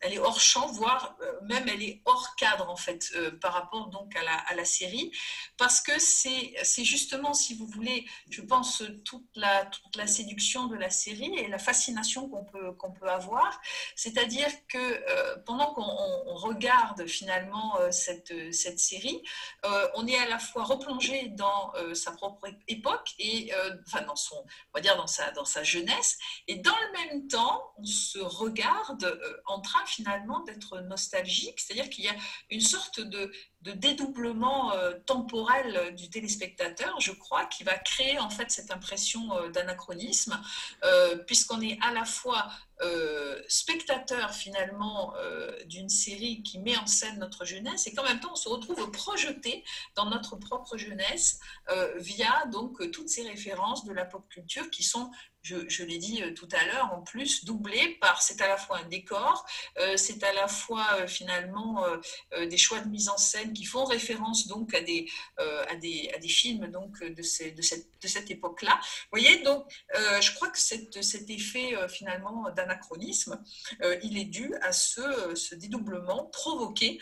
elle 0.00 0.12
est 0.12 0.18
hors 0.18 0.40
champ, 0.40 0.66
voire 0.66 1.16
même 1.42 1.68
elle 1.68 1.82
est 1.82 2.02
hors 2.04 2.34
cadre 2.36 2.68
en 2.70 2.76
fait 2.76 3.12
par 3.40 3.52
rapport 3.52 3.88
donc 3.88 4.14
à 4.16 4.22
la, 4.22 4.34
à 4.34 4.54
la 4.54 4.64
série, 4.64 5.10
parce 5.56 5.80
que 5.80 5.98
c'est 5.98 6.84
justement, 6.84 7.34
si 7.34 7.54
vous 7.54 7.66
voulez, 7.66 8.06
je 8.30 8.42
pense, 8.42 8.82
toute 9.04 9.28
la, 9.34 9.66
toute 9.66 9.96
la 9.96 10.06
séduction 10.06 10.66
de 10.66 10.76
la 10.76 10.90
série 10.90 11.34
et 11.38 11.48
la 11.48 11.58
fascination 11.58 12.28
qu'on 12.28 12.44
peut, 12.44 12.74
peut 12.92 13.08
avoir. 13.08 13.60
C'est-à-dire 13.96 14.50
que 14.68 14.78
euh, 14.78 15.36
pendant 15.46 15.72
qu'on 15.74 16.34
regarde 16.34 17.06
finalement 17.06 17.78
euh, 17.78 17.90
cette, 17.90 18.32
cette 18.52 18.78
série, 18.78 19.22
euh, 19.64 19.88
on 19.94 20.06
est 20.06 20.18
à 20.18 20.28
la 20.28 20.38
fois 20.38 20.64
replongé 20.64 21.28
dans 21.28 21.72
sa 21.94 22.12
propre 22.12 22.48
époque 22.68 23.10
et, 23.18 23.52
enfin, 23.86 24.02
dans 24.02 24.16
son, 24.16 24.36
on 24.36 24.78
va 24.78 24.80
dire, 24.80 24.96
dans 24.96 25.06
sa, 25.06 25.30
dans 25.32 25.44
sa 25.44 25.62
jeunesse, 25.62 26.11
et 26.48 26.56
dans 26.56 26.76
le 26.76 26.92
même 26.92 27.28
temps, 27.28 27.62
on 27.76 27.84
se 27.84 28.18
regarde 28.18 29.20
en 29.46 29.60
train 29.60 29.84
finalement 29.86 30.40
d'être 30.40 30.80
nostalgique, 30.80 31.58
c'est-à-dire 31.60 31.90
qu'il 31.90 32.04
y 32.04 32.08
a 32.08 32.16
une 32.50 32.60
sorte 32.60 33.00
de 33.00 33.32
de 33.62 33.72
dédoublement 33.72 34.72
euh, 34.72 34.92
temporel 35.06 35.94
du 35.94 36.10
téléspectateur, 36.10 37.00
je 37.00 37.12
crois, 37.12 37.46
qui 37.46 37.62
va 37.62 37.78
créer 37.78 38.18
en 38.18 38.28
fait 38.28 38.50
cette 38.50 38.70
impression 38.70 39.36
euh, 39.36 39.48
d'anachronisme, 39.50 40.40
euh, 40.84 41.16
puisqu'on 41.16 41.60
est 41.60 41.78
à 41.82 41.92
la 41.92 42.04
fois 42.04 42.48
spectateur 43.46 44.34
finalement 44.34 45.14
d'une 45.66 45.88
série 45.88 46.42
qui 46.42 46.58
met 46.58 46.76
en 46.76 46.86
scène 46.88 47.20
notre 47.20 47.44
jeunesse 47.44 47.86
et 47.86 47.94
qu'en 47.94 48.02
même 48.02 48.18
temps 48.18 48.32
on 48.32 48.36
se 48.36 48.48
retrouve 48.48 48.90
projeté 48.90 49.62
dans 49.94 50.06
notre 50.06 50.34
propre 50.34 50.76
jeunesse 50.76 51.38
via 51.98 52.44
donc 52.46 52.90
toutes 52.90 53.08
ces 53.08 53.22
références 53.22 53.84
de 53.84 53.92
la 53.92 54.04
pop 54.04 54.28
culture 54.28 54.68
qui 54.68 54.82
sont 54.82 55.12
je, 55.42 55.82
l'ai 55.82 55.98
dit 55.98 56.22
euh, 56.22 56.32
tout 56.32 56.48
à 56.52 56.64
l'heure, 56.66 56.92
en 56.92 57.02
plus, 57.02 57.44
doublé 57.44 57.96
par, 58.00 58.22
c'est 58.22 58.40
à 58.40 58.48
la 58.48 58.56
fois 58.56 58.78
un 58.78 58.88
décor, 58.88 59.44
euh, 59.78 59.96
c'est 59.96 60.22
à 60.22 60.32
la 60.32 60.46
fois 60.46 60.86
euh, 60.94 61.06
finalement 61.06 61.84
des 62.38 62.56
choix 62.56 62.80
de 62.80 62.88
mise 62.88 63.08
en 63.08 63.16
scène 63.16 63.51
qui 63.52 63.64
font 63.64 63.84
référence 63.84 64.46
donc 64.46 64.74
à 64.74 64.80
des, 64.80 65.08
à 65.38 65.76
des, 65.76 66.10
à 66.14 66.18
des 66.18 66.28
films 66.28 66.70
donc, 66.70 67.02
de, 67.02 67.22
ces, 67.22 67.52
de 67.52 67.62
cette, 67.62 67.86
de 68.00 68.08
cette 68.08 68.30
époque-là. 68.30 68.80
Vous 68.82 69.20
voyez, 69.20 69.42
donc 69.42 69.64
je 69.94 70.34
crois 70.34 70.48
que 70.48 70.58
cette, 70.58 71.02
cet 71.02 71.28
effet 71.30 71.76
finalement 71.88 72.50
d'anachronisme, 72.50 73.42
il 74.02 74.18
est 74.18 74.24
dû 74.24 74.54
à 74.62 74.72
ce, 74.72 75.34
ce 75.34 75.54
dédoublement 75.54 76.26
provoqué 76.26 77.00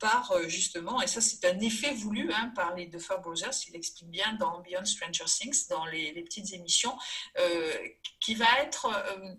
par 0.00 0.32
justement, 0.48 1.00
et 1.02 1.06
ça 1.06 1.20
c'est 1.20 1.44
un 1.44 1.58
effet 1.60 1.92
voulu 1.94 2.32
hein, 2.32 2.52
par 2.54 2.74
les 2.74 2.86
deux 2.86 2.98
Brothers, 3.22 3.54
il 3.68 3.76
explique 3.76 4.10
bien 4.10 4.34
dans 4.34 4.60
Beyond 4.60 4.84
Stranger 4.84 5.24
Things, 5.26 5.68
dans 5.68 5.84
les, 5.86 6.12
les 6.12 6.22
petites 6.22 6.52
émissions, 6.52 6.96
euh, 7.38 7.72
qui 8.20 8.34
va 8.34 8.46
être, 8.60 8.86
euh, 8.86 9.34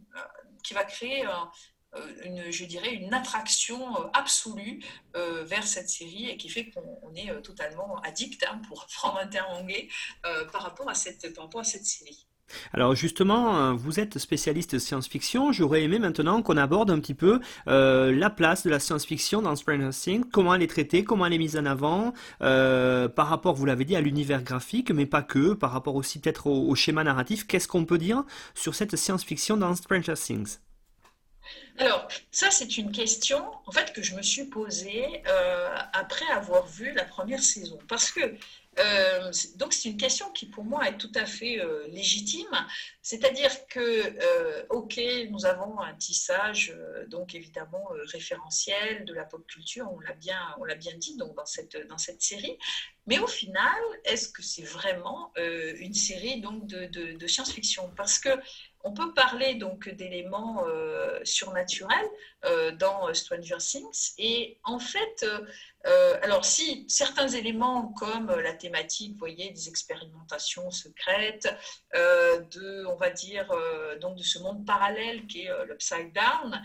qui 0.63 0.74
va 0.74 0.84
créer 0.84 1.26
une, 2.24 2.52
je 2.52 2.66
dirais, 2.66 2.93
une 2.93 3.14
attraction 3.14 4.10
absolue 4.14 4.82
vers 5.14 5.66
cette 5.66 5.89
série 5.89 6.30
et 6.30 6.38
qui 6.38 6.50
fait 6.50 6.70
qu'on 6.70 7.14
est 7.16 7.41
totalement 7.41 8.00
addict, 8.02 8.46
hein, 8.50 8.62
pour 8.68 8.86
prendre 8.88 9.18
un 9.20 9.28
terme 9.28 9.52
anglais, 9.54 9.88
par, 10.52 10.62
rapport 10.62 10.89
à 10.89 10.96
cette, 10.96 11.34
par 11.34 11.46
rapport 11.46 11.62
à 11.62 11.66
cette 11.66 11.86
série. 11.86 12.28
Alors 12.74 12.96
justement, 12.96 13.58
euh, 13.58 13.74
vous 13.74 14.00
êtes 14.00 14.20
spécialiste 14.20 14.80
science-fiction. 14.80 15.52
J'aurais 15.52 15.84
aimé 15.84 16.00
maintenant 16.00 16.41
qu'on 16.41 16.58
aborde 16.58 16.91
un 16.91 17.00
petit 17.00 17.14
peu 17.14 17.39
euh, 17.68 18.12
la 18.12 18.30
place 18.30 18.64
de 18.64 18.70
la 18.70 18.80
science-fiction 18.80 19.41
dans 19.41 19.56
Stranger 19.56 19.89
Things, 19.91 20.24
comment 20.32 20.54
elle 20.54 20.62
est 20.62 20.68
traitée, 20.68 21.04
comment 21.04 21.26
elle 21.26 21.34
est 21.34 21.39
mise 21.39 21.58
en 21.58 21.66
avant, 21.66 22.14
euh, 22.41 23.08
par 23.08 23.28
rapport, 23.28 23.56
vous 23.56 23.66
l'avez 23.66 23.86
dit, 23.86 23.96
à 23.96 24.02
l'univers 24.02 24.43
graphique, 24.43 24.91
mais 24.91 25.06
pas 25.06 25.22
que, 25.22 25.54
par 25.54 25.72
rapport 25.72 25.96
aussi 25.96 26.20
peut-être 26.20 26.48
au, 26.48 26.76
schéma 26.76 27.04
narratif. 27.04 27.48
Qu'est-ce 27.48 27.68
qu'on 27.68 27.86
peut 27.86 27.98
dire 27.98 28.24
sur 28.54 28.76
cette 28.76 28.96
science-fiction 28.96 29.58
dans 29.58 29.74
Stranger 29.76 30.14
Things? 30.14 30.60
Alors, 31.78 32.08
ça, 32.32 32.52
c'est 32.52 32.78
une 32.78 32.91
question, 32.91 33.52
en 33.66 33.72
fait, 33.72 33.93
que 33.93 34.02
je 34.02 34.16
me 34.16 34.22
suis 34.22 34.46
posée 34.46 35.24
après 35.93 36.26
avoir 36.32 36.66
vu 36.68 36.93
la 36.93 37.06
première 37.06 37.43
saison. 37.43 37.78
Parce 37.88 38.12
que 38.12 38.38
euh, 38.80 39.32
donc 39.56 39.74
c'est 39.74 39.89
une 39.89 39.98
question 39.98 40.30
qui 40.32 40.48
pour 40.48 40.64
moi 40.66 40.88
est 40.89 40.98
tout 40.98 41.12
à 41.16 41.26
fait 41.26 41.60
euh, 41.60 41.88
légitime, 41.88 42.50
c'est-à-dire 43.02 43.68
que 43.68 43.80
euh, 43.80 44.66
ok 44.70 45.00
nous 45.30 45.46
avons 45.46 45.80
un 45.80 45.93
tissage 45.93 46.76
donc 47.08 47.36
évidemment 47.36 47.88
référentiel 48.12 49.06
de 49.06 49.14
la 49.14 49.24
pop 49.24 49.46
culture, 49.48 49.89
on 49.93 50.00
l'a 50.00 50.14
bien 50.14 50.56
bien 50.78 50.96
dit 50.98 51.16
donc 51.16 51.36
dans 51.36 51.46
cette 51.46 51.88
dans 51.88 51.98
cette 51.98 52.22
série, 52.22 52.58
mais 53.08 53.20
au 53.20 53.28
final 53.28 53.82
est-ce 54.04 54.28
que 54.28 54.41
c'est 54.41 54.64
vraiment 54.64 55.32
une 55.38 55.93
série 55.93 56.41
donc 56.41 56.68
de, 56.68 56.86
de, 56.86 57.14
de 57.14 57.28
science-fiction? 57.28 57.91
Parce 57.96 58.20
que 58.20 58.30
on 58.86 58.94
peut 58.94 59.14
parler 59.14 59.56
donc 59.56 59.90
d'éléments 59.90 60.64
surnaturels 61.24 62.10
dans 62.80 63.14
Stranger 63.14 63.58
Things 63.58 64.14
et 64.18 64.60
en 64.64 64.80
fait 64.80 65.26
Euh, 65.88 66.18
alors, 66.24 66.46
si 66.46 66.86
certains 66.88 67.28
éléments 67.28 67.94
comme 67.94 68.28
la 68.28 68.54
thématique, 68.54 69.18
voyez, 69.18 69.52
des 69.52 69.70
expérimentations 69.70 70.72
secrètes, 70.72 71.54
euh, 71.96 72.40
de, 72.40 72.86
on 72.88 72.96
va 72.96 73.10
dire, 73.12 73.52
euh, 73.52 73.98
donc 74.00 74.18
de 74.18 74.24
ce 74.24 74.40
monde 74.40 74.66
parallèle 74.66 75.28
qui 75.28 75.44
est 75.44 75.66
l'Upside 75.68 76.12
Down, 76.14 76.62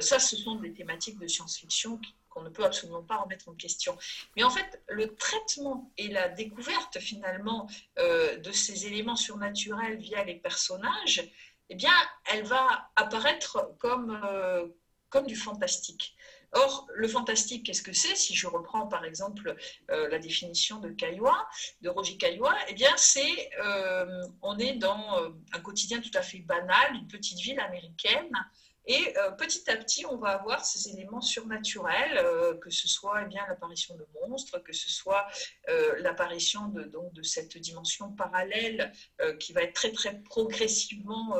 ça, 0.00 0.18
ce 0.18 0.36
sont 0.36 0.56
des 0.56 0.72
thématiques 0.72 1.18
de 1.18 1.26
science-fiction 1.26 2.00
qu'on 2.28 2.42
ne 2.42 2.50
peut 2.50 2.64
absolument 2.64 3.02
pas 3.02 3.16
remettre 3.16 3.48
en 3.48 3.54
question. 3.54 3.96
Mais 4.36 4.44
en 4.44 4.50
fait, 4.50 4.82
le 4.88 5.16
traitement 5.16 5.90
et 5.96 6.08
la 6.08 6.28
découverte 6.28 6.98
finalement 7.00 7.68
de 7.96 8.52
ces 8.52 8.86
éléments 8.86 9.16
surnaturels 9.16 9.96
via 9.98 10.22
les 10.24 10.36
personnages, 10.36 11.28
eh 11.70 11.74
bien, 11.74 11.92
elle 12.30 12.44
va 12.44 12.90
apparaître 12.96 13.74
comme, 13.78 14.20
comme 15.08 15.26
du 15.26 15.36
fantastique. 15.36 16.14
Or, 16.52 16.88
le 16.94 17.06
fantastique, 17.06 17.66
qu'est-ce 17.66 17.82
que 17.82 17.92
c'est? 17.92 18.16
Si 18.16 18.34
je 18.34 18.48
reprends 18.48 18.88
par 18.88 19.04
exemple 19.04 19.54
euh, 19.90 20.08
la 20.08 20.18
définition 20.18 20.80
de 20.80 20.90
de 21.80 21.88
Roger 21.88 22.16
Caillois, 22.16 22.56
eh 22.68 22.74
bien, 22.74 22.90
c'est, 22.96 23.50
euh, 23.64 24.26
on 24.42 24.58
est 24.58 24.72
dans 24.72 25.18
euh, 25.18 25.30
un 25.52 25.60
quotidien 25.60 26.00
tout 26.00 26.10
à 26.14 26.22
fait 26.22 26.40
banal, 26.40 26.94
une 26.94 27.06
petite 27.06 27.38
ville 27.38 27.60
américaine, 27.60 28.32
et 28.86 29.16
euh, 29.18 29.30
petit 29.32 29.70
à 29.70 29.76
petit, 29.76 30.06
on 30.06 30.16
va 30.16 30.30
avoir 30.30 30.64
ces 30.64 30.88
éléments 30.88 31.20
surnaturels, 31.20 32.18
euh, 32.18 32.54
que 32.54 32.70
ce 32.70 32.88
soit 32.88 33.22
eh 33.22 33.26
bien 33.26 33.44
l'apparition 33.48 33.94
de 33.96 34.06
monstres, 34.20 34.58
que 34.62 34.72
ce 34.72 34.90
soit 34.90 35.26
euh, 35.68 35.96
l'apparition 35.98 36.68
de, 36.68 36.90
de 37.12 37.22
cette 37.22 37.56
dimension 37.58 38.12
parallèle 38.12 38.92
qui 39.38 39.52
va 39.52 39.62
être 39.62 39.74
très 39.74 39.92
très 39.92 40.20
progressivement 40.22 41.38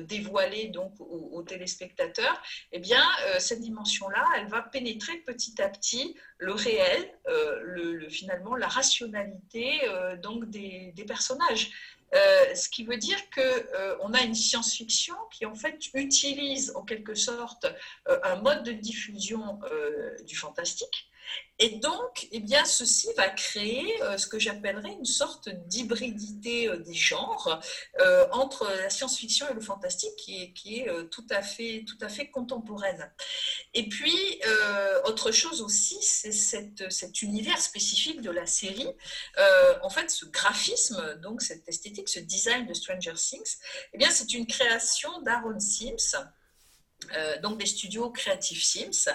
dévoilée 0.00 0.68
donc 0.68 0.94
aux, 1.00 1.42
téléspectateurs. 1.42 2.42
Eh 2.72 2.78
bien, 2.78 3.02
cette 3.38 3.60
dimension-là, 3.60 4.24
elle 4.36 4.48
va 4.48 4.62
pénétrer 4.62 5.16
petit 5.18 5.60
à 5.60 5.68
petit 5.68 6.16
le 6.38 6.52
réel, 6.52 7.10
le, 7.26 8.08
finalement 8.08 8.56
la 8.56 8.68
rationalité 8.68 9.80
donc 10.22 10.50
des, 10.50 10.92
personnages. 11.06 11.70
Euh, 12.14 12.54
ce 12.54 12.68
qui 12.68 12.84
veut 12.84 12.96
dire 12.96 13.18
qu'on 13.34 13.42
euh, 13.42 14.12
a 14.12 14.22
une 14.22 14.34
science-fiction 14.34 15.16
qui 15.32 15.44
en 15.44 15.56
fait 15.56 15.76
utilise 15.94 16.72
en 16.76 16.82
quelque 16.82 17.14
sorte 17.14 17.66
euh, 18.08 18.18
un 18.22 18.36
mode 18.36 18.62
de 18.62 18.72
diffusion 18.72 19.58
du 20.24 20.36
fantastique 20.36 21.08
et 21.58 21.70
donc, 21.78 22.28
eh 22.32 22.40
bien, 22.40 22.66
ceci 22.66 23.08
va 23.16 23.30
créer 23.30 24.02
euh, 24.02 24.18
ce 24.18 24.26
que 24.26 24.38
j'appellerais 24.38 24.92
une 24.92 25.06
sorte 25.06 25.48
d'hybridité 25.48 26.68
euh, 26.68 26.76
des 26.76 26.92
genres 26.92 27.62
euh, 28.00 28.26
entre 28.32 28.66
la 28.66 28.90
science-fiction 28.90 29.48
et 29.48 29.54
le 29.54 29.62
fantastique 29.62 30.14
qui 30.16 30.80
est, 30.80 31.10
tout, 31.10 31.26
à 31.30 31.40
fait, 31.40 31.84
tout 31.88 31.96
à 32.02 32.10
fait 32.10 32.28
contemporaine. 32.28 33.10
Et 33.72 33.88
puis, 33.88 34.14
autre 35.04 35.30
chose 35.30 35.62
aussi, 35.62 35.96
c'est 36.00 36.32
cet 36.32 37.22
univers 37.22 37.60
spécifique 37.60 38.20
de 38.20 38.30
la 38.30 38.46
série. 38.46 38.88
en 39.82 39.90
fait, 39.90 40.10
ce 40.10 40.26
graphisme, 40.26 41.18
donc 41.22 41.42
cette 41.42 41.68
esthétique, 41.68 42.08
ce 42.08 42.20
design 42.20 42.66
de 42.66 42.74
Stranger 42.74 43.14
Things, 43.14 43.56
eh 43.92 43.98
bien, 43.98 44.10
c'est 44.10 44.32
une 44.34 44.46
création 44.46 45.20
d'Aaron 45.22 45.60
Sims 45.60 46.16
euh, 47.14 47.38
donc 47.40 47.58
des 47.58 47.66
studios 47.66 48.10
Creative 48.10 48.62
Sims. 48.62 49.08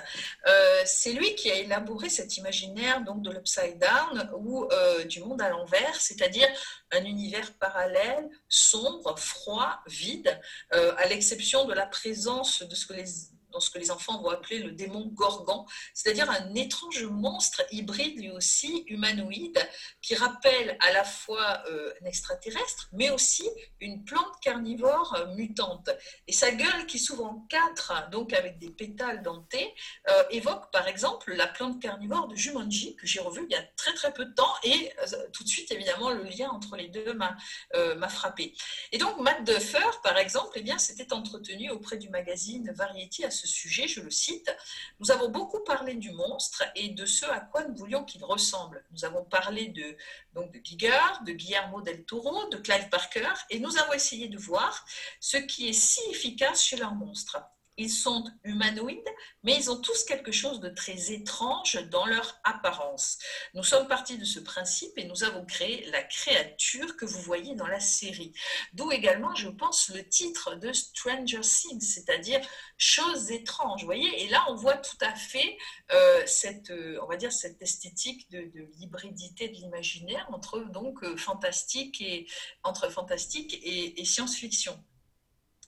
Euh, 0.47 0.81
c'est 0.85 1.13
lui 1.13 1.35
qui 1.35 1.51
a 1.51 1.55
élaboré 1.55 2.09
cet 2.09 2.37
imaginaire 2.37 3.01
donc 3.01 3.21
de 3.21 3.31
l'upside 3.31 3.79
down 3.79 4.31
ou 4.37 4.65
euh, 4.71 5.03
du 5.03 5.21
monde 5.21 5.41
à 5.41 5.49
l'envers, 5.49 5.95
c'est-à-dire 5.95 6.47
un 6.91 7.03
univers 7.03 7.53
parallèle, 7.53 8.29
sombre, 8.47 9.17
froid, 9.17 9.79
vide, 9.87 10.39
à 10.71 11.07
l'exception 11.07 11.65
de 11.65 11.73
la 11.73 11.85
présence 11.85 12.63
de 12.63 12.75
ce 12.75 12.85
que 12.85 12.93
les 12.93 13.05
dans 13.51 13.59
ce 13.59 13.69
que 13.69 13.79
les 13.79 13.91
enfants 13.91 14.21
vont 14.21 14.29
appeler 14.29 14.59
le 14.59 14.71
démon 14.71 15.07
Gorgon, 15.07 15.65
c'est-à-dire 15.93 16.29
un 16.29 16.53
étrange 16.55 17.03
monstre 17.03 17.63
hybride 17.71 18.19
lui 18.19 18.31
aussi 18.31 18.83
humanoïde 18.87 19.59
qui 20.01 20.15
rappelle 20.15 20.77
à 20.79 20.91
la 20.91 21.03
fois 21.03 21.63
euh, 21.69 21.93
un 22.01 22.05
extraterrestre 22.05 22.89
mais 22.93 23.09
aussi 23.09 23.49
une 23.79 24.03
plante 24.03 24.39
carnivore 24.41 25.15
euh, 25.15 25.33
mutante. 25.35 25.89
Et 26.27 26.33
sa 26.33 26.51
gueule 26.51 26.85
qui 26.87 26.99
s'ouvre 26.99 27.25
en 27.25 27.45
quatre, 27.49 28.09
donc 28.11 28.33
avec 28.33 28.59
des 28.59 28.69
pétales 28.69 29.21
dentés, 29.21 29.73
euh, 30.09 30.23
évoque 30.31 30.71
par 30.71 30.87
exemple 30.87 31.33
la 31.33 31.47
plante 31.47 31.81
carnivore 31.81 32.27
de 32.27 32.35
Jumanji 32.35 32.95
que 32.95 33.07
j'ai 33.07 33.19
revue 33.19 33.45
il 33.49 33.53
y 33.53 33.59
a 33.59 33.63
très 33.75 33.93
très 33.93 34.13
peu 34.13 34.25
de 34.25 34.33
temps 34.33 34.53
et 34.63 34.91
tout 35.33 35.43
de 35.43 35.49
suite 35.49 35.71
évidemment 35.71 36.11
le 36.11 36.23
lien 36.23 36.49
entre 36.49 36.75
les 36.75 36.87
deux 36.87 37.13
m'a 37.13 38.09
frappé. 38.09 38.53
Et 38.91 38.97
donc 38.97 39.19
Matt 39.19 39.43
Duffer 39.43 39.79
par 40.03 40.17
exemple, 40.17 40.51
eh 40.55 40.61
bien 40.61 40.77
s'était 40.77 41.13
entretenu 41.13 41.69
auprès 41.69 41.97
du 41.97 42.09
magazine 42.09 42.71
Variety 42.73 43.23
à 43.25 43.31
ce 43.31 43.40
sujet, 43.47 43.87
je 43.87 44.01
le 44.01 44.11
cite, 44.11 44.55
nous 44.99 45.11
avons 45.11 45.29
beaucoup 45.29 45.63
parlé 45.63 45.95
du 45.95 46.11
monstre 46.11 46.63
et 46.75 46.89
de 46.89 47.05
ce 47.05 47.25
à 47.25 47.39
quoi 47.39 47.63
nous 47.63 47.75
voulions 47.75 48.03
qu'il 48.03 48.23
ressemble. 48.23 48.83
Nous 48.91 49.05
avons 49.05 49.23
parlé 49.23 49.67
de, 49.69 49.97
donc, 50.33 50.51
de 50.51 50.59
Giger, 50.63 51.23
de 51.25 51.31
Guillermo 51.31 51.81
del 51.81 52.03
Toro, 52.05 52.49
de 52.49 52.57
Clive 52.57 52.89
Barker, 52.89 53.33
et 53.49 53.59
nous 53.59 53.77
avons 53.77 53.93
essayé 53.93 54.27
de 54.27 54.37
voir 54.37 54.85
ce 55.19 55.37
qui 55.37 55.69
est 55.69 55.73
si 55.73 56.01
efficace 56.09 56.63
chez 56.63 56.77
leur 56.77 56.93
monstre. 56.93 57.37
Ils 57.77 57.89
sont 57.89 58.25
humanoïdes, 58.43 58.99
mais 59.43 59.55
ils 59.55 59.71
ont 59.71 59.79
tous 59.79 60.03
quelque 60.03 60.31
chose 60.31 60.59
de 60.59 60.69
très 60.69 61.11
étrange 61.11 61.79
dans 61.89 62.05
leur 62.05 62.39
apparence. 62.43 63.17
Nous 63.53 63.63
sommes 63.63 63.87
partis 63.87 64.17
de 64.17 64.25
ce 64.25 64.39
principe 64.39 64.97
et 64.97 65.05
nous 65.05 65.23
avons 65.23 65.45
créé 65.45 65.89
la 65.89 66.03
créature 66.03 66.95
que 66.97 67.05
vous 67.05 67.21
voyez 67.21 67.55
dans 67.55 67.67
la 67.67 67.79
série. 67.79 68.33
D'où 68.73 68.91
également, 68.91 69.33
je 69.35 69.49
pense, 69.49 69.89
le 69.89 70.07
titre 70.07 70.55
de 70.55 70.73
Stranger 70.73 71.41
Things, 71.41 71.81
c'est-à-dire 71.81 72.41
choses 72.77 73.31
étranges. 73.31 73.85
Voyez, 73.85 74.23
et 74.23 74.27
là, 74.29 74.43
on 74.49 74.55
voit 74.55 74.77
tout 74.77 74.97
à 75.01 75.15
fait 75.15 75.57
euh, 75.91 76.23
cette, 76.25 76.71
euh, 76.71 76.99
on 77.03 77.07
va 77.07 77.15
dire, 77.15 77.31
cette 77.31 77.61
esthétique 77.61 78.29
de, 78.31 78.51
l'hybridité 78.79 79.47
de 79.47 79.53
l'imaginaire 79.53 80.27
entre 80.31 80.57
euh, 80.57 81.17
fantastique 81.17 82.01
et 82.01 82.27
entre 82.63 82.89
fantastique 82.89 83.59
et 83.63 84.03
science-fiction. 84.05 84.77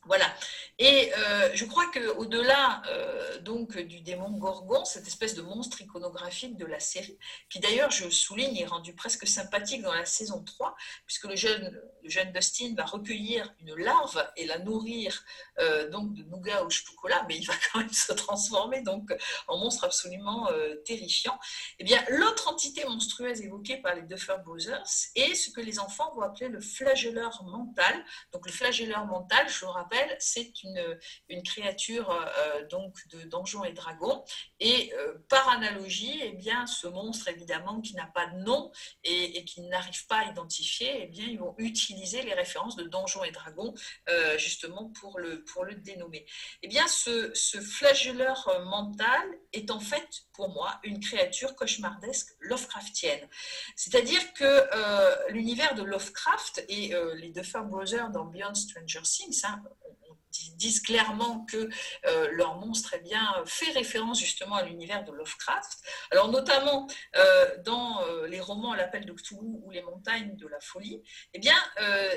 Voilà. 0.06 0.26
Et 0.80 1.14
euh, 1.18 1.52
je 1.54 1.66
crois 1.66 1.86
qu'au-delà 1.92 2.82
euh, 2.90 3.40
donc 3.40 3.78
du 3.78 4.02
démon 4.02 4.32
Gorgon, 4.32 4.84
cette 4.86 5.08
espèce 5.08 5.36
de 5.36 5.42
monstre 5.42 5.82
iconographique 5.82 6.58
de 6.58 6.66
la 6.66 6.80
série, 6.80 7.18
qui 7.50 7.60
d'ailleurs, 7.60 7.92
je 7.92 8.10
souligne, 8.10 8.58
est 8.58 8.66
rendu 8.66 8.96
presque 8.96 9.28
sympathique 9.28 9.84
dans 9.84 9.94
la 9.94 10.06
saison 10.06 10.44
3, 10.44 10.76
puisque 11.06 11.26
le 11.26 11.36
jeune, 11.36 11.80
le 12.02 12.10
jeune 12.10 12.32
Dustin 12.32 12.74
va 12.76 12.86
recueillir 12.86 13.54
une 13.62 13.76
larve 13.76 14.28
et 14.36 14.46
la 14.46 14.58
nourrir 14.60 15.24
euh, 15.60 15.90
donc 15.90 16.14
de 16.16 16.24
nougat 16.24 16.64
au 16.64 16.70
chocolat, 16.70 17.24
mais 17.28 17.38
il 17.38 17.46
va 17.46 17.54
quand 17.72 17.80
même 17.80 17.94
se 17.94 18.12
transformer 18.12 18.82
donc 18.82 19.14
en 19.48 19.58
monstre 19.58 19.84
absolument 19.84 20.50
terrifiant. 20.86 21.38
Eh 21.80 21.84
bien, 21.84 22.04
l'autre 22.10 22.50
entité 22.50 22.84
monstrueuse 22.86 23.42
évoquée 23.42 23.78
par 23.78 23.96
les 23.96 24.02
Duffer 24.04 24.38
Brothers 24.44 24.84
est 25.16 25.36
ce 25.36 25.52
que 25.52 25.62
les 25.62 25.80
enfants 25.80 26.12
vont 26.16 26.22
appeler 26.22 26.50
le 26.50 26.60
flagelleur 26.60 27.44
mental. 27.44 28.04
Donc, 28.32 28.46
le 28.46 28.52
flagelleur 28.52 29.06
mental, 29.06 29.48
je 29.48 29.66
le 29.66 29.72
rappelle, 29.72 29.93
c'est 30.20 30.52
une, 30.64 31.44
créature 31.44 32.10
euh, 32.10 32.66
donc 32.68 32.96
de 33.10 33.24
Donjons 33.24 33.64
et 33.64 33.74
Dragons. 33.74 34.24
Et 34.60 34.94
euh, 34.94 35.16
par 35.30 35.50
analogie, 35.50 36.20
eh 36.24 36.32
bien, 36.32 36.66
ce 36.68 36.88
monstre, 36.88 37.28
évidemment, 37.28 37.82
qui 37.82 37.96
n'a 37.96 38.06
pas 38.06 38.28
de 38.28 38.38
nom 38.40 38.72
et, 39.04 39.44
qui 39.46 39.62
n'arrive 39.62 40.06
pas 40.08 40.20
à 40.20 40.26
identifier, 40.26 41.04
eh 41.04 41.08
bien, 41.08 41.26
ils 41.26 41.40
vont 41.40 41.56
utiliser 41.58 42.22
les 42.22 42.34
références 42.34 42.76
de 42.76 42.84
Donjons 42.84 43.24
et 43.24 43.32
Dragons 43.32 43.74
euh, 44.10 44.38
justement 44.38 44.92
pour 45.00 45.20
le, 45.20 45.44
pour 45.44 45.66
le 45.66 45.76
dénommer. 45.76 46.26
Eh 46.62 46.68
bien, 46.68 46.88
ce, 46.88 47.34
flagelleur 47.62 48.62
mental 48.66 49.22
est 49.52 49.70
en 49.70 49.80
fait, 49.80 50.08
pour 50.34 50.50
moi, 50.50 50.80
une 50.84 51.00
créature 51.00 51.56
cauchemardesque 51.56 52.30
Lovecraftienne. 52.40 53.28
C'est-à-dire 53.76 54.34
que 54.34 55.32
l'univers 55.32 55.76
de 55.76 55.84
Lovecraft 55.84 56.66
et 56.70 56.94
les 57.16 57.30
Duffer 57.30 57.62
Brothers 57.66 58.10
dans 58.10 58.26
Beyond 58.26 58.54
Stranger 58.56 59.02
Things, 59.04 59.42
hein, 59.44 59.62
disent 60.56 60.82
clairement 60.82 61.46
que 61.46 61.70
euh, 62.06 62.30
leur 62.32 62.56
monstre 62.56 62.96
eh 62.98 63.00
bien, 63.00 63.34
fait 63.46 63.72
référence 63.72 64.20
justement 64.20 64.56
à 64.56 64.64
l'univers 64.64 65.04
de 65.04 65.12
Lovecraft. 65.12 65.80
Alors 66.12 66.30
notamment 66.30 66.88
euh, 67.16 67.58
dans 67.64 68.02
euh, 68.02 68.28
les 68.28 68.40
romans 68.40 68.74
L'appel 68.74 69.06
de 69.06 69.14
Cthulhu 69.14 69.40
ou 69.42 69.72
Les 69.72 69.82
montagnes 69.82 70.36
de 70.36 70.48
la 70.48 70.60
folie, 70.60 71.02
eh 71.34 71.40
bien, 71.40 71.56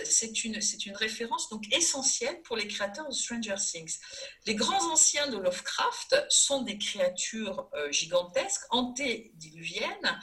c'est 0.04 0.44
une, 0.44 0.58
une 0.86 0.96
référence 0.96 1.48
donc 1.48 1.64
essentielle 1.72 2.40
pour 2.42 2.56
les 2.56 2.66
créateurs 2.66 3.08
de 3.08 3.14
Stranger 3.14 3.56
Things. 3.56 3.98
Les 4.46 4.54
grands 4.54 4.92
anciens 4.92 5.28
de 5.28 5.38
Lovecraft 5.38 6.26
sont 6.28 6.62
des 6.62 6.78
créatures 6.78 7.68
gigantesques, 7.90 8.62
antédiluviennes, 8.70 10.20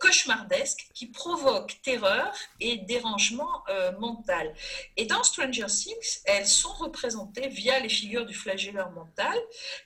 cauchemardesques, 0.00 0.88
qui 0.94 1.06
provoquent 1.06 1.80
terreur 1.82 2.32
et 2.60 2.78
dérangement 2.78 3.64
mental. 3.98 4.54
Et 4.96 5.06
dans 5.06 5.22
Stranger 5.22 5.66
Things, 5.66 6.20
elles 6.24 6.46
sont 6.46 6.72
représentées 6.72 7.13
via 7.48 7.78
les 7.80 7.88
figures 7.88 8.26
du 8.26 8.34
flagelleur 8.34 8.90
mental, 8.90 9.36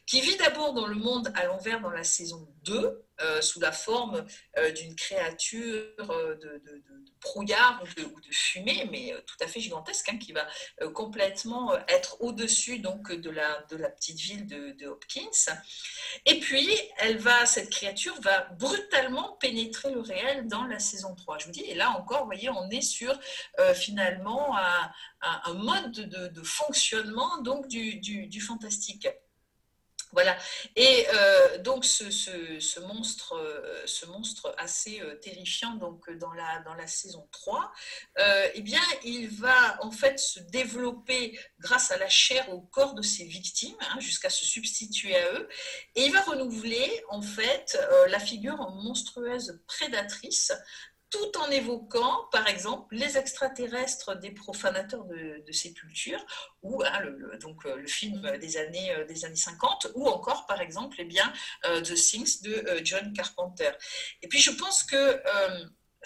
qui 0.06 0.20
vit 0.20 0.36
d'abord 0.36 0.74
dans 0.74 0.86
le 0.86 0.94
monde 0.94 1.32
à 1.34 1.46
l'envers 1.46 1.80
dans 1.80 1.90
la 1.90 2.04
saison 2.04 2.48
2, 2.64 3.07
sous 3.40 3.60
la 3.60 3.72
forme 3.72 4.24
d'une 4.76 4.94
créature 4.94 5.92
de, 5.98 6.62
brouillard 7.20 7.82
ou 7.82 8.20
de, 8.20 8.32
fumée, 8.32 8.88
mais 8.90 9.14
tout 9.26 9.36
à 9.40 9.48
fait 9.48 9.60
gigantesque, 9.60 10.08
hein, 10.08 10.18
qui 10.18 10.32
va 10.32 10.46
complètement 10.94 11.76
être 11.88 12.20
au-dessus 12.20 12.78
donc 12.78 13.12
de 13.12 13.30
la, 13.30 13.62
de 13.70 13.76
la 13.76 13.88
petite 13.90 14.18
ville 14.18 14.46
de, 14.46 14.86
Hopkins. 14.86 15.52
Et 16.24 16.40
puis, 16.40 16.68
elle 16.98 17.18
va, 17.18 17.44
cette 17.46 17.70
créature 17.70 18.18
va 18.20 18.48
brutalement 18.58 19.36
pénétrer 19.40 19.90
le 19.90 20.00
réel 20.00 20.46
dans 20.46 20.64
la 20.64 20.78
saison 20.78 21.14
3. 21.14 21.38
Je 21.38 21.46
vous 21.46 21.52
dis, 21.52 21.64
et 21.64 21.74
là 21.74 21.90
encore, 21.90 22.20
vous 22.20 22.26
voyez, 22.26 22.48
on 22.50 22.70
est 22.70 22.80
sur 22.82 23.18
finalement 23.74 24.56
un, 24.56 25.54
mode 25.54 25.92
de, 25.92 26.42
fonctionnement 26.42 27.38
donc 27.42 27.66
du 27.68 28.40
fantastique. 28.40 29.08
Voilà. 30.12 30.38
Et 30.74 31.06
euh, 31.12 31.58
donc 31.58 31.84
ce, 31.84 32.80
monstre, 32.80 33.34
euh, 33.34 33.82
ce 33.84 34.06
monstre 34.06 34.54
assez 34.56 35.00
euh, 35.00 35.16
terrifiant 35.16 35.74
donc 35.74 36.10
dans 36.18 36.32
la, 36.32 36.60
dans 36.60 36.74
la 36.74 36.86
saison 36.86 37.28
3, 37.30 37.72
eh 38.54 38.62
bien, 38.62 38.80
il 39.04 39.28
va 39.28 39.78
en 39.82 39.90
fait 39.90 40.18
se 40.18 40.40
développer 40.40 41.38
grâce 41.60 41.90
à 41.90 41.98
la 41.98 42.08
chair 42.08 42.48
au 42.52 42.60
corps 42.60 42.94
de 42.94 43.02
ses 43.02 43.24
victimes 43.24 43.76
hein, 43.80 44.00
jusqu'à 44.00 44.30
se 44.30 44.44
substituer 44.44 45.16
à 45.16 45.32
eux. 45.34 45.48
Et 45.94 46.06
il 46.06 46.12
va 46.12 46.22
renouveler 46.22 47.04
en 47.08 47.22
fait 47.22 47.78
la 48.08 48.18
figure 48.18 48.56
monstrueuse 48.70 49.60
prédatrice 49.66 50.52
tout 51.10 51.38
en 51.38 51.50
évoquant, 51.50 52.28
par 52.30 52.46
exemple, 52.48 52.94
les 52.94 53.16
extraterrestres 53.16 54.18
des 54.18 54.30
profanateurs 54.30 55.04
de, 55.04 55.52
sépultures, 55.52 56.24
ou 56.62 56.82
hein, 56.82 57.00
le, 57.00 57.38
donc, 57.38 57.64
euh, 57.64 57.76
le 57.76 57.86
film 57.86 58.36
des 58.38 58.56
années, 58.58 58.92
euh, 58.92 59.04
des 59.06 59.24
années 59.24 59.36
50, 59.36 59.88
ou 59.94 60.06
encore, 60.06 60.46
par 60.46 60.60
exemple, 60.60 60.96
eh 60.98 61.04
bien, 61.04 61.32
euh, 61.64 61.80
The 61.80 61.94
Things 61.94 62.42
de 62.42 62.80
John 62.84 63.12
Carpenter. 63.12 63.70
Et 64.22 64.28
puis, 64.28 64.40
je 64.40 64.50
pense 64.50 64.84
que 64.84 65.22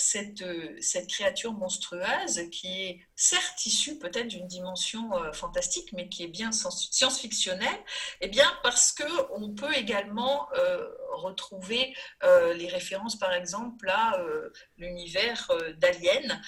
cette, 0.03 0.43
euh, 0.43 0.77
cette, 0.81 1.09
créature 1.09 1.53
monstrueuse 1.53 2.51
qui 2.51 2.83
est 2.83 3.01
certes 3.15 3.65
issue 3.67 3.99
peut-être 3.99 4.29
d'une 4.29 4.47
dimension 4.47 5.15
euh, 5.17 5.33
fantastique, 5.33 5.93
mais 5.93 6.09
qui 6.09 6.25
est 6.25 6.29
bien 6.29 6.51
science-fictionnelle, 6.53 7.79
eh 8.21 8.29
bien 8.29 8.51
parce 8.63 8.93
qu'on 8.93 9.55
peut 9.55 9.75
également 9.75 10.49
euh, 10.55 10.89
retrouver 11.13 11.95
les 12.55 12.69
références, 12.69 13.17
par 13.17 13.33
exemple, 13.33 13.89
à 13.89 14.19
l'univers 14.79 15.51
d'Alien, 15.77 16.43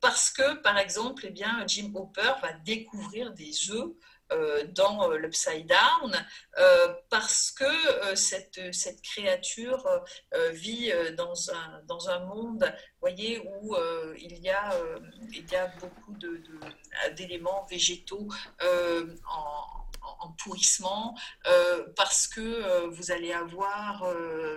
parce 0.00 0.30
que, 0.30 0.54
par 0.60 0.78
exemple, 0.78 1.24
eh 1.26 1.30
bien, 1.30 1.64
Jim 1.66 1.92
Hopper 1.94 2.32
va 2.40 2.52
découvrir 2.64 3.32
des 3.32 3.70
œufs 3.70 3.92
dans 4.74 5.10
euh, 5.10 5.18
l'Upside 5.18 5.66
Down 5.66 6.12
euh, 6.58 6.94
parce 7.10 7.50
que 7.50 8.14
cette, 8.14 8.60
cette 8.74 9.00
créature 9.02 9.86
vit 10.52 10.92
dans 11.16 11.50
un, 11.50 11.82
dans 11.86 12.08
un 12.08 12.20
monde 12.20 12.72
voyez, 13.00 13.40
où 13.40 13.76
il, 14.18 14.38
y 14.38 14.50
a, 14.50 14.72
il 15.32 15.50
y 15.50 15.56
a 15.56 15.68
beaucoup 15.78 16.14
d'éléments 17.14 17.64
de, 17.64 17.70
végétaux 17.74 18.28
en, 18.62 20.30
pourrissement 20.38 21.16
parce 21.96 22.26
que 22.26 22.86
vous 22.88 23.10
allez 23.10 23.32
avoir 23.32 24.04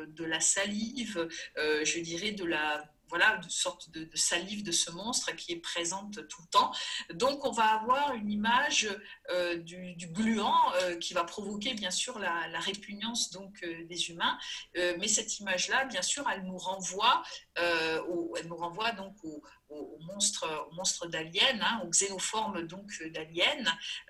de 0.08 0.24
la 0.26 0.40
salive, 0.40 1.28
je 1.56 2.00
dirais 2.00 2.32
de 2.32 2.46
la 2.46 2.84
voilà, 3.10 3.38
de 3.38 3.50
sorte 3.50 3.90
de, 3.92 4.10
salive 4.14 4.64
de 4.64 4.72
ce 4.72 4.92
monstre 4.92 5.36
qui 5.36 5.54
est 5.54 5.60
présente 5.60 6.28
tout 6.28 6.42
le 6.42 6.48
temps. 6.48 6.72
Donc, 7.14 7.46
on 7.46 7.52
va 7.52 7.66
avoir 7.66 8.14
une 8.14 8.32
image 8.32 8.88
euh, 9.32 9.58
du, 9.58 9.96
gluant 10.08 10.74
euh, 10.76 10.98
qui 10.98 11.14
va 11.14 11.24
provoquer, 11.24 11.74
bien 11.74 11.92
sûr, 11.92 12.20
la, 12.20 12.60
répugnance 12.60 13.32
donc, 13.32 13.64
euh, 13.64 13.86
des 13.88 14.10
humains. 14.10 14.38
mais 14.76 15.08
cette 15.08 15.40
image-là, 15.40 15.86
bien 15.86 16.02
sûr, 16.02 16.30
elle 16.30 16.44
nous 16.44 16.58
renvoie, 16.58 17.24
elle 17.56 18.48
nous 18.48 18.56
renvoie 18.56 18.92
donc 18.92 19.16
au, 19.24 19.42
aux 19.70 20.00
monstres 20.02 21.08
d'aliens, 21.08 21.60
hein, 21.62 21.82
aux 21.86 21.90
xénoformes 21.90 22.64
donc 22.64 22.92
d'aliens, 23.14 23.64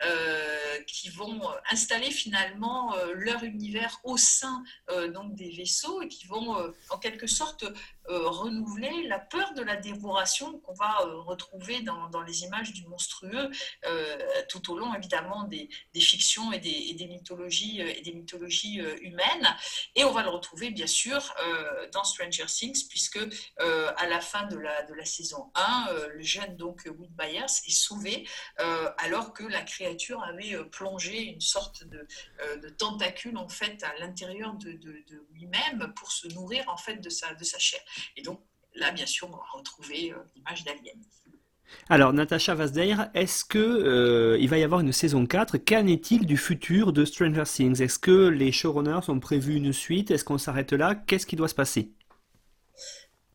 euh, 0.03 0.81
qui 0.87 1.09
vont 1.09 1.41
installer 1.69 2.11
finalement 2.11 2.95
leur 3.13 3.43
univers 3.43 3.99
au 4.03 4.17
sein 4.17 4.63
donc 5.13 5.35
des 5.35 5.51
vaisseaux 5.51 6.01
et 6.01 6.07
qui 6.07 6.25
vont 6.27 6.73
en 6.89 6.97
quelque 6.97 7.27
sorte 7.27 7.65
renouveler 8.09 9.07
la 9.07 9.19
peur 9.19 9.53
de 9.53 9.61
la 9.61 9.75
dévoration 9.75 10.59
qu'on 10.59 10.73
va 10.73 10.97
retrouver 11.25 11.81
dans, 11.81 12.21
les 12.25 12.43
images 12.43 12.73
du 12.73 12.85
monstrueux 12.87 13.49
tout 14.49 14.71
au 14.71 14.77
long 14.77 14.93
évidemment 14.93 15.43
des, 15.43 15.69
fictions 15.95 16.51
et 16.51 16.59
des, 16.59 17.07
mythologies 17.07 17.81
et 17.81 18.01
des 18.01 18.13
mythologies 18.13 18.79
humaines. 19.01 19.55
Et 19.95 20.03
on 20.03 20.11
va 20.11 20.23
le 20.23 20.29
retrouver 20.29 20.71
bien 20.71 20.87
sûr 20.87 21.33
dans 21.93 22.03
Stranger 22.03 22.45
Things 22.47 22.87
puisque 22.87 23.19
à 23.59 24.07
la 24.07 24.21
fin 24.21 24.47
de 24.47 24.57
la, 24.57 24.83
de 24.83 24.93
saison 25.05 25.51
euh, 25.89 26.09
le 26.13 26.23
jeune 26.23 26.55
donc 26.57 26.83
Will 26.85 27.11
Byers 27.11 27.45
est 27.45 27.71
sauvé 27.71 28.27
euh, 28.59 28.89
alors 28.97 29.33
que 29.33 29.43
la 29.43 29.61
créature 29.61 30.23
avait 30.23 30.55
euh, 30.55 30.63
plongé 30.63 31.23
une 31.23 31.41
sorte 31.41 31.83
de, 31.83 32.07
tentacule 32.77 33.37
en 33.37 33.49
fait 33.49 33.83
à 33.83 33.97
l'intérieur 33.99 34.53
de, 34.55 34.79
lui-même 35.33 35.93
pour 35.95 36.11
se 36.11 36.27
nourrir 36.29 36.63
en 36.67 36.77
fait 36.77 36.95
de 36.95 37.09
de 37.09 37.43
sa 37.43 37.59
chair. 37.59 37.81
Et 38.17 38.21
donc 38.21 38.41
là, 38.75 38.91
bien 38.91 39.05
sûr, 39.05 39.27
on 39.27 39.31
va 39.31 39.43
retrouver 39.53 40.13
l'image 40.35 40.63
d'Alien. 40.63 40.97
Alors, 41.87 42.13
Natacha 42.13 42.55
Vazdeir, 42.55 43.09
est-ce 43.13 43.45
que 43.45 44.37
il 44.39 44.49
va 44.49 44.57
y 44.57 44.63
avoir 44.63 44.79
une 44.79 44.91
saison 44.91 45.25
4 45.25 45.57
Qu'en 45.59 45.85
est-il 45.85 46.25
du 46.25 46.37
futur 46.37 46.93
de 46.93 47.05
Stranger 47.05 47.43
Things? 47.45 47.81
Est-ce 47.81 47.99
que 47.99 48.27
les 48.27 48.51
showrunners 48.51 49.09
ont 49.09 49.19
prévu 49.19 49.55
une 49.55 49.71
suite? 49.71 50.09
Est-ce 50.09 50.23
qu'on 50.23 50.39
s'arrête 50.39 50.73
là? 50.73 50.95
Qu'est-ce 50.95 51.27
qui 51.27 51.35
doit 51.35 51.47
se 51.47 51.55
passer? 51.55 51.91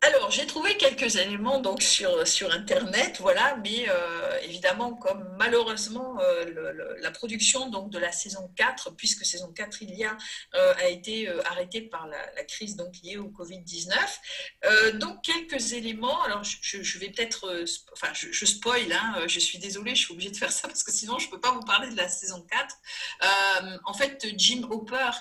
Alors, 0.07 0.31
j'ai 0.31 0.47
trouvé 0.47 0.77
quelques 0.77 1.17
éléments 1.17 1.61
donc 1.61 1.83
sur, 1.83 2.27
sur 2.29 2.53
Internet, 2.53 3.17
voilà, 3.21 3.57
mais 3.63 3.87
euh, 3.89 4.39
évidemment, 4.43 4.93
comme 4.95 5.35
malheureusement 5.39 6.19
euh, 6.21 6.97
la 7.01 7.11
production 7.11 7.71
donc 7.71 7.89
de 7.91 7.99
la 7.99 8.13
saison 8.13 8.51
4, 8.55 8.97
puisque 8.97 9.25
saison 9.25 9.51
4 9.53 9.81
il 9.81 9.95
y 9.95 10.05
a, 10.05 10.15
euh, 10.57 10.75
a 10.77 10.89
été 10.89 11.29
arrêtée 11.47 11.81
par 11.81 12.07
la, 12.07 12.45
crise 12.45 12.77
donc 12.77 12.95
liée 13.03 13.17
au 13.17 13.31
Covid-19. 13.31 14.99
donc, 14.99 15.23
quelques 15.23 15.73
éléments, 15.73 16.23
alors 16.25 16.43
je, 16.45 16.99
vais 16.99 17.09
peut-être, 17.09 17.65
enfin, 17.93 18.13
je, 18.13 18.45
spoil, 18.45 18.93
hein, 18.93 19.23
je 19.27 19.41
suis 19.41 19.59
désolée, 19.59 19.95
je 19.95 20.05
suis 20.05 20.13
obligée 20.13 20.31
de 20.31 20.37
faire 20.37 20.53
ça 20.53 20.69
parce 20.69 20.83
que 20.83 20.93
sinon 20.93 21.19
je 21.19 21.27
ne 21.27 21.31
peux 21.31 21.41
pas 21.41 21.53
vous 21.53 21.63
parler 21.63 21.89
de 21.89 21.97
la 21.97 22.11
saison 22.11 22.45
4. 22.51 23.81
en 23.87 23.95
fait, 23.95 24.27
Jim 24.37 24.69
Hopper, 24.71 25.13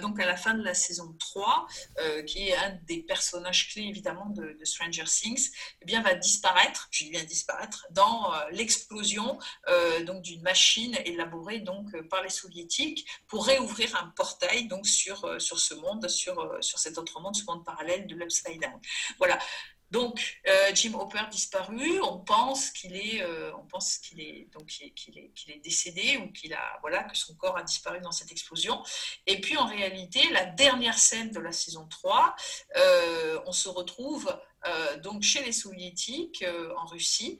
donc 0.00 0.18
à 0.18 0.24
la 0.24 0.38
fin 0.38 0.54
de 0.54 0.64
la 0.64 0.72
saison 0.72 1.14
3, 1.18 1.66
qui 2.26 2.48
est 2.48 2.56
un 2.56 2.78
des 2.86 3.02
personnages 3.02 3.68
clés 3.68 3.82
évidemment 3.82 4.21
de, 4.30 4.56
Stranger 4.64 5.04
Things, 5.04 5.50
eh 5.80 5.84
bien, 5.84 6.02
va 6.02 6.14
disparaître, 6.14 6.88
je 6.90 7.04
dis 7.04 7.10
bien 7.10 7.24
disparaître, 7.24 7.86
dans 7.90 8.32
euh, 8.32 8.38
l'explosion 8.50 9.38
euh, 9.68 10.20
d'une 10.20 10.42
machine 10.42 10.96
élaborée 11.04 11.60
donc 11.60 11.94
euh, 11.94 12.02
par 12.08 12.22
les 12.22 12.28
soviétiques 12.28 13.06
pour 13.26 13.46
réouvrir 13.46 13.94
un 13.96 14.08
portail 14.16 14.68
donc 14.68 14.86
sur, 14.86 15.40
sur 15.40 15.58
ce 15.58 15.74
monde, 15.74 16.08
sur, 16.08 16.56
sur 16.60 16.78
cet 16.78 16.98
autre 16.98 17.20
monde, 17.20 17.34
ce 17.34 17.44
monde 17.44 17.64
parallèle 17.64 18.06
de 18.06 18.14
l'Upside 18.14 18.60
Down. 18.60 18.80
Voilà. 19.18 19.38
Donc, 19.92 20.40
euh, 20.48 20.70
Jim 20.74 20.94
Hopper 20.98 21.24
disparu, 21.30 22.00
on 22.00 22.18
pense 22.18 22.70
qu'il 22.70 22.96
est, 22.96 23.22
euh, 23.22 23.52
on 23.58 23.66
pense 23.66 23.98
qu'il 23.98 24.20
est, 24.22 24.48
décédé 25.62 26.16
ou 26.16 26.32
qu'il 26.32 26.54
a, 26.54 26.78
voilà, 26.80 27.04
que 27.04 27.16
son 27.16 27.34
corps 27.34 27.58
a 27.58 27.62
disparu 27.62 28.00
dans 28.00 28.10
cette 28.10 28.32
explosion. 28.32 28.82
Et 29.26 29.38
puis, 29.42 29.58
en 29.58 29.66
réalité, 29.66 30.20
la 30.30 30.46
dernière 30.46 30.96
scène 30.98 31.30
de 31.30 31.40
la 31.40 31.52
saison 31.52 31.86
3, 31.88 32.34
euh, 32.76 33.38
on 33.44 33.52
se 33.52 33.68
retrouve 33.68 34.34
donc 35.02 35.22
chez 35.22 35.42
les 35.42 35.50
soviétiques 35.50 36.44
en 36.76 36.86
Russie 36.86 37.36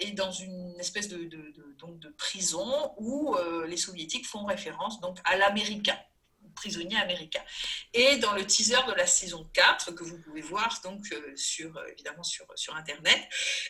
et 0.00 0.10
dans 0.10 0.32
une 0.32 0.74
espèce 0.80 1.06
de, 1.06 1.26
de, 1.26 1.54
de 1.78 2.08
prison 2.18 2.92
où 2.96 3.36
les 3.68 3.76
soviétiques 3.76 4.26
font 4.26 4.44
référence 4.44 5.00
donc 5.00 5.18
à 5.22 5.36
l'américain 5.36 5.96
prisonnier 6.54 6.96
américain. 6.96 7.42
Et 7.92 8.16
dans 8.18 8.32
le 8.32 8.46
teaser 8.46 8.78
de 8.86 8.92
la 8.92 9.06
saison 9.06 9.48
4, 9.52 9.92
que 9.92 10.04
vous 10.04 10.18
pouvez 10.18 10.40
voir 10.40 10.80
donc 10.82 11.04
euh, 11.12 11.32
sur, 11.36 11.76
euh, 11.76 11.86
évidemment 11.92 12.22
sur, 12.22 12.46
sur 12.54 12.74
Internet, 12.76 13.20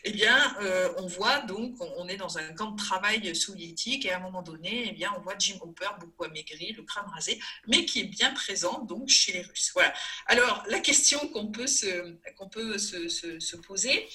eh 0.05 0.12
bien, 0.12 0.57
euh, 0.61 0.93
on 0.99 1.07
voit 1.07 1.41
donc, 1.41 1.74
on 1.80 2.09
est 2.09 2.16
dans 2.16 2.39
un 2.39 2.53
camp 2.55 2.72
de 2.72 2.82
travail 2.82 3.35
soviétique 3.35 4.07
et 4.07 4.12
à 4.12 4.16
un 4.16 4.20
moment 4.20 4.43
donné, 4.43 4.89
eh 4.89 4.93
bien, 4.93 5.12
on 5.16 5.20
voit 5.20 5.35
Jim 5.39 5.59
Hopper 5.61 5.89
beaucoup 6.01 6.24
amaigri, 6.24 6.72
le 6.72 6.82
crâne 6.82 7.07
rasé, 7.12 7.41
mais 7.66 7.85
qui 7.85 8.01
est 8.01 8.05
bien 8.05 8.32
présent 8.32 8.80
donc 8.80 9.09
chez 9.09 9.32
les 9.32 9.43
Russes. 9.43 9.70
Voilà. 9.74 9.93
Alors, 10.26 10.62
la 10.68 10.80
question 10.80 11.28
qu'on 11.28 11.49
peut 11.49 11.66
se, 11.66 12.16
qu'on 12.37 12.49
peut 12.49 12.78
se, 12.78 13.09
se, 13.09 13.57
poser, 13.57 14.09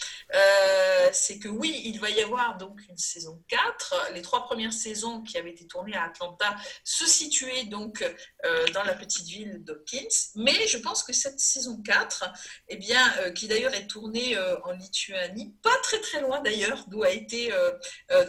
c'est 1.11 1.39
que 1.39 1.47
oui, 1.47 1.81
il 1.85 1.99
va 1.99 2.09
y 2.09 2.21
avoir 2.21 2.57
donc 2.57 2.79
une 2.89 2.97
saison 2.97 3.41
4. 3.47 4.11
Les 4.13 4.21
trois 4.21 4.45
premières 4.45 4.73
saisons 4.73 5.21
qui 5.21 5.37
avaient 5.37 5.51
été 5.51 5.65
tournées 5.65 5.95
à 5.95 6.03
Atlanta 6.05 6.55
se 6.83 7.05
situaient 7.07 7.65
donc 7.65 8.03
euh, 8.45 8.58
dans 8.73 8.83
la 8.83 8.93
petite 8.93 9.27
ville 9.27 9.63
d'Hawkins. 9.63 10.31
Mais 10.35 10.67
je 10.67 10.77
pense 10.77 11.03
que 11.03 11.13
cette 11.13 11.39
saison 11.39 11.81
4, 11.81 12.25
eh 12.69 12.77
bien, 12.77 13.01
euh, 13.19 13.31
qui 13.31 13.47
d'ailleurs 13.47 13.73
est 13.73 13.87
tournée 13.87 14.37
euh, 14.37 14.59
en 14.63 14.71
Lituanie, 14.71 15.55
pas 15.61 15.75
très 15.83 15.99
très 15.99 16.21
loin 16.21 16.41
d'ailleurs, 16.41 16.85
d'où 16.87 17.03
a 17.03 17.09
été 17.09 17.51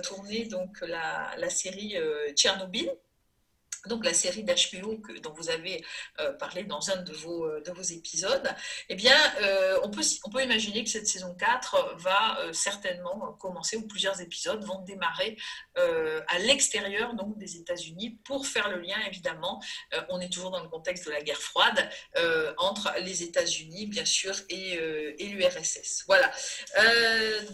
tournée 0.02 0.46
donc 0.46 0.80
la 0.82 1.50
série 1.50 1.96
Tchernobyl, 2.34 2.90
donc 3.86 4.04
la 4.04 4.14
série 4.14 4.44
d'HBO 4.44 5.00
dont 5.22 5.32
vous 5.32 5.50
avez 5.50 5.84
euh, 6.20 6.32
parlé 6.34 6.64
dans 6.64 6.90
un 6.90 6.96
de 6.96 7.12
vos, 7.12 7.46
euh, 7.46 7.62
de 7.62 7.72
vos 7.72 7.82
épisodes, 7.82 8.48
eh 8.88 8.94
bien, 8.94 9.16
euh, 9.42 9.80
on, 9.82 9.90
peut, 9.90 10.02
on 10.24 10.30
peut 10.30 10.42
imaginer 10.42 10.84
que 10.84 10.90
cette 10.90 11.06
saison 11.06 11.34
4 11.34 11.96
va 11.96 12.38
certainement 12.52 13.32
commencer, 13.40 13.76
ou 13.76 13.86
plusieurs 13.86 14.20
épisodes 14.20 14.62
vont 14.64 14.80
démarrer 14.80 15.36
à 15.76 16.38
l'extérieur 16.38 17.14
donc, 17.14 17.38
des 17.38 17.56
États-Unis 17.56 18.18
pour 18.24 18.46
faire 18.46 18.68
le 18.68 18.80
lien, 18.80 18.96
évidemment, 19.06 19.62
on 20.08 20.20
est 20.20 20.28
toujours 20.28 20.50
dans 20.50 20.62
le 20.62 20.68
contexte 20.68 21.06
de 21.06 21.10
la 21.10 21.22
guerre 21.22 21.40
froide, 21.40 21.88
entre 22.58 22.92
les 23.00 23.22
États-Unis, 23.22 23.86
bien 23.86 24.04
sûr, 24.04 24.34
et, 24.48 24.74
et 25.18 25.26
l'URSS. 25.28 26.04
Voilà. 26.06 26.30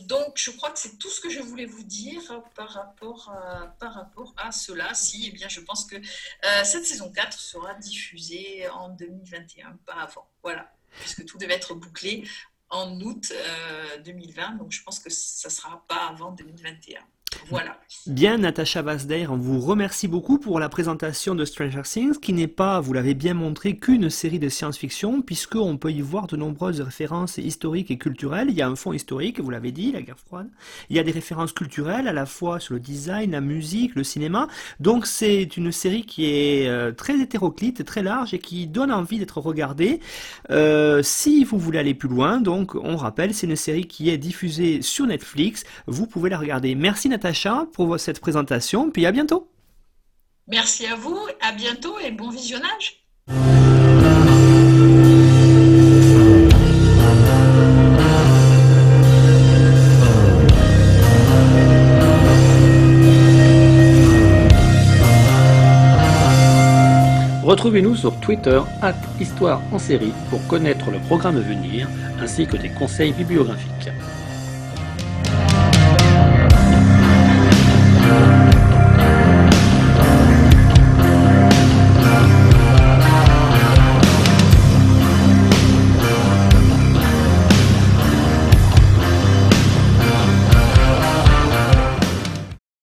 donc, 0.03 0.33
je 0.37 0.51
crois 0.51 0.71
que 0.71 0.79
c'est 0.79 0.99
tout 0.99 1.11
ce 1.11 1.21
que 1.21 1.31
je 1.31 1.41
voulais 1.41 1.67
vous 1.67 1.85
dire 1.85 2.43
par 2.55 2.71
rapport 2.71 3.31
à, 3.31 3.67
par 3.79 3.95
rapport 3.95 4.35
à 4.37 4.51
cela. 4.53 4.93
Si, 4.95 5.27
eh 5.29 5.31
bien, 5.33 5.49
je 5.49 5.61
pense 5.61 5.85
que 5.85 5.97
euh, 6.45 6.65
cette 6.65 6.87
saison 6.87 7.11
4 7.13 7.39
sera 7.39 7.75
diffusée 7.75 8.69
en 8.69 8.91
2021, 8.91 9.79
pas 9.87 9.95
avant. 9.95 10.29
Voilà, 10.43 10.73
puisque 11.01 11.25
tout 11.25 11.39
devait 11.39 11.55
être 11.55 11.75
bouclé 11.75 12.29
en 12.69 13.01
août 13.01 13.33
2020, 14.05 14.55
euh, 14.55 14.59
donc 14.59 14.73
je 14.73 14.83
pense 14.83 14.99
que 14.99 15.11
ça 15.11 15.49
ne 15.49 15.53
sera 15.53 15.85
pas 15.87 16.09
avant 16.09 16.33
2021. 16.33 17.01
Voilà. 17.51 17.79
Bien, 18.07 18.39
Natacha 18.39 18.83
Vasdeir, 18.83 19.33
on 19.33 19.37
vous 19.37 19.61
remercie 19.61 20.09
beaucoup 20.09 20.39
pour 20.39 20.61
la 20.61 20.69
présentation 20.69 21.35
de 21.35 21.45
Stranger 21.45 21.83
Things, 21.83 22.19
qui 22.19 22.33
n'est 22.33 22.47
pas, 22.47 22.81
vous 22.81 22.93
l'avez 22.93 23.15
bien 23.15 23.35
montré, 23.35 23.79
qu'une 23.79 24.11
série 24.11 24.39
de 24.39 24.49
science-fiction, 24.49 25.23
puisqu'on 25.23 25.77
peut 25.77 25.93
y 25.93 26.01
voir 26.01 26.27
de 26.27 26.37
nombreuses 26.37 26.81
références 26.81 27.39
historiques 27.39 27.91
et 27.91 27.99
culturelles. 27.99 28.49
Il 28.51 28.57
y 28.57 28.63
a 28.63 28.69
un 28.69 28.77
fond 28.77 28.93
historique, 28.93 29.41
vous 29.41 29.51
l'avez 29.51 29.73
dit, 29.73 29.93
la 29.93 30.03
guerre 30.03 30.19
froide. 30.19 30.49
Il 30.91 30.97
y 30.97 30.99
a 30.99 31.03
des 31.03 31.13
références 31.13 31.53
culturelles, 31.53 32.09
à 32.09 32.13
la 32.13 32.27
fois 32.27 32.61
sur 32.61 32.75
le 32.75 32.81
design, 32.81 33.33
la 33.33 33.41
musique, 33.41 33.95
le 33.95 34.05
cinéma. 34.05 34.49
Donc 34.81 35.07
c'est 35.07 35.57
une 35.57 35.73
série 35.73 36.05
qui 36.05 36.27
est 36.27 36.69
euh, 36.69 36.93
très 36.93 37.19
hétéroclite, 37.21 37.85
très 37.85 38.03
large 38.03 38.35
et 38.35 38.39
qui 38.39 38.67
donne 38.67 38.93
envie 38.93 39.19
d'être 39.19 39.39
regardée. 39.39 40.01
Euh, 40.51 41.03
si 41.03 41.45
vous 41.45 41.59
voulez 41.59 41.79
aller 41.79 41.95
plus 41.95 42.09
loin, 42.09 42.41
donc 42.41 42.75
on 42.75 42.97
rappelle, 42.97 43.35
c'est 43.35 43.47
une 43.47 43.57
série 43.57 43.87
qui 43.87 44.11
est 44.11 44.19
diffusée 44.19 44.83
sur 44.83 45.07
Netflix. 45.07 45.65
Vous 45.87 46.07
pouvez 46.07 46.31
la 46.31 46.39
regarder. 46.39 46.75
Merci 46.75 47.09
Natacha 47.27 47.67
pour 47.73 47.99
cette 47.99 48.21
présentation, 48.21 48.91
puis 48.91 49.05
à 49.05 49.11
bientôt. 49.11 49.51
Merci 50.47 50.87
à 50.87 50.95
vous, 50.95 51.19
à 51.41 51.51
bientôt 51.51 51.99
et 51.99 52.13
bon 52.13 52.31
visionnage. 52.31 53.03
Retrouvez-nous 67.43 67.97
sur 67.97 68.19
Twitter, 68.21 68.61
at 68.83 68.95
Histoire 69.21 69.63
en 69.73 69.81
série, 69.81 70.13
pour 70.31 70.47
connaître 70.47 70.91
le 70.93 70.99
programme 71.01 71.39
à 71.39 71.41
venir 71.41 71.89
ainsi 72.21 72.47
que 72.47 72.57
des 72.57 72.71
conseils 72.71 73.13
bibliographiques. 73.13 73.91